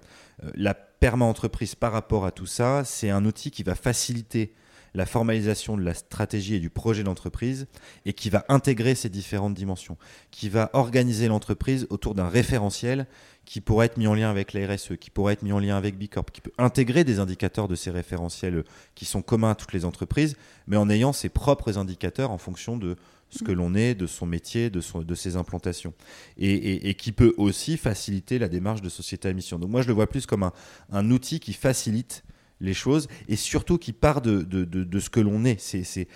la 0.53 0.73
perma-entreprise 1.03 1.75
par 1.75 1.91
rapport 1.91 2.25
à 2.25 2.31
tout 2.31 2.45
ça, 2.45 2.85
c'est 2.85 3.09
un 3.09 3.25
outil 3.25 3.51
qui 3.51 3.63
va 3.63 3.75
faciliter 3.75 4.53
la 4.93 5.05
formalisation 5.05 5.75
de 5.75 5.83
la 5.83 5.93
stratégie 5.93 6.55
et 6.55 6.59
du 6.61 6.69
projet 6.69 7.03
d'entreprise 7.03 7.67
et 8.05 8.13
qui 8.13 8.29
va 8.29 8.45
intégrer 8.47 8.95
ces 8.95 9.09
différentes 9.09 9.53
dimensions, 9.53 9.97
qui 10.31 10.47
va 10.47 10.69
organiser 10.71 11.27
l'entreprise 11.27 11.87
autour 11.89 12.15
d'un 12.15 12.29
référentiel 12.29 13.05
qui 13.43 13.59
pourrait 13.59 13.87
être 13.87 13.97
mis 13.97 14.07
en 14.07 14.13
lien 14.13 14.29
avec 14.29 14.53
la 14.53 14.65
RSE, 14.65 14.95
qui 14.97 15.09
pourrait 15.09 15.33
être 15.33 15.41
mis 15.41 15.51
en 15.51 15.59
lien 15.59 15.75
avec 15.75 15.97
Bicorp, 15.97 16.31
qui 16.31 16.39
peut 16.39 16.53
intégrer 16.57 17.03
des 17.03 17.19
indicateurs 17.19 17.67
de 17.67 17.75
ces 17.75 17.91
référentiels 17.91 18.63
qui 18.95 19.03
sont 19.03 19.21
communs 19.21 19.51
à 19.51 19.55
toutes 19.55 19.73
les 19.73 19.83
entreprises, 19.83 20.37
mais 20.67 20.77
en 20.77 20.89
ayant 20.89 21.11
ses 21.11 21.27
propres 21.27 21.77
indicateurs 21.77 22.31
en 22.31 22.37
fonction 22.37 22.77
de 22.77 22.95
ce 23.33 23.43
que 23.43 23.51
l'on 23.51 23.75
est, 23.75 23.95
de 23.95 24.07
son 24.07 24.25
métier, 24.25 24.69
de, 24.69 24.81
ses 25.15 25.35
implantations. 25.35 25.93
Et, 26.37 26.93
qui 26.95 27.11
peut 27.11 27.33
aussi 27.37 27.77
faciliter 27.77 28.39
la 28.39 28.47
démarche 28.47 28.81
de 28.81 28.89
société 28.89 29.27
à 29.27 29.33
mission. 29.33 29.59
Donc 29.59 29.69
moi, 29.69 29.81
je 29.81 29.87
le 29.87 29.93
vois 29.93 30.07
plus 30.07 30.25
comme 30.25 30.43
un, 30.43 30.53
un 30.91 31.11
outil 31.11 31.39
qui 31.39 31.53
facilite 31.53 32.23
les 32.63 32.73
choses 32.73 33.07
et 33.27 33.35
surtout 33.35 33.77
qui 33.77 33.93
part 33.93 34.21
de, 34.21 34.41
de, 34.41 34.99
ce 34.99 35.09
que 35.09 35.19
l'on 35.19 35.45
est. 35.45 35.59
C'est, 35.59 36.07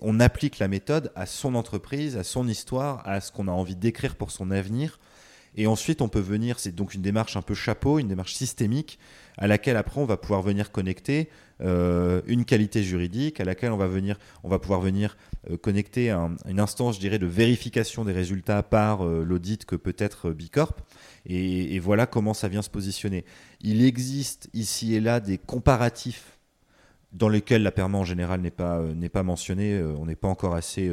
on 0.00 0.18
applique 0.18 0.58
la 0.58 0.68
méthode 0.68 1.12
à 1.14 1.26
son 1.26 1.54
entreprise, 1.54 2.16
à 2.16 2.24
son 2.24 2.48
histoire, 2.48 3.06
à 3.06 3.20
ce 3.20 3.30
qu'on 3.30 3.48
a 3.48 3.52
envie 3.52 3.76
d'écrire 3.76 4.16
pour 4.16 4.30
son 4.30 4.50
avenir. 4.50 4.98
Et 5.56 5.66
ensuite, 5.66 6.00
on 6.00 6.08
peut 6.08 6.20
venir, 6.20 6.58
c'est 6.58 6.74
donc 6.74 6.94
une 6.94 7.02
démarche 7.02 7.36
un 7.36 7.42
peu 7.42 7.54
chapeau, 7.54 7.98
une 7.98 8.08
démarche 8.08 8.34
systémique, 8.34 8.98
à 9.36 9.46
laquelle 9.46 9.76
après 9.76 10.00
on 10.00 10.04
va 10.04 10.16
pouvoir 10.16 10.42
venir 10.42 10.70
connecter 10.70 11.28
euh, 11.60 12.22
une 12.26 12.44
qualité 12.44 12.82
juridique, 12.82 13.40
à 13.40 13.44
laquelle 13.44 13.72
on 13.72 13.76
va, 13.76 13.86
venir, 13.86 14.18
on 14.44 14.48
va 14.48 14.58
pouvoir 14.58 14.80
venir 14.80 15.16
euh, 15.50 15.56
connecter 15.56 16.10
une 16.10 16.60
instance, 16.60 16.96
je 16.96 17.00
dirais, 17.00 17.18
de 17.18 17.26
vérification 17.26 18.04
des 18.04 18.12
résultats 18.12 18.62
par 18.62 19.04
euh, 19.04 19.24
l'audit 19.24 19.64
que 19.64 19.76
peut 19.76 19.96
être 19.98 20.30
Bicorp. 20.30 20.76
Et, 21.26 21.78
voilà 21.80 22.06
comment 22.06 22.34
ça 22.34 22.48
vient 22.48 22.62
se 22.62 22.70
positionner. 22.70 23.24
Il 23.60 23.84
existe 23.84 24.48
ici 24.52 24.94
et 24.94 25.00
là 25.00 25.20
des 25.20 25.38
comparatifs 25.38 26.38
dans 27.12 27.28
lesquels 27.28 27.62
la 27.62 27.72
perma 27.72 27.98
en 27.98 28.04
général 28.04 28.40
n'est 28.40 28.50
pas, 28.50 28.82
pas 29.12 29.22
mentionnée. 29.22 29.82
on 29.82 30.06
n'est 30.06 30.16
pas 30.16 30.28
encore 30.28 30.54
assez 30.54 30.90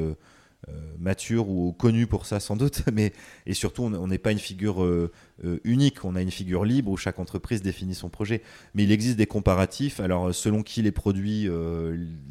mature 0.99 1.49
ou 1.49 1.72
connu 1.74 2.08
pour 2.08 2.26
ça 2.26 2.39
sans 2.39 2.55
doute, 2.55 2.84
mais 2.93 3.14
et 3.45 3.53
surtout 3.53 3.84
on 3.84 4.08
n'est 4.08 4.18
pas 4.18 4.32
une 4.32 4.39
figure 4.39 4.84
euh, 4.84 5.12
euh, 5.45 5.60
unique, 5.64 6.03
on 6.03 6.16
a 6.16 6.22
une 6.22 6.32
figure 6.32 6.66
libre 6.66 6.91
où 6.91 6.97
chaque 6.97 7.20
entreprise 7.20 7.62
définit 7.62 7.95
son 7.95 8.10
projet. 8.10 8.41
Mais 8.74 8.84
il 8.84 8.91
existe 8.91 9.18
des 9.18 9.28
comparatifs, 9.28 9.99
alors 9.99 10.34
selon 10.34 10.64
qui 10.64 10.82
les 10.82 10.91
produits, 10.91 11.49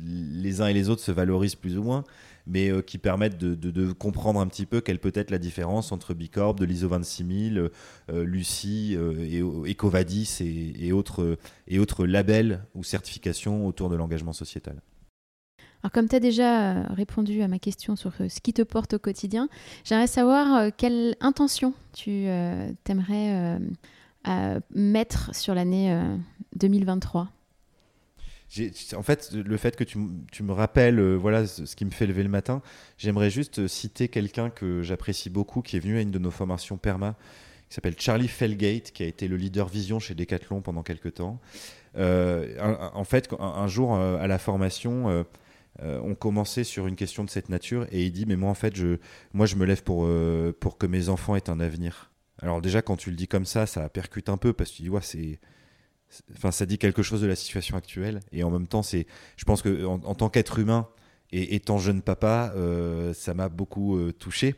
les 0.04 0.60
uns 0.60 0.66
et 0.66 0.72
les 0.72 0.90
autres 0.90 1.02
se 1.02 1.12
valorisent 1.12 1.54
plus 1.54 1.78
ou 1.78 1.82
moins, 1.82 2.04
mais 2.46 2.70
qui 2.82 2.98
permettent 2.98 3.38
de, 3.38 3.92
comprendre 3.92 4.40
un 4.40 4.46
petit 4.46 4.66
peu 4.66 4.80
quelle 4.80 4.98
peut 4.98 5.12
être 5.14 5.30
la 5.30 5.38
différence 5.38 5.92
entre 5.92 6.14
Bicorp, 6.14 6.54
de 6.54 6.64
l'ISO 6.64 6.88
26000, 6.88 7.70
Lucie 8.12 8.94
et 8.94 9.40
Ecovadis 9.40 10.38
et, 10.40 10.92
autres, 10.92 11.38
et 11.68 11.78
autres 11.78 12.06
labels 12.06 12.64
ou 12.74 12.84
certifications 12.84 13.66
autour 13.66 13.88
de 13.88 13.96
l'engagement 13.96 14.32
sociétal. 14.32 14.80
Alors 15.86 15.92
comme 15.92 16.08
tu 16.08 16.16
as 16.16 16.20
déjà 16.20 16.72
euh, 16.72 16.84
répondu 16.94 17.42
à 17.42 17.46
ma 17.46 17.60
question 17.60 17.94
sur 17.94 18.10
euh, 18.20 18.28
ce 18.28 18.40
qui 18.40 18.52
te 18.52 18.62
porte 18.62 18.94
au 18.94 18.98
quotidien, 18.98 19.48
j'aimerais 19.84 20.08
savoir 20.08 20.56
euh, 20.56 20.70
quelle 20.76 21.14
intention 21.20 21.74
tu 21.92 22.26
aimerais 22.88 23.60
mettre 24.74 25.32
sur 25.32 25.54
l'année 25.54 25.96
2023 26.56 27.28
en 28.96 29.02
fait, 29.02 29.32
le 29.32 29.56
fait 29.56 29.76
que 29.76 29.84
tu, 29.84 29.98
me 29.98 30.52
rappelles 30.52 31.00
voilà 31.14 31.46
ce 31.46 31.76
qui 31.76 31.84
me 31.84 31.90
fait 31.90 32.06
lever 32.06 32.24
le 32.24 32.28
matin, 32.28 32.62
j'aimerais 32.98 33.30
juste 33.30 33.68
citer 33.68 34.08
quelqu'un 34.08 34.50
que 34.50 34.82
j'apprécie 34.82 35.30
beaucoup, 35.30 35.62
qui 35.62 35.76
est 35.76 35.80
venu 35.80 35.98
à 35.98 36.00
une 36.00 36.10
de 36.10 36.18
nos 36.18 36.32
formations 36.32 36.78
PERMA, 36.78 37.14
qui 37.68 37.76
s'appelle 37.76 37.94
Charlie 37.96 38.28
Felgate, 38.28 38.90
qui 38.90 39.04
a 39.04 39.06
été 39.06 39.28
le 39.28 39.36
leader 39.36 39.68
vision 39.68 40.00
chez 40.00 40.14
Decathlon 40.14 40.62
pendant 40.62 40.82
quelques 40.82 41.14
temps. 41.14 41.40
en 41.96 43.04
fait, 43.04 43.28
un, 43.38 43.68
jour 43.68 43.96
à 43.96 44.26
la 44.26 44.38
formation, 44.38 45.08
euh, 45.08 45.22
on 45.82 46.14
commençait 46.14 46.64
sur 46.64 46.86
une 46.86 46.96
question 46.96 47.24
de 47.24 47.30
cette 47.30 47.48
nature 47.48 47.86
et 47.90 48.04
il 48.04 48.12
dit 48.12 48.26
mais 48.26 48.36
moi 48.36 48.50
en 48.50 48.54
fait 48.54 48.74
je 48.74 48.98
moi 49.32 49.46
je 49.46 49.56
me 49.56 49.64
lève 49.64 49.82
pour 49.82 50.04
euh, 50.06 50.56
pour 50.58 50.78
que 50.78 50.86
mes 50.86 51.08
enfants 51.08 51.36
aient 51.36 51.50
un 51.50 51.60
avenir. 51.60 52.12
Alors 52.40 52.62
déjà 52.62 52.82
quand 52.82 52.96
tu 52.96 53.10
le 53.10 53.16
dis 53.16 53.28
comme 53.28 53.44
ça, 53.44 53.66
ça 53.66 53.88
percute 53.88 54.28
un 54.28 54.36
peu 54.36 54.52
parce 54.52 54.70
que 54.70 54.76
tu 54.76 54.82
dis 54.82 54.88
ouais 54.88 55.02
c'est 55.02 55.38
enfin 56.34 56.50
ça 56.50 56.66
dit 56.66 56.78
quelque 56.78 57.02
chose 57.02 57.20
de 57.20 57.26
la 57.26 57.36
situation 57.36 57.76
actuelle 57.76 58.20
et 58.32 58.42
en 58.42 58.50
même 58.50 58.66
temps 58.68 58.82
c'est 58.82 59.06
je 59.36 59.44
pense 59.44 59.62
que 59.62 59.84
en, 59.84 60.14
tant 60.14 60.28
qu'être 60.30 60.58
humain 60.58 60.88
et 61.32 61.56
étant 61.56 61.78
jeune 61.78 62.02
papa, 62.02 62.52
euh, 62.56 63.12
ça 63.12 63.34
m'a 63.34 63.48
beaucoup 63.48 64.00
touché. 64.12 64.54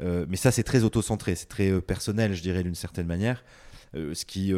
mais 0.00 0.36
ça 0.36 0.50
c'est 0.50 0.62
très 0.62 0.82
auto-centré, 0.84 1.34
c'est 1.34 1.48
très 1.48 1.80
personnel 1.80 2.34
je 2.34 2.42
dirais 2.42 2.62
d'une 2.62 2.74
certaine 2.74 3.06
manière. 3.06 3.44
ce 3.94 4.24
qui 4.24 4.52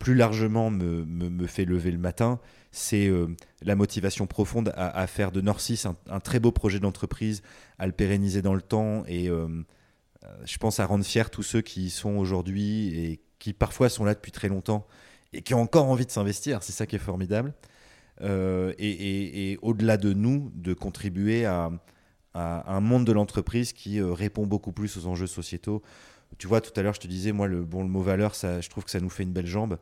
plus 0.00 0.14
largement 0.14 0.70
me, 0.70 1.04
me, 1.04 1.46
fait 1.46 1.66
lever 1.66 1.90
le 1.90 1.98
matin, 1.98 2.40
c'est 2.72 3.06
euh, 3.06 3.26
la 3.62 3.76
motivation 3.76 4.26
profonde 4.26 4.72
à, 4.74 5.06
faire 5.06 5.30
de 5.30 5.42
Norcis 5.42 5.82
un, 6.08 6.20
très 6.20 6.40
beau 6.40 6.52
projet 6.52 6.80
d'entreprise, 6.80 7.42
à 7.78 7.86
le 7.86 7.92
pérenniser 7.92 8.40
dans 8.40 8.54
le 8.54 8.62
temps 8.62 9.04
et 9.06 9.28
euh, 9.28 9.46
euh, 10.24 10.28
je 10.46 10.56
pense 10.56 10.80
à 10.80 10.86
rendre 10.86 11.04
fiers 11.04 11.28
tous 11.30 11.42
ceux 11.42 11.60
qui 11.60 11.84
y 11.84 11.90
sont 11.90 12.16
aujourd'hui 12.16 12.98
et 12.98 13.20
qui 13.38 13.52
parfois 13.52 13.90
sont 13.90 14.06
là 14.06 14.14
depuis 14.14 14.32
très 14.32 14.48
longtemps 14.48 14.86
et 15.34 15.42
qui 15.42 15.52
ont 15.52 15.60
encore 15.60 15.86
envie 15.86 16.06
de 16.06 16.10
s'investir. 16.10 16.62
C'est 16.62 16.72
ça 16.72 16.86
qui 16.86 16.96
est 16.96 16.98
formidable. 16.98 17.52
et, 18.22 19.58
au-delà 19.60 19.98
de 19.98 20.14
nous, 20.14 20.50
de 20.54 20.72
contribuer 20.72 21.44
à, 21.44 21.70
un 22.32 22.80
monde 22.80 23.04
de 23.04 23.12
l'entreprise 23.12 23.74
qui 23.74 24.00
répond 24.00 24.46
beaucoup 24.46 24.72
plus 24.72 24.96
aux 24.96 25.06
enjeux 25.06 25.26
sociétaux. 25.26 25.82
Tu 26.38 26.46
vois, 26.46 26.60
tout 26.60 26.72
à 26.78 26.82
l'heure, 26.82 26.94
je 26.94 27.00
te 27.00 27.08
disais, 27.08 27.32
moi, 27.32 27.46
le, 27.46 27.64
bon, 27.64 27.82
le 27.82 27.88
mot 27.88 28.02
valeur, 28.02 28.34
je 28.34 28.68
trouve 28.68 28.84
que 28.84 28.90
ça 28.90 29.00
nous 29.00 29.10
fait 29.10 29.22
une 29.22 29.32
belle 29.32 29.46
jambe. 29.46 29.78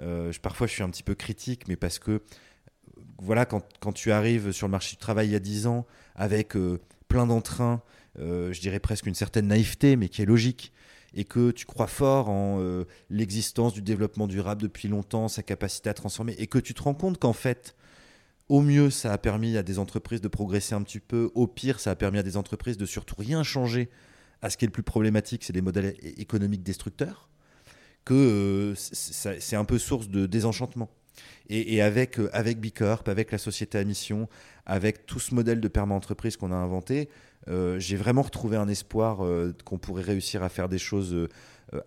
Euh, 0.00 0.32
parfois, 0.42 0.66
je 0.66 0.72
suis 0.72 0.82
un 0.82 0.90
petit 0.90 1.02
peu 1.02 1.14
critique, 1.14 1.68
mais 1.68 1.76
parce 1.76 1.98
que, 1.98 2.22
voilà, 3.20 3.46
quand, 3.46 3.92
tu 3.92 4.12
arrives 4.12 4.52
sur 4.52 4.66
le 4.66 4.70
marché 4.70 4.92
du 4.92 4.98
travail 4.98 5.28
il 5.28 5.32
y 5.32 5.36
a 5.36 5.40
10 5.40 5.66
ans, 5.66 5.86
avec 6.14 6.56
euh, 6.56 6.80
plein 7.08 7.26
d'entrain, 7.26 7.82
euh, 8.18 8.52
je 8.52 8.60
dirais 8.60 8.80
presque 8.80 9.06
une 9.06 9.14
certaine 9.14 9.48
naïveté, 9.48 9.96
mais 9.96 10.08
qui 10.08 10.22
est 10.22 10.26
logique, 10.26 10.72
et 11.14 11.24
que 11.24 11.50
tu 11.50 11.66
crois 11.66 11.86
fort 11.86 12.28
en 12.28 12.84
l'existence 13.08 13.72
du 13.72 13.80
développement 13.80 14.26
durable 14.26 14.62
depuis 14.62 14.88
longtemps, 14.88 15.28
sa 15.28 15.42
capacité 15.42 15.88
à 15.88 15.94
transformer, 15.94 16.34
et 16.38 16.46
que 16.46 16.58
tu 16.58 16.74
te 16.74 16.82
rends 16.82 16.94
compte 16.94 17.18
qu'en 17.18 17.32
fait, 17.32 17.74
au 18.48 18.60
mieux, 18.60 18.90
ça 18.90 19.12
a 19.12 19.18
permis 19.18 19.56
à 19.56 19.62
des 19.62 19.78
entreprises 19.78 20.20
de 20.20 20.28
progresser 20.28 20.74
un 20.74 20.82
petit 20.82 21.00
peu, 21.00 21.30
au 21.34 21.46
pire, 21.46 21.80
ça 21.80 21.90
a 21.90 21.94
permis 21.94 22.18
à 22.18 22.22
des 22.22 22.36
entreprises 22.36 22.76
de 22.76 22.86
surtout 22.86 23.14
rien 23.18 23.42
changer 23.42 23.88
à 24.42 24.50
ce 24.50 24.56
qui 24.56 24.64
est 24.64 24.68
le 24.68 24.72
plus 24.72 24.82
problématique, 24.82 25.44
c'est 25.44 25.52
des 25.52 25.62
modèles 25.62 25.94
économiques 26.16 26.62
destructeurs 26.62 27.28
que 28.08 28.14
euh, 28.14 28.74
c'est 28.74 29.56
un 29.56 29.66
peu 29.66 29.78
source 29.78 30.08
de 30.08 30.24
désenchantement. 30.24 30.88
Et, 31.50 31.82
avec, 31.82 32.20
euh, 32.20 32.30
avec 32.32 32.60
Bicorp, 32.60 33.02
avec 33.06 33.32
la 33.32 33.38
société 33.38 33.76
à 33.76 33.84
mission, 33.84 34.28
avec 34.66 35.06
tout 35.06 35.18
ce 35.18 35.34
modèle 35.34 35.60
de 35.60 35.68
perma-entreprise 35.68 36.36
qu'on 36.36 36.52
a 36.52 36.56
inventé, 36.56 37.08
euh, 37.48 37.78
j'ai 37.78 37.96
vraiment 37.96 38.22
retrouvé 38.22 38.56
un 38.56 38.68
espoir 38.68 39.20
qu'on 39.64 39.78
pourrait 39.78 40.02
réussir 40.02 40.42
à 40.42 40.48
faire 40.48 40.68
des 40.68 40.78
choses 40.78 41.28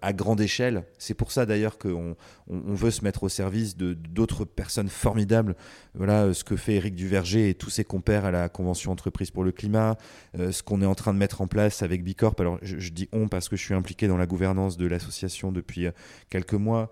à 0.02 0.14
grande 0.14 0.42
échelle. 0.42 0.84
C'est 0.98 1.14
pour 1.14 1.32
ça 1.32 1.46
d'ailleurs 1.46 1.78
qu'on 1.78 2.16
on, 2.48 2.74
veut 2.74 2.92
se 2.92 3.04
mettre 3.04 3.24
au 3.24 3.30
service 3.30 3.76
de 3.76 3.94
d'autres 3.94 4.46
personnes 4.46 4.90
formidables. 4.90 5.56
Voilà 5.96 6.24
euh, 6.24 6.34
ce 6.34 6.44
que 6.44 6.56
fait 6.56 6.76
Eric 6.76 6.96
Duverger 6.96 7.50
et 7.50 7.54
tous 7.56 7.70
ses 7.70 7.84
compères 7.84 8.26
à 8.26 8.32
la 8.32 8.50
Convention 8.50 8.92
Entreprise 8.92 9.32
pour 9.32 9.44
le 9.44 9.52
Climat, 9.52 9.98
euh, 10.38 10.52
ce 10.52 10.64
qu'on 10.64 10.82
est 10.82 10.86
en 10.86 10.96
train 10.96 11.14
de 11.14 11.20
mettre 11.20 11.42
en 11.42 11.48
place 11.48 11.82
avec 11.82 12.04
Bicorp. 12.04 12.36
Alors 12.40 12.60
je, 12.62 12.90
dis 12.90 13.10
on 13.12 13.28
parce 13.28 13.50
que 13.50 13.56
je 13.56 13.64
suis 13.64 13.74
impliqué 13.74 14.08
dans 14.08 14.18
la 14.18 14.28
gouvernance 14.28 14.78
de 14.78 14.86
l'association 14.86 15.52
depuis 15.52 15.88
quelques 16.30 16.54
mois. 16.54 16.92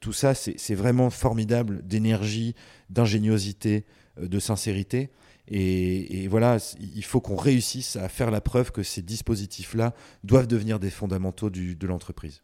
tout 0.00 0.12
ça, 0.12 0.34
c'est 0.34 0.74
vraiment 0.74 1.10
formidable 1.10 1.86
d'énergie, 1.86 2.54
d'ingéniosité, 2.90 3.84
de 4.20 4.38
sincérité. 4.38 5.10
Et, 5.50 6.28
voilà, 6.28 6.58
il 6.78 7.04
faut 7.04 7.20
qu'on 7.20 7.36
réussisse 7.36 7.96
à 7.96 8.08
faire 8.08 8.30
la 8.30 8.40
preuve 8.40 8.70
que 8.70 8.82
ces 8.82 9.02
dispositifs-là 9.02 9.94
doivent 10.22 10.46
devenir 10.46 10.78
des 10.78 10.90
fondamentaux 10.90 11.50
de 11.50 11.86
l'entreprise. 11.86 12.42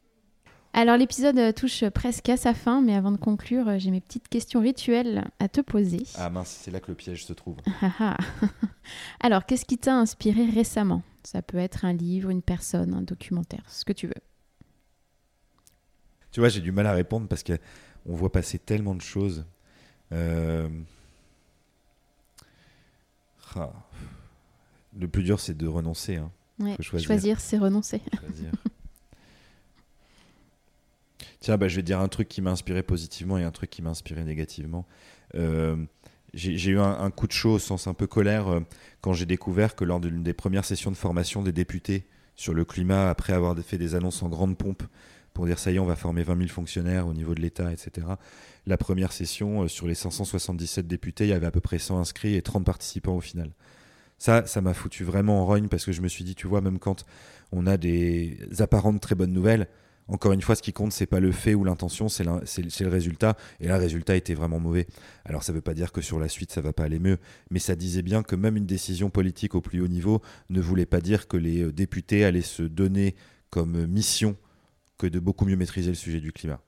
Alors 0.73 0.99
l'épisode 0.99 1.55
touche 1.55 1.89
presque 1.89 2.29
à 2.29 2.37
sa 2.37 2.53
fin, 2.53 2.83
mais 2.83 2.95
avant 2.95 3.11
de 3.11 3.17
conclure, 3.17 3.79
j'ai 3.79 3.91
mes 3.91 4.03
petites 4.03 4.29
questions 4.29 4.61
rituelles 4.61 5.25
à 5.39 5.49
te 5.49 5.63
poser. 5.63 6.03
Ah 6.17 6.29
mince, 6.29 6.55
c'est 6.63 6.71
là 6.71 6.81
que 6.81 6.91
le 6.91 6.95
piège 6.95 7.25
se 7.25 7.33
trouve. 7.33 7.57
Ah, 7.81 7.93
ah. 7.99 8.17
Alors, 9.21 9.47
qu'est-ce 9.47 9.65
qui 9.65 9.79
t'a 9.79 9.97
inspiré 9.97 10.45
récemment? 10.45 11.03
Ça 11.25 11.41
peut 11.41 11.57
être 11.57 11.85
un 11.85 11.93
livre, 11.93 12.31
une 12.31 12.43
personne, 12.43 12.93
un 12.93 13.03
documentaire, 13.03 13.65
ce 13.69 13.85
que 13.85 13.93
tu 13.93 14.07
veux. 14.07 14.15
Tu 16.31 16.41
vois, 16.41 16.51
j'ai 16.51 16.61
du 16.61 16.73
mal 16.73 16.87
à 16.87 16.93
répondre 16.93 17.27
parce 17.27 17.43
qu'on 17.43 17.57
voit 18.15 18.31
passer 18.31 18.59
tellement 18.59 18.95
de 18.95 19.01
choses. 19.01 19.47
Euh, 20.13 20.69
Le 24.99 25.09
plus 25.09 25.23
dur, 25.23 25.41
c'est 25.41 25.57
de 25.57 25.67
renoncer. 25.67 26.17
Hein. 26.17 26.31
choisir, 26.81 27.41
c'est 27.41 27.59
renoncer. 27.59 28.01
Tiens, 31.41 31.59
bah, 31.59 31.69
je 31.69 31.77
vais 31.77 31.83
dire 31.83 32.01
un 32.01 32.09
truc 32.09 32.29
qui 32.29 32.41
m'a 32.43 32.51
inspiré 32.51 32.83
positivement 32.83 33.39
et 33.39 33.45
un 33.45 33.51
truc 33.51 33.71
qui 33.71 33.83
m'a 33.83 33.91
inspiré 33.91 34.25
négativement. 34.25 34.87
Euh, 35.35 35.77
j'ai 36.35 36.71
eu 36.71 36.79
un, 36.79 37.11
coup 37.11 37.27
de 37.27 37.33
chaud 37.33 37.55
au 37.55 37.59
sens 37.59 37.87
un 37.87 37.95
peu 37.95 38.07
colère 38.07 38.49
euh, 38.49 38.61
quand 39.01 39.13
j'ai 39.13 39.27
découvert 39.27 39.75
que 39.75 39.85
lors 39.85 40.01
d'une 40.01 40.23
des 40.23 40.35
premières 40.35 40.65
sessions 40.65 40.91
de 40.91 40.97
formation 40.97 41.43
des 41.43 41.53
députés 41.53 42.07
sur 42.35 42.53
le 42.53 42.65
climat, 42.65 43.09
après 43.09 43.33
avoir 43.33 43.57
fait 43.59 43.79
des 43.79 43.95
annonces 43.95 44.23
en 44.23 44.29
grande 44.29 44.59
pompe 44.59 44.83
pour 45.37 45.45
dire 45.45 45.59
ça 45.59 45.71
y 45.71 45.77
est, 45.77 45.79
on 45.79 45.85
va 45.85 45.97
former 45.97 46.23
20 46.23 46.39
000 46.39 46.49
fonctionnaires 46.49 47.07
au 47.07 47.13
niveau 47.13 47.35
de 47.35 47.43
l'État, 47.43 47.71
etc. 47.71 48.07
La 48.67 48.79
première 48.79 49.13
session, 49.13 49.65
euh, 49.65 49.69
sur 49.69 49.87
les 49.87 49.95
577 49.95 50.87
députés, 50.87 51.25
il 51.25 51.31
y 51.31 51.35
avait 51.35 51.47
à 51.47 51.51
peu 51.51 51.61
près 51.61 51.79
100 51.79 51.99
inscrits 51.99 52.37
et 52.37 52.41
30 52.43 52.65
participants 52.65 53.15
au 53.15 53.21
final. 53.21 53.51
Ça, 54.17 54.47
ça 54.47 54.63
m'a 54.63 54.73
foutu 54.73 55.05
vraiment 55.05 55.43
en 55.43 55.45
rogne 55.45 55.69
parce 55.69 55.85
que 55.85 55.93
je 55.93 56.01
me 56.01 56.09
suis 56.09 56.25
dit, 56.25 56.35
tu 56.35 56.47
vois, 56.47 56.63
même 56.63 56.79
quand 56.79 57.05
on 57.53 57.67
a 57.67 57.77
des 57.77 58.39
apparentes 58.61 59.03
très 59.03 59.15
bonnes 59.15 59.35
nouvelles, 59.35 59.69
encore 60.09 60.33
une 60.33 60.41
fois, 60.41 60.55
ce 60.55 60.63
qui 60.63 60.73
compte, 60.73 60.93
c'est 60.93 61.05
pas 61.05 61.21
le 61.21 61.33
fait 61.33 61.55
ou 61.55 61.65
l'intention, 61.65 62.09
c'est 62.09 62.25
le 62.25 62.89
résultat. 62.89 63.37
Et 63.61 63.69
là, 63.69 63.77
le 63.77 63.83
résultat 63.83 64.17
était 64.17 64.35
vraiment 64.35 64.59
mauvais. 64.59 64.87
Alors, 65.27 65.43
ça 65.43 65.53
ne 65.53 65.57
veut 65.57 65.63
pas 65.63 65.75
dire 65.75 65.93
que 65.93 66.01
sur 66.01 66.19
la 66.19 66.29
suite, 66.29 66.51
ça 66.51 66.63
va 66.63 66.73
pas 66.73 66.85
aller 66.85 67.01
mieux, 67.01 67.19
mais 67.51 67.59
ça 67.59 67.75
disait 67.75 68.03
bien 68.03 68.23
que 68.23 68.37
même 68.37 68.57
une 68.57 68.67
décision 68.67 69.11
politique 69.11 69.55
au 69.55 69.61
plus 69.61 69.83
haut 69.83 69.89
niveau 69.89 70.23
ne 70.49 70.63
voulait 70.63 70.87
pas 70.87 71.03
dire 71.03 71.29
que 71.29 71.37
les 71.37 71.63
euh, 71.63 71.73
députés 71.73 72.25
allaient 72.25 72.41
se 72.41 72.63
donner 72.63 73.17
comme 73.51 73.87
mission 73.87 74.37
que 74.99 75.07
de 75.07 75.19
beaucoup 75.19 75.45
mieux 75.45 75.57
maîtriser 75.57 75.91
le 75.91 75.97
sujet 75.97 76.21
du 76.21 76.33
climat. 76.33 76.61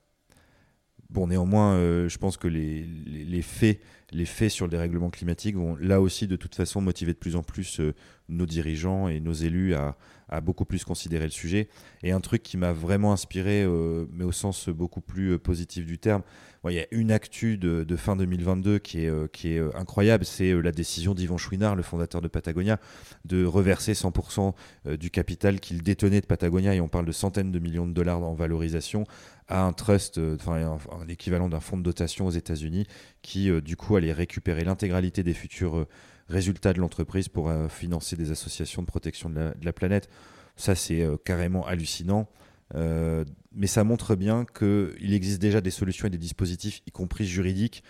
Bon, 1.11 1.27
néanmoins, 1.27 1.75
euh, 1.75 2.09
je 2.09 2.19
pense 2.19 2.37
que 2.37 2.49
les, 2.49 3.43
faits 3.43 4.51
sur 4.51 4.67
le 4.67 4.71
dérèglement 4.71 5.09
climatique 5.09 5.57
vont 5.57 5.75
là 5.77 6.03
aussi 6.03 6.27
de 6.27 6.37
toute 6.37 6.55
façon 6.55 6.83
motiver 6.83 7.15
de 7.15 7.19
plus 7.19 7.35
en 7.35 7.43
plus 7.43 7.81
euh, 7.81 7.95
nos 8.29 8.47
dirigeants 8.47 9.09
et 9.09 9.21
nos 9.21 9.33
élus 9.33 9.75
à, 9.75 9.97
beaucoup 10.43 10.67
plus 10.67 10.85
considérer 10.85 11.25
le 11.25 11.31
sujet. 11.31 11.69
Et 12.03 12.13
un 12.13 12.21
truc 12.21 12.43
qui 12.43 12.59
m'a 12.59 12.73
vraiment 12.73 13.15
inspiré, 13.15 13.63
euh, 13.63 14.05
mais 14.13 14.25
au 14.25 14.33
sens 14.33 14.69
beaucoup 14.69 15.01
plus 15.01 15.33
euh, 15.33 15.39
positif 15.39 15.87
du 15.87 15.99
terme, 15.99 16.23
il 16.69 16.75
y 16.75 16.81
a 16.81 16.87
une 16.91 17.13
actu 17.13 17.57
de, 17.57 17.97
fin 17.97 18.15
2022 18.15 18.79
qui 18.79 19.07
est, 19.07 19.45
est 19.45 19.75
incroyable, 19.75 20.27
c'est 20.27 20.53
la 20.53 20.71
décision 20.71 21.15
d'Yvan 21.15 21.39
Chouinard, 21.39 21.77
le 21.77 21.83
fondateur 21.83 22.21
de 22.21 22.29
Patagonia, 22.29 22.79
de 23.25 23.43
reverser 23.43 23.93
100% 23.95 24.53
du 24.99 25.11
capital 25.11 25.61
qu'il 25.61 25.83
détenait 25.83 26.21
de 26.21 26.27
Patagonia, 26.27 26.75
et 26.75 26.83
on 26.83 26.89
parle 26.89 27.07
de 27.07 27.13
centaines 27.13 27.53
de 27.53 27.59
millions 27.59 27.87
de 27.87 27.93
dollars 27.95 28.23
en 28.23 28.35
valorisation, 28.35 29.05
à 29.47 29.63
un 29.63 29.73
trust, 29.73 30.21
enfin 30.35 30.79
un, 31.01 31.09
équivalent 31.09 31.49
d'un 31.49 31.61
fonds 31.61 31.79
de 31.79 31.85
dotation 31.85 32.27
aux 32.27 32.33
États-Unis, 32.33 32.87
qui 33.23 33.51
du 33.63 33.77
coup 33.77 33.97
allait 33.97 34.13
récupérer 34.13 34.65
l'intégralité 34.65 35.23
des 35.23 35.35
futurs 35.35 35.87
résultats 36.29 36.73
de 36.73 36.81
l'entreprise 36.81 37.29
pour 37.29 37.49
euh, 37.49 37.69
financer 37.69 38.17
des 38.17 38.31
associations 38.31 38.83
de 38.83 38.87
protection 38.87 39.31
de 39.31 39.53
la, 39.63 39.73
planète. 39.73 40.09
Ça, 40.57 40.75
c'est 40.75 41.03
euh, 41.03 41.17
carrément 41.17 41.67
hallucinant. 41.67 42.29
Euh, 42.75 43.25
mais 43.53 43.67
ça 43.67 43.83
montre 43.83 44.15
bien 44.15 44.45
qu'il 44.45 45.15
existe 45.15 45.41
déjà 45.41 45.61
des 45.61 45.71
solutions 45.71 46.07
et 46.07 46.11
des 46.11 46.19
dispositifs, 46.19 46.83
y 46.87 46.91
compris 46.91 47.27
juridiques, 47.27 47.83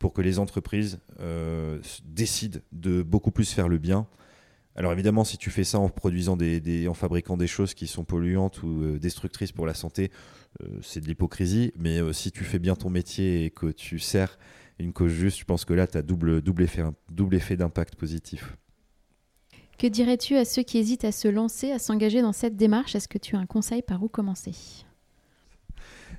pour 0.00 0.12
que 0.12 0.20
les 0.20 0.40
entreprises 0.40 0.98
décident 2.04 2.58
de 2.72 3.02
beaucoup 3.02 3.30
plus 3.30 3.50
faire 3.50 3.68
le 3.68 3.78
bien. 3.78 4.06
Alors 4.74 4.92
évidemment, 4.92 5.22
si 5.22 5.38
tu 5.38 5.50
fais 5.50 5.62
ça 5.62 5.78
en 5.78 5.88
produisant 5.88 6.36
des, 6.36 6.88
en 6.88 6.94
fabriquant 6.94 7.36
des 7.36 7.46
choses 7.46 7.74
qui 7.74 7.86
sont 7.86 8.04
polluantes 8.04 8.62
ou 8.64 8.98
destructrices 8.98 9.52
pour 9.52 9.66
la 9.66 9.72
santé, 9.72 10.10
c'est 10.82 11.00
de 11.00 11.06
l'hypocrisie. 11.06 11.72
Mais 11.78 12.00
si 12.12 12.32
tu 12.32 12.44
fais 12.44 12.58
bien 12.58 12.74
ton 12.74 12.90
métier 12.90 13.46
et 13.46 13.50
que 13.50 13.70
tu 13.70 13.98
sers 14.00 14.36
une 14.78 14.92
cause 14.92 15.12
juste, 15.12 15.38
je 15.38 15.44
pense 15.44 15.64
que 15.64 15.74
là, 15.74 15.86
tu 15.86 15.96
as 15.98 16.02
double, 16.02 16.42
double 16.42 16.62
effet, 16.62 16.82
double 17.10 17.36
effet 17.36 17.56
d'impact 17.56 17.94
positif. 17.94 18.56
Que 19.78 19.86
dirais-tu 19.86 20.36
à 20.36 20.44
ceux 20.44 20.62
qui 20.62 20.78
hésitent 20.78 21.04
à 21.04 21.12
se 21.12 21.28
lancer, 21.28 21.72
à 21.72 21.78
s'engager 21.78 22.22
dans 22.22 22.32
cette 22.32 22.56
démarche? 22.56 22.94
Est-ce 22.94 23.08
que 23.08 23.18
tu 23.18 23.36
as 23.36 23.38
un 23.38 23.46
conseil 23.46 23.82
par 23.82 24.02
où 24.02 24.08
commencer? 24.08 24.52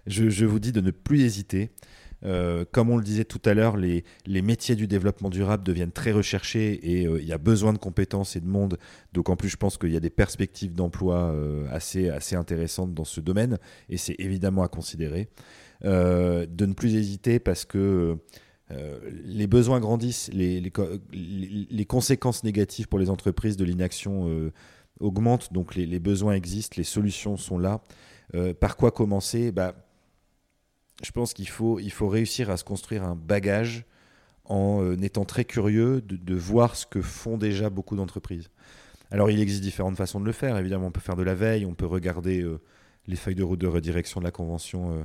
Je, 0.08 0.46
vous 0.46 0.60
dis 0.60 0.72
de 0.72 0.82
ne 0.82 0.92
plus 0.92 1.22
hésiter. 1.22 1.72
Euh, 2.24 2.66
comme 2.72 2.90
on 2.90 2.98
le 2.98 3.04
disait 3.04 3.26
tout 3.26 3.42
à 3.46 3.54
l'heure, 3.54 3.78
les, 3.78 4.04
les, 4.26 4.42
métiers 4.42 4.76
du 4.76 4.88
développement 4.88 5.30
durable 5.30 5.64
deviennent 5.64 5.92
très 5.92 6.12
recherchés 6.12 6.80
et 7.00 7.06
euh, 7.06 7.20
il 7.22 7.28
y 7.28 7.34
a 7.34 7.38
besoin 7.38 7.72
de 7.72 7.78
compétences 7.78 8.36
et 8.36 8.40
de 8.40 8.48
monde. 8.48 8.78
Donc 9.14 9.30
en 9.30 9.36
plus, 9.36 9.50
je 9.50 9.58
pense 9.58 9.78
qu'il 9.78 9.92
y 9.92 9.98
a 9.98 10.00
des 10.00 10.10
perspectives 10.10 10.74
d'emploi 10.74 11.32
euh, 11.32 11.68
assez, 11.72 12.10
assez 12.10 12.36
intéressantes 12.36 12.94
dans 12.94 13.04
ce 13.04 13.22
domaine 13.22 13.60
et 13.90 13.98
c'est 13.98 14.16
évidemment 14.18 14.64
à 14.64 14.68
considérer. 14.68 15.30
De 15.84 16.66
ne 16.66 16.74
plus 16.74 16.96
hésiter 16.96 17.40
parce 17.40 17.66
que 17.66 18.18
euh, 18.72 19.00
les 19.26 19.46
besoins 19.46 19.80
grandissent, 19.80 20.30
les, 20.34 20.60
les, 20.60 21.86
conséquences 21.86 22.44
négatives 22.44 22.88
pour 22.88 22.98
les 22.98 23.12
entreprises 23.12 23.58
de 23.58 23.66
l'inaction 23.66 24.28
euh, 24.28 24.52
augmentent, 25.00 25.54
donc 25.54 25.76
les, 25.76 26.00
besoins 26.00 26.34
existent, 26.34 26.76
les 26.78 26.84
solutions 26.84 27.38
sont 27.38 27.60
là. 27.60 27.82
Euh, 28.34 28.56
par 28.56 28.76
quoi 28.76 28.90
commencer? 28.90 29.52
Bah, 29.52 29.76
Je 31.04 31.12
pense 31.12 31.34
qu'il 31.34 31.48
faut, 31.48 31.80
il 31.80 31.92
faut 31.92 32.08
réussir 32.08 32.50
à 32.50 32.58
se 32.58 32.64
construire 32.64 33.04
un 33.04 33.16
bagage 33.16 33.86
en 34.46 34.94
étant 35.02 35.26
très 35.26 35.46
curieux 35.46 36.02
de, 36.02 36.16
de, 36.16 36.36
voir 36.36 36.76
ce 36.76 36.86
que 36.86 37.02
font 37.02 37.38
déjà 37.38 37.70
beaucoup 37.70 37.96
d'entreprises. 37.96 38.50
Alors 39.12 39.32
il 39.32 39.40
existe 39.40 39.62
différentes 39.62 39.98
façons 39.98 40.20
de 40.20 40.26
le 40.26 40.32
faire, 40.32 40.58
évidemment 40.58 40.88
on 40.88 40.92
peut 40.92 41.02
faire 41.02 41.16
de 41.16 41.24
la 41.24 41.34
veille, 41.36 41.66
on 41.66 41.74
peut 41.74 41.86
regarder 41.86 42.44
les 43.08 43.16
feuilles 43.16 43.36
de 43.36 43.44
route 43.44 43.60
de 43.60 43.68
redirection 43.68 44.20
de 44.20 44.26
la 44.26 44.32
Convention 44.32 44.92
euh, 44.92 45.04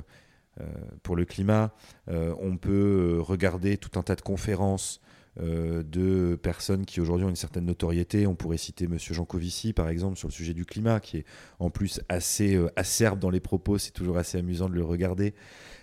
pour 1.03 1.15
le 1.15 1.25
climat. 1.25 1.71
Euh, 2.09 2.33
on 2.39 2.57
peut 2.57 3.17
euh, 3.17 3.21
regarder 3.21 3.77
tout 3.77 3.97
un 3.97 4.03
tas 4.03 4.15
de 4.15 4.21
conférences 4.21 5.01
de 5.39 6.37
personnes 6.43 6.85
qui 6.85 6.99
aujourd'hui 6.99 7.25
ont 7.25 7.29
une 7.29 7.37
certaine 7.37 7.63
notoriété. 7.63 8.27
On 8.27 8.35
pourrait 8.35 8.57
citer 8.57 8.87
Monsieur 8.87 9.13
Jean 9.13 9.23
Covici, 9.23 9.71
par 9.71 9.87
exemple, 9.87 10.17
sur 10.17 10.27
le 10.27 10.33
sujet 10.33 10.53
du 10.53 10.65
climat, 10.65 10.99
qui 10.99 11.19
est 11.19 11.25
en 11.57 11.69
plus 11.69 12.01
assez 12.09 12.59
acerbe 12.75 13.17
dans 13.17 13.29
les 13.29 13.39
propos. 13.39 13.77
C'est 13.77 13.91
toujours 13.91 14.17
assez 14.17 14.37
amusant 14.37 14.67
de 14.67 14.73
le 14.73 14.83
regarder. 14.83 15.33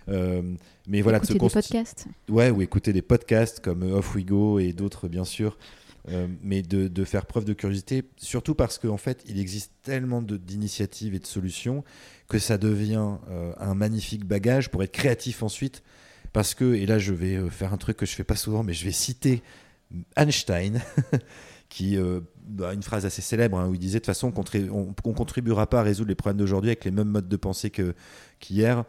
mais 0.07 1.01
voilà, 1.01 1.17
écouter 1.17 1.33
des 1.33 1.49
podcasts. 1.49 2.05
Ouais, 2.29 2.51
ou 2.51 2.61
écouter 2.61 2.93
des 2.93 3.01
podcasts 3.01 3.59
comme 3.59 3.81
Off 3.81 4.13
We 4.13 4.23
Go 4.23 4.59
et 4.59 4.71
d'autres, 4.71 5.07
bien 5.07 5.25
sûr. 5.25 5.57
Mais 6.41 6.61
de, 6.61 7.03
faire 7.03 7.25
preuve 7.25 7.45
de 7.45 7.53
curiosité, 7.53 8.03
surtout 8.17 8.55
parce 8.55 8.77
qu'en 8.77 8.97
fait, 8.97 9.23
il 9.27 9.39
existe 9.39 9.71
tellement 9.83 10.21
d'initiatives 10.21 11.13
et 11.13 11.19
de 11.19 11.27
solutions 11.27 11.83
que 12.29 12.39
ça 12.39 12.57
devient 12.57 13.17
euh, 13.29 13.51
un 13.57 13.73
magnifique 13.73 14.23
bagage 14.23 14.69
pour 14.69 14.83
être 14.83 14.91
créatif 14.91 15.43
ensuite. 15.43 15.83
Parce 16.31 16.53
que, 16.53 16.75
et 16.75 16.85
là 16.85 16.99
je 16.99 17.11
vais 17.11 17.35
euh, 17.35 17.49
faire 17.49 17.73
un 17.73 17.77
truc 17.77 17.97
que 17.97 18.05
je 18.05 18.13
fais 18.13 18.23
pas 18.23 18.35
souvent, 18.35 18.63
mais 18.63 18.73
je 18.73 18.85
vais 18.85 18.91
citer 18.91 19.41
Einstein, 20.15 20.79
qui 21.69 21.97
a 21.97 22.01
euh, 22.01 22.21
bah, 22.47 22.73
une 22.73 22.83
phrase 22.83 23.07
assez 23.07 23.23
célèbre 23.23 23.57
hein, 23.57 23.67
où 23.67 23.73
il 23.73 23.79
disait 23.79 23.97
de 23.97 24.03
toute 24.03 24.13
façon 24.13 24.31
on, 24.71 24.85
ne 24.85 25.13
contribuera 25.13 25.67
pas 25.67 25.79
à 25.79 25.83
résoudre 25.83 26.09
les 26.09 26.15
problèmes 26.15 26.37
d'aujourd'hui 26.37 26.69
avec 26.69 26.85
les 26.85 26.91
mêmes 26.91 27.09
modes 27.09 27.27
de 27.27 27.35
pensée 27.35 27.71
qu'hier. 28.39 28.85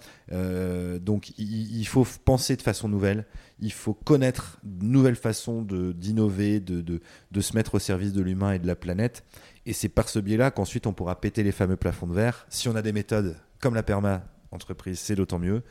donc 1.00 1.32
il, 1.38 1.84
faut 1.86 2.06
penser 2.24 2.56
de 2.56 2.62
façon 2.62 2.88
nouvelle, 2.88 3.24
il 3.61 3.72
faut 3.72 3.94
connaître 3.94 4.58
de 4.62 4.86
nouvelles 4.86 5.16
façons 5.16 5.62
d'innover, 5.62 6.61
de, 6.61 6.80
de, 6.80 7.00
de, 7.30 7.40
se 7.40 7.54
mettre 7.54 7.74
au 7.74 7.78
service 7.78 8.12
de 8.12 8.22
l'humain 8.22 8.52
et 8.52 8.58
de 8.58 8.66
la 8.66 8.76
planète. 8.76 9.24
Et 9.66 9.72
c'est 9.72 9.88
par 9.88 10.08
ce 10.08 10.18
biais-là 10.18 10.50
qu'ensuite 10.50 10.86
on 10.86 10.92
pourra 10.92 11.20
péter 11.20 11.42
les 11.42 11.52
fameux 11.52 11.76
plafonds 11.76 12.06
de 12.06 12.14
verre. 12.14 12.46
Si 12.48 12.68
on 12.68 12.76
a 12.76 12.82
des 12.82 12.92
méthodes 12.92 13.36
comme 13.61 13.74
la 13.74 13.82
perma 13.82 14.24
entreprise, 14.50 14.98
c'est 14.98 15.14
d'autant 15.14 15.38
mieux 15.38 15.62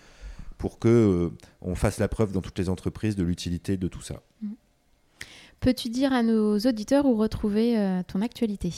pour 0.57 0.77
que 0.77 0.87
euh, 0.87 1.29
on 1.61 1.73
fasse 1.73 1.99
la 1.99 2.07
preuve 2.07 2.31
dans 2.31 2.41
toutes 2.41 2.59
les 2.59 2.69
entreprises 2.69 3.15
de 3.15 3.23
l'utilité 3.23 3.77
de 3.77 3.87
tout 3.87 4.01
ça. 4.01 4.21
Mm. 4.41 4.51
Peux-tu 5.59 5.89
dire 5.89 6.13
à 6.13 6.21
nos 6.21 6.57
auditeurs 6.59 7.05
où 7.05 7.15
retrouver 7.15 7.77
euh, 7.77 8.01
ton 8.03 8.21
actualité? 8.21 8.73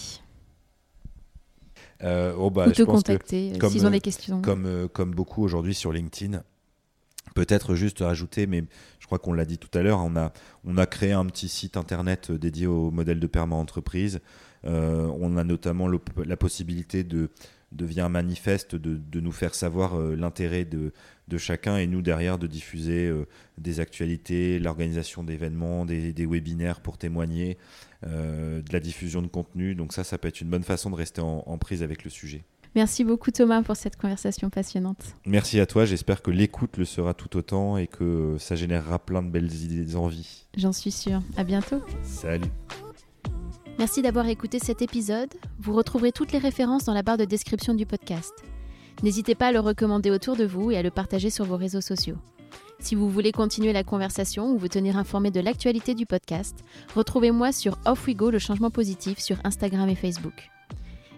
Euh, 2.04 2.34
oh 2.38 2.50
bah, 2.50 2.68
Ou 2.68 2.72
te 2.72 2.82
contacter 2.84 3.54
s'ils 3.70 3.86
ont 3.86 3.92
des 3.92 4.00
questions. 4.00 4.42
Comme, 4.42 4.88
comme 4.92 5.12
beaucoup 5.12 5.44
aujourd'hui 5.44 5.76
sur 5.76 5.92
LinkedIn. 5.92 6.44
Peut-être 7.36 7.76
juste 7.76 8.00
rajouter, 8.00 8.46
mais 8.46 8.64
je 9.00 9.06
crois 9.06 9.20
qu'on 9.20 9.34
l'a 9.34 9.46
dit 9.46 9.58
tout 9.58 9.76
à 9.78 9.82
l'heure, 9.82 10.00
on 10.00 10.16
a, 10.18 10.34
on 10.66 10.76
créé 10.86 11.14
un 11.14 11.26
petit 11.26 11.48
site 11.48 11.78
internet 11.78 12.32
dédié 12.32 12.68
au 12.68 12.92
modèle 12.92 13.20
de 13.20 13.28
perma 13.28 13.56
entreprise. 13.56 14.20
Euh, 14.66 15.08
on 15.20 15.38
a 15.38 15.44
notamment 15.44 15.88
la 15.88 16.38
possibilité 16.38 17.04
de, 17.04 17.30
de 17.72 17.86
via 17.86 18.06
un 18.06 18.10
manifeste 18.10 18.76
de, 18.76 19.20
nous 19.20 19.32
faire 19.32 19.56
savoir 19.56 19.96
euh, 19.96 20.16
l'intérêt 20.16 20.66
de, 20.66 20.92
chacun 21.38 21.78
et 21.78 21.88
nous 21.88 22.02
derrière 22.02 22.38
de 22.38 22.46
diffuser 22.46 23.08
euh, 23.08 23.26
des 23.58 23.80
actualités, 23.80 24.60
l'organisation 24.60 25.24
d'événements, 25.24 25.86
des, 25.86 26.26
webinaires 26.26 26.82
pour 26.82 26.98
témoigner, 26.98 27.58
de 28.04 28.74
la 28.74 28.80
diffusion 28.80 29.22
de 29.22 29.28
contenu. 29.28 29.76
Donc 29.76 29.94
ça, 29.94 30.04
ça 30.04 30.18
peut 30.18 30.28
être 30.28 30.42
une 30.42 30.50
bonne 30.50 30.64
façon 30.64 30.90
de 30.90 30.96
rester 30.96 31.22
en, 31.22 31.58
prise 31.58 31.84
avec 31.84 32.04
le 32.04 32.10
sujet. 32.10 32.44
Merci 32.74 33.04
beaucoup 33.04 33.32
Thomas 33.32 33.62
pour 33.64 33.76
cette 33.76 33.98
conversation 33.98 34.50
passionnante. 34.50 35.16
Merci 35.26 35.60
à 35.60 35.66
toi, 35.66 35.86
j'espère 35.86 36.22
que 36.22 36.32
l'écoute 36.32 36.78
le 36.78 36.86
sera 36.86 37.14
tout 37.14 37.36
autant 37.36 37.78
et 37.78 37.88
que 37.88 38.38
ça 38.40 38.56
générera 38.56 38.98
plein 38.98 39.22
de 39.22 39.30
belles 39.30 39.54
idées, 39.54 39.84
des 39.84 39.96
envies. 39.98 40.46
J'en 40.56 40.72
suis 40.72 40.92
sûre. 40.92 41.22
À 41.36 41.44
bientôt. 41.44 41.82
Salut. 42.04 42.50
Merci 43.78 44.02
d'avoir 44.02 44.28
écouté 44.28 44.60
cet 44.60 44.82
épisode. 44.82 45.34
Vous 45.60 45.74
retrouverez 45.74 46.12
toutes 46.12 46.32
les 46.32 46.40
références 46.40 46.86
dans 46.86 46.94
la 46.94 47.04
barre 47.04 47.18
de 47.18 47.26
description 47.26 47.74
du 47.74 47.86
podcast. 47.86 48.34
N'hésitez 49.04 49.36
pas 49.36 49.48
à 49.48 49.52
le 49.52 49.60
recommander 49.60 50.12
autour 50.12 50.36
de 50.36 50.46
vous 50.46 50.72
et 50.72 50.78
à 50.78 50.84
le 50.84 50.92
partager 50.92 51.30
sur 51.30 51.46
vos 51.46 51.58
réseaux 51.58 51.82
sociaux. 51.82 52.18
Si 52.80 52.96
vous 52.96 53.10
voulez 53.10 53.32
continuer 53.32 53.74
la 53.74 53.84
conversation 53.84 54.52
ou 54.52 54.58
vous 54.58 54.68
tenir 54.68 54.98
informé 54.98 55.30
de 55.30 55.40
l'actualité 55.40 55.94
du 55.94 56.06
podcast, 56.06 56.60
retrouvez-moi 56.96 57.52
sur 57.52 57.80
Off 57.86 58.08
We 58.08 58.16
Go 58.16 58.30
le 58.30 58.40
changement 58.40 58.72
positif 58.72 59.20
sur 59.20 59.38
Instagram 59.44 59.90
et 59.90 59.96
Facebook. 59.96 60.51